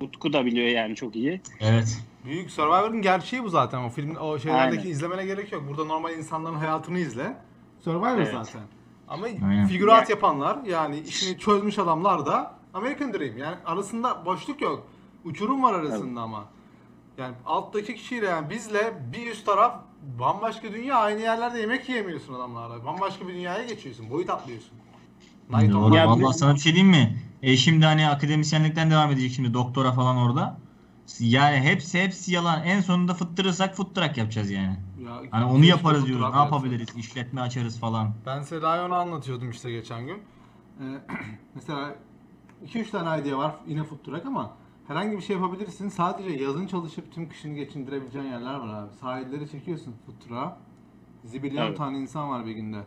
[0.01, 1.41] Utku da biliyor yani çok iyi.
[1.61, 2.03] Evet.
[2.25, 3.79] Büyük Survivor'ın gerçeği bu zaten.
[3.85, 4.91] O filmin o şeylerdeki Aynen.
[4.91, 5.65] izlemene gerek yok.
[5.69, 7.37] Burada normal insanların hayatını izle.
[7.81, 8.29] Survivor Evet.
[8.33, 8.63] zaten.
[9.09, 9.67] Ama Aynen.
[9.67, 13.39] figürat Ya- yapanlar yani işini çözmüş adamlar da American Dream.
[13.39, 14.87] Yani arasında boşluk yok.
[15.25, 16.45] Uçurum var arasında ama.
[17.19, 19.75] Yani alttaki kişiyle yani bizle bir üst taraf
[20.19, 22.85] bambaşka dünya aynı yerlerde yemek yiyemiyorsun adamlarla.
[22.85, 24.11] Bambaşka bir dünyaya geçiyorsun.
[24.11, 24.73] Boyut atlıyorsun.
[25.51, 25.95] Night Doğru.
[25.95, 27.19] Ya Vallahi sana bir şey diyeyim mi?
[27.43, 30.59] E şimdi hani akademisyenlikten devam edecek şimdi doktora falan orada.
[31.21, 32.65] Yani hepsi hepsi yalan.
[32.65, 34.77] En sonunda fıttırırsak fıttırak yapacağız yani.
[35.05, 36.27] Ya, Hani onu yaparız diyoruz.
[36.33, 36.89] Ne yapabiliriz?
[36.97, 38.15] İşletme açarız falan.
[38.27, 40.23] Ben Seda'ya onu anlatıyordum işte geçen gün.
[40.81, 40.85] Ee,
[41.55, 41.95] mesela
[42.67, 44.57] 2-3 tane idea var yine food truck ama
[44.89, 45.89] herhangi bir şey yapabilirsin.
[45.89, 48.93] Sadece yazın çalışıp tüm kışını geçindirebileceğin yerler var abi.
[48.95, 50.59] Sahilleri çekiyorsun truck'a.
[51.25, 51.77] Zibilyon Evet.
[51.79, 52.85] tane insan var bir günde.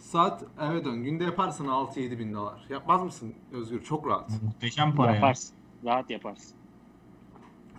[0.00, 1.02] Saat eve dön.
[1.04, 2.64] Günde yaparsın 6-7 bin dolar.
[2.68, 3.82] Yapmaz mısın Özgür?
[3.82, 4.42] Çok rahat.
[4.42, 5.14] Muhteşem para ya.
[5.14, 5.54] Yaparsın.
[5.84, 6.54] Rahat yaparsın.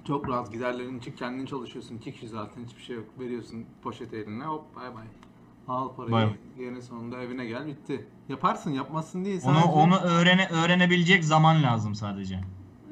[0.08, 0.52] Çok rahat.
[0.52, 1.96] Giderlerin için kendin çalışıyorsun.
[1.98, 3.06] İki kişi zaten hiçbir şey yok.
[3.20, 5.06] Veriyorsun poşet eline hop bay bay.
[5.68, 6.12] Al parayı.
[6.58, 8.08] Bay sonunda evine gel bitti.
[8.30, 9.42] Yaparsın yapmazsın değil.
[9.46, 12.40] Onu Sadece- onu öğrene öğrenebilecek zaman lazım sadece.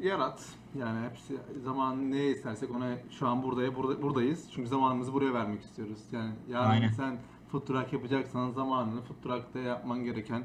[0.01, 0.45] yarat.
[0.79, 4.51] Yani hepsi zaman ne istersek ona şu an buraya burada, buradayız.
[4.55, 5.99] Çünkü zamanımızı buraya vermek istiyoruz.
[6.11, 6.91] Yani yarın Aynen.
[6.91, 7.17] sen
[7.51, 10.43] food truck yapacaksan zamanını food truck'ta yapman gereken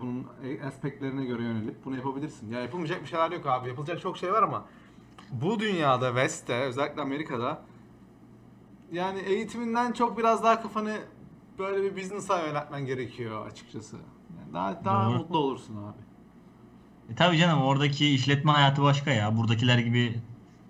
[0.00, 0.26] bunun
[0.66, 2.50] aspektlerine göre yönelip bunu yapabilirsin.
[2.52, 3.68] Ya yapılmayacak bir şeyler yok abi.
[3.68, 4.64] Yapılacak çok şey var ama
[5.32, 7.62] bu dünyada West'te özellikle Amerika'da
[8.92, 10.98] yani eğitiminden çok biraz daha kafanı
[11.58, 13.96] böyle bir business'a yöneltmen gerekiyor açıkçası.
[13.96, 15.18] Yani daha daha Doğru.
[15.18, 16.11] mutlu olursun abi.
[17.12, 19.36] E tabii canım oradaki işletme hayatı başka ya.
[19.36, 20.20] Buradakiler gibi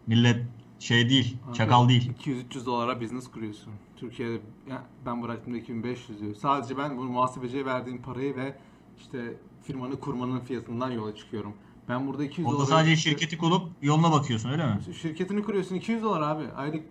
[0.06, 0.36] millet
[0.78, 2.10] şey değil, Abi, çakal değil.
[2.24, 3.73] 200-300 dolara business kuruyorsun.
[3.97, 4.40] Türkiye'de
[4.70, 6.35] ya ben bıraktığımda 2500 diyor.
[6.35, 8.55] Sadece ben bunu muhasebeciye verdiğim parayı ve
[8.98, 11.55] işte firmanı kurmanın fiyatından yola çıkıyorum.
[11.89, 12.66] Ben burada 200 Orada dolara...
[12.70, 14.78] sadece şirketi kurup yoluna bakıyorsun öyle mi?
[15.02, 16.44] Şirketini kuruyorsun 200 dolar abi.
[16.56, 16.85] Aylık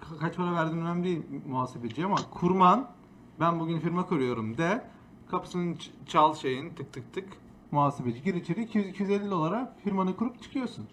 [0.00, 2.90] ka- kaç para verdiğin önemli değil muhasebeciye ama kurman
[3.40, 4.84] ben bugün firma kuruyorum de
[5.30, 5.74] kapısını
[6.06, 7.41] çal şeyin tık tık tık
[7.72, 10.88] muhasebeci gir içeri 200-250 dolara firmanı kurup çıkıyorsun.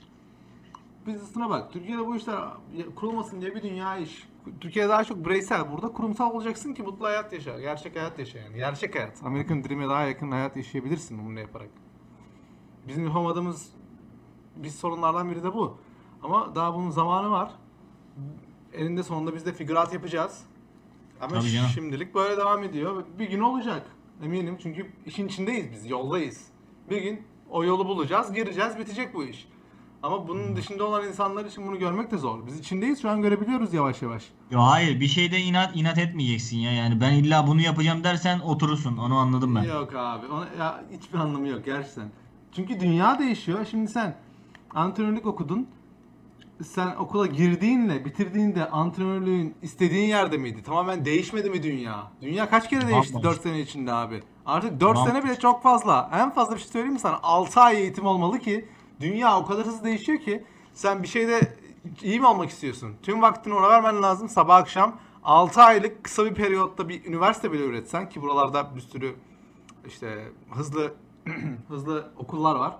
[1.07, 1.73] Business'ına bak.
[1.73, 2.39] Türkiye'de bu işler
[2.95, 4.27] kurulmasın diye bir dünya iş.
[4.61, 5.71] Türkiye'de daha çok bireysel.
[5.71, 7.59] Burada kurumsal olacaksın ki mutlu hayat yaşa.
[7.59, 8.55] Gerçek hayat yaşa yani.
[8.55, 9.23] Gerçek hayat.
[9.23, 11.69] American Dream'e daha yakın hayat yaşayabilirsin bunu yaparak.
[12.87, 13.69] Bizim yapamadığımız
[14.55, 15.77] bir sorunlardan biri de bu.
[16.23, 17.51] Ama daha bunun zamanı var.
[18.73, 20.43] Elinde sonunda biz de figürat yapacağız.
[21.21, 21.69] Ama Tabii canım.
[21.69, 23.03] şimdilik böyle devam ediyor.
[23.19, 23.85] Bir gün olacak.
[24.23, 26.47] Eminim çünkü işin içindeyiz biz, yoldayız.
[26.89, 29.47] Bir gün o yolu bulacağız, gireceğiz, bitecek bu iş.
[30.03, 32.47] Ama bunun dışında olan insanlar için bunu görmek de zor.
[32.47, 34.23] Biz içindeyiz, şu an görebiliyoruz yavaş yavaş.
[34.51, 36.71] Yo hayır bir şeyde inat inat etmeyeceksin ya.
[36.73, 38.97] Yani ben illa bunu yapacağım dersen oturursun.
[38.97, 39.63] Onu anladım ben.
[39.63, 40.27] Yok abi.
[40.27, 42.09] Ona, ya hiçbir anlamı yok gerçekten.
[42.51, 43.65] Çünkü dünya değişiyor.
[43.71, 44.15] Şimdi sen
[44.75, 45.67] antrenörlük okudun.
[46.63, 50.63] Sen okula girdiğinle bitirdiğinde antrenörlüğün istediğin yerde miydi?
[50.63, 52.11] Tamamen değişmedi mi dünya?
[52.21, 53.35] Dünya kaç kere değişti Bambaşka.
[53.35, 54.23] 4 sene içinde abi?
[54.49, 55.09] Artık 4 Bambaşka.
[55.19, 56.09] sene bile çok fazla.
[56.13, 57.19] En fazla bir şey söyleyeyim mi sana?
[57.23, 58.69] 6 ay eğitim olmalı ki
[58.99, 60.43] dünya o kadar hızlı değişiyor ki
[60.73, 61.57] sen bir şeyde
[62.01, 62.95] iyi mi olmak istiyorsun?
[63.03, 64.95] Tüm vaktini ona vermen lazım sabah akşam.
[65.23, 69.15] 6 aylık kısa bir periyotta bir üniversite bile üretsen ki buralarda bir sürü
[69.87, 70.93] işte hızlı
[71.67, 72.75] hızlı okullar var.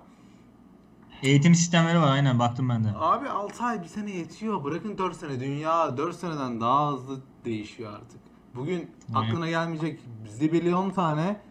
[1.23, 2.87] Eğitim sistemleri var aynen baktım ben de.
[2.99, 4.63] Abi 6 ay bir sene yetiyor.
[4.63, 5.39] Bırakın 4 sene.
[5.39, 8.19] Dünya 4 seneden daha hızlı değişiyor artık.
[8.55, 11.48] Bugün aklına gelmeyecek zibilyon tane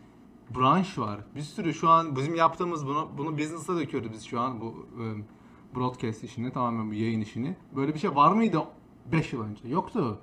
[0.57, 1.21] branş var.
[1.35, 5.05] Bir sürü şu an bizim yaptığımız bunu bunu business'a döküyoruz biz şu an bu e,
[5.77, 7.57] broadcast işini tamamen bu yayın işini.
[7.77, 8.59] Böyle bir şey var mıydı
[9.13, 9.69] 5 yıl önce?
[9.69, 10.19] Yoktu.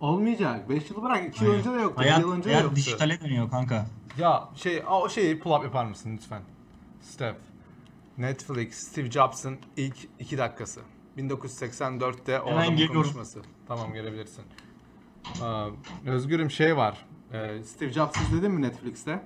[0.00, 0.68] Olmayacak.
[0.68, 2.00] 5 yıl bırak 2 yıl önce de yoktu.
[2.00, 2.76] 1 Hayat, yıl önce de yoktu.
[2.76, 3.86] dijitale dönüyor kanka.
[4.18, 6.42] Ya şey o şeyi pull up yapar mısın lütfen?
[7.00, 7.36] Steph.
[8.18, 10.80] Netflix Steve Jobs'ın ilk 2 dakikası.
[11.18, 13.42] 1984'te o Hemen adamın konuşması.
[13.68, 14.44] Tamam gelebilirsin.
[15.42, 15.66] Aa,
[16.06, 17.06] Özgürüm şey var.
[17.32, 19.22] Ee, Steve Jobs izledin mi Netflix'te?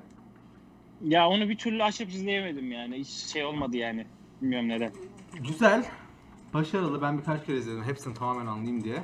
[1.05, 2.97] Ya onu bir türlü açıp izleyemedim yani.
[2.97, 4.07] Hiç şey olmadı yani.
[4.43, 4.93] Bilmiyorum neden.
[5.49, 5.87] Güzel.
[6.55, 7.03] Başarılı.
[7.03, 7.83] Ben birkaç kere izledim.
[7.83, 9.03] Hepsini tamamen anlayayım diye.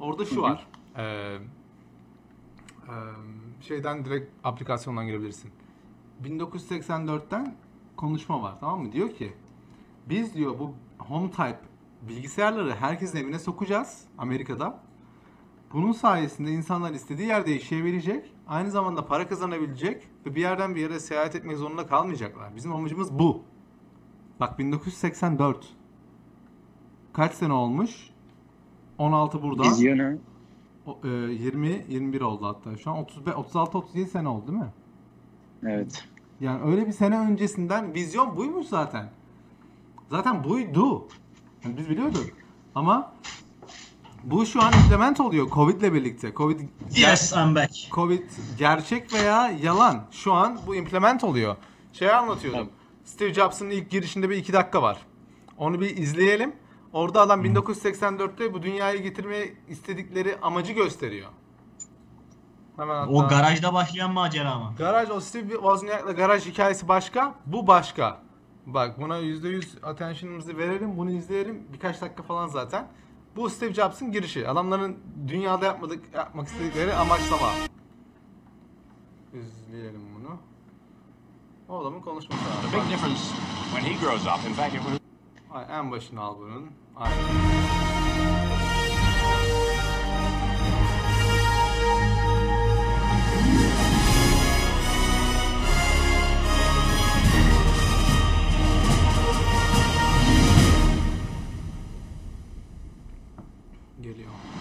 [0.00, 0.66] Orada şu var.
[0.96, 1.38] Ee, e,
[3.60, 5.50] şeyden direkt aplikasyondan girebilirsin.
[6.24, 7.54] 1984'ten
[7.96, 8.92] konuşma var tamam mı?
[8.92, 9.32] Diyor ki
[10.08, 11.60] biz diyor bu home type
[12.02, 14.80] bilgisayarları herkesin evine sokacağız Amerika'da.
[15.72, 21.00] Bunun sayesinde insanlar istediği yerde yaşayabilecek, aynı zamanda para kazanabilecek ve bir yerden bir yere
[21.00, 22.56] seyahat etmek zorunda kalmayacaklar.
[22.56, 23.42] Bizim amacımız bu.
[24.40, 25.68] Bak 1984.
[27.12, 28.10] Kaç sene olmuş?
[28.98, 29.64] 16 buradan.
[29.64, 30.18] Vizyonu.
[30.86, 32.76] O- e, 20 21 oldu hatta.
[32.76, 34.72] Şu an 35 36 37 sene oldu değil mi?
[35.66, 36.04] Evet.
[36.40, 39.10] Yani öyle bir sene öncesinden vizyon buymuş zaten.
[40.10, 41.08] Zaten buydu.
[41.64, 42.26] Yani biz biliyorduk.
[42.74, 43.12] Ama
[44.24, 46.32] bu şu an implement oluyor Covid'le birlikte.
[46.34, 46.60] Covid
[46.96, 47.72] Yes, I'm back.
[47.90, 50.04] Covid gerçek veya yalan.
[50.10, 51.56] Şu an bu implement oluyor.
[51.92, 52.68] Şey anlatıyordum.
[53.04, 54.98] Steve Jobs'ın ilk girişinde bir iki dakika var.
[55.58, 56.52] Onu bir izleyelim.
[56.92, 61.28] Orada adam 1984'te bu dünyaya getirmeye istedikleri amacı gösteriyor.
[62.76, 63.10] Hemen hatta...
[63.10, 64.74] O garajda başlayan macera mı?
[64.78, 68.18] Garaj o Steve Wozniak'la garaj hikayesi başka, bu başka.
[68.66, 71.62] Bak buna %100 attention'ımızı verelim, bunu izleyelim.
[71.72, 72.86] Birkaç dakika falan zaten.
[73.36, 74.48] Bu Steve Jobs'ın girişi.
[74.48, 74.98] Adamların
[75.28, 77.50] dünyada yapmadık, yapmak istedikleri amaçlama.
[79.34, 80.38] İzleyelim bunu.
[81.68, 82.84] O adamın konuşması The abi.
[82.84, 83.20] big difference
[83.74, 85.00] when he grows up, in fact, it was
[85.70, 86.70] en başını al bunun.
[86.96, 87.89] Aynen.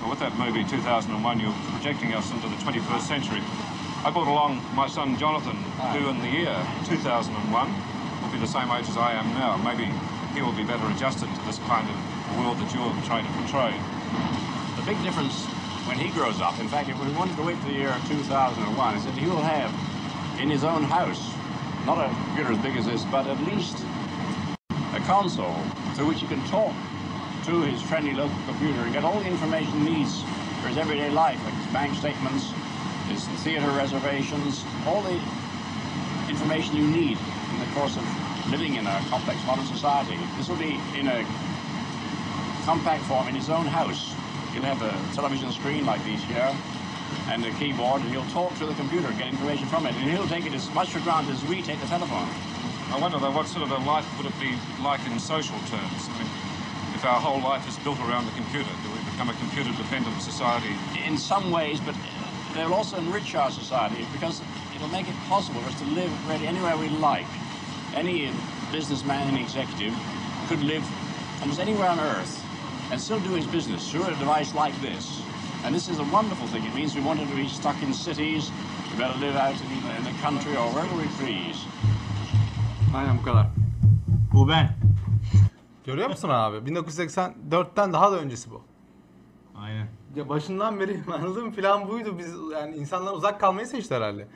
[0.10, 3.46] With that movie 2001, you're projecting us into the 21st century.
[4.02, 5.94] I brought along my son Jonathan, ah.
[5.94, 6.58] who in the year
[6.90, 9.62] 2001 will be the same age as I am now.
[9.62, 9.86] Maybe
[10.34, 11.94] he will be better adjusted to this kind of
[12.42, 13.70] world that you're trying to portray.
[14.82, 15.46] the big difference
[15.86, 16.58] when he grows up.
[16.58, 18.66] In fact, if we wanted to wait for the year 2001,
[18.98, 19.70] is that he will have
[20.42, 21.38] in his own house,
[21.86, 23.78] not a computer as big as this, but at least
[24.74, 25.62] a console
[25.94, 26.74] through which he can talk
[27.50, 30.22] to his friendly local computer and get all the information he needs
[30.62, 32.54] for his everyday life, like his bank statements,
[33.10, 35.20] his theater reservations, all the
[36.30, 38.06] information you need in the course of
[38.52, 40.16] living in a complex modern society.
[40.38, 41.26] This will be in a
[42.66, 44.14] compact form in his own house.
[44.54, 46.56] He'll have a television screen like these here
[47.30, 50.12] and a keyboard, and he'll talk to the computer, and get information from it, and
[50.12, 52.30] he'll take it as much for granted as we take the telephone.
[52.94, 56.10] I wonder though, what sort of a life would it be like in social terms?
[56.10, 56.49] I mean,
[57.00, 60.76] if our whole life is built around the computer, do we become a computer-dependent society?
[61.08, 61.96] In some ways, but
[62.54, 64.42] they'll also enrich our society because
[64.76, 67.26] it'll make it possible for us to live really anywhere we like.
[67.96, 68.30] Any
[68.74, 69.96] businessman and executive
[70.50, 70.84] could live
[71.40, 72.44] almost anywhere on earth
[72.92, 75.24] and still do his business through a device like this.
[75.64, 76.66] And this is a wonderful thing.
[76.66, 78.52] It means we wanted to be stuck in cities,
[78.92, 81.64] we better live out in the, in the country or wherever we please.
[82.94, 83.48] Aynen bu kadar.
[84.34, 84.89] Bu ben.
[85.90, 86.72] Görüyor musun abi?
[86.72, 88.62] 1984'ten daha da öncesi bu.
[89.56, 89.88] Aynen.
[90.16, 92.18] Ya başından beri anladığım plan buydu.
[92.18, 94.28] Biz yani insanlar uzak kalmayı seçti herhalde.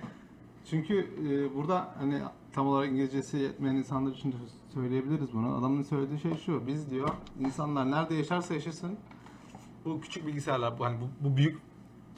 [0.69, 2.21] Çünkü e, burada hani
[2.53, 4.35] tam olarak İngilizcesi yetmeyen insanlar için de
[4.73, 5.55] söyleyebiliriz bunu.
[5.55, 6.67] Adamın söylediği şey şu.
[6.67, 7.09] Biz diyor
[7.39, 8.97] insanlar nerede yaşarsa yaşasın
[9.85, 11.61] bu küçük bilgisayarlar bu hani bu, bu büyük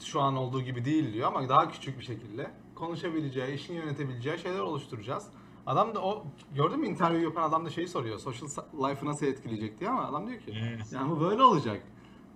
[0.00, 4.60] şu an olduğu gibi değil diyor ama daha küçük bir şekilde konuşabileceği, işini yönetebileceği şeyler
[4.60, 5.26] oluşturacağız.
[5.66, 6.24] Adam da o
[6.54, 8.18] gördün mü interview yapan adam da şeyi soruyor.
[8.18, 10.92] Social life'ı nasıl etkileyecek diye ama adam diyor ki Evet.
[10.92, 11.82] yani bu böyle olacak.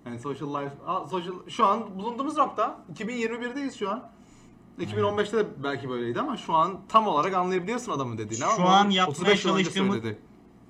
[0.05, 0.75] Yani social life,
[1.09, 4.09] social, şu an bulunduğumuz nokta 2021'deyiz şu an.
[4.79, 8.43] 2015'te de belki böyleydi ama şu an tam olarak anlayabiliyorsun adamın dediğini.
[8.55, 10.15] Şu ama an yapmaya 35 yıl önce çalıştığımız-.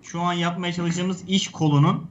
[0.01, 2.07] Şu an yapmaya çalıştığımız iş kolunun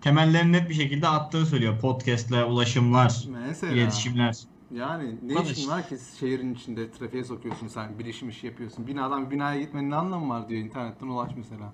[0.00, 1.80] temellerini net bir şekilde attığı söylüyor.
[1.80, 3.72] Podcast'ler, ulaşımlar, Mesela.
[3.72, 4.36] iletişimler.
[4.70, 5.48] Yani ne Tabii.
[5.48, 8.86] işin var ki şehrin içinde trafiğe sokuyorsun sen bilişim işi yapıyorsun.
[8.86, 11.72] Binadan bir binaya gitmenin ne anlamı var diyor internetten ulaş mesela.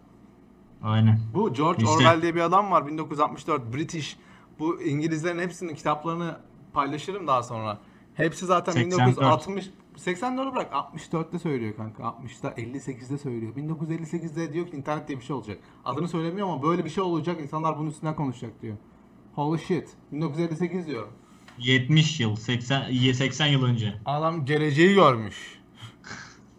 [0.82, 1.20] Aynen.
[1.34, 4.16] Bu George İşte- Orwell diye bir adam var 1964 British.
[4.58, 6.36] Bu İngilizlerin hepsinin kitaplarını
[6.72, 7.78] paylaşırım daha sonra.
[8.14, 9.08] Hepsi zaten 84.
[9.08, 12.02] 1960 84'ü bırak 64'te söylüyor kanka.
[12.02, 13.54] 60'da 58'de söylüyor.
[13.56, 15.58] 1958'de diyor ki internet diye bir şey olacak.
[15.84, 17.40] Adını söylemiyor ama böyle bir şey olacak.
[17.40, 18.76] insanlar bunun üstünden konuşacak diyor.
[19.34, 19.88] Holy shit.
[20.12, 21.06] 1958 diyor.
[21.58, 23.94] 70 yıl, 80 80 yıl önce.
[24.04, 25.58] Adam geleceği görmüş.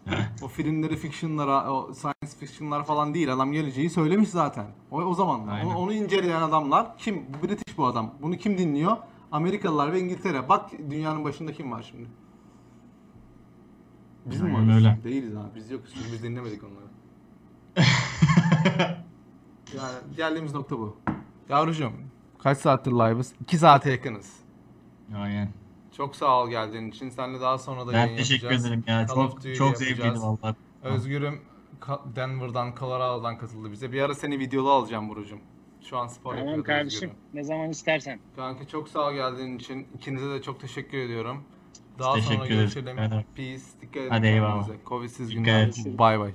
[0.42, 3.32] o filmleri fictionlara, o science fictionlar falan değil.
[3.32, 4.66] Adam geleceği söylemiş zaten.
[4.90, 5.64] O, o zamanlar.
[5.64, 7.22] Onu, onu inceleyen adamlar kim?
[7.28, 8.14] Bu British bu adam.
[8.22, 8.96] Bunu kim dinliyor?
[9.32, 10.48] Amerikalılar ve İngiltere.
[10.48, 12.08] Bak dünyanın başında kim var şimdi?
[14.26, 14.74] Biz mi varız?
[14.74, 14.98] öyle.
[15.04, 15.48] Değiliz abi.
[15.54, 16.86] Biz yokuz çünkü biz dinlemedik onları.
[19.76, 20.96] yani geldiğimiz nokta bu.
[21.48, 21.92] Yavrucuğum
[22.38, 23.32] kaç saattir live'ız?
[23.40, 24.45] 2 saate yakınız.
[25.16, 25.48] Aynen.
[25.96, 27.08] Çok sağ ol geldiğin için.
[27.08, 28.66] Seninle daha sonra da Ben yayın teşekkür yapacağız.
[28.66, 29.06] ederim ya.
[29.06, 30.56] Call Çok çok zevkliydi vallahi.
[30.82, 31.40] Özgür'üm
[32.16, 33.92] Denver'dan, Colorado'dan katıldı bize.
[33.92, 35.40] Bir ara seni videolu alacağım Buru'cum.
[35.82, 36.66] Şu an spor Tamam yapıyoruz.
[36.66, 37.08] kardeşim.
[37.10, 37.16] Özgür'üm.
[37.34, 38.20] Ne zaman istersen.
[38.36, 39.86] Kanka çok sağ ol geldiğin için.
[39.94, 41.42] İkinize de çok teşekkür ediyorum.
[41.98, 42.98] Daha teşekkür sonra görüşelim.
[42.98, 43.24] Evet.
[43.36, 43.62] Peace.
[43.80, 44.68] Dikkat edin Hadi eyvallah.
[44.86, 45.66] Covid'siz günler.
[45.68, 45.76] et.
[45.86, 46.18] Bye bye.
[46.18, 46.34] Bye.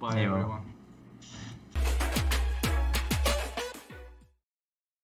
[0.00, 0.38] Bye Eyvallah.
[0.38, 0.77] everyone.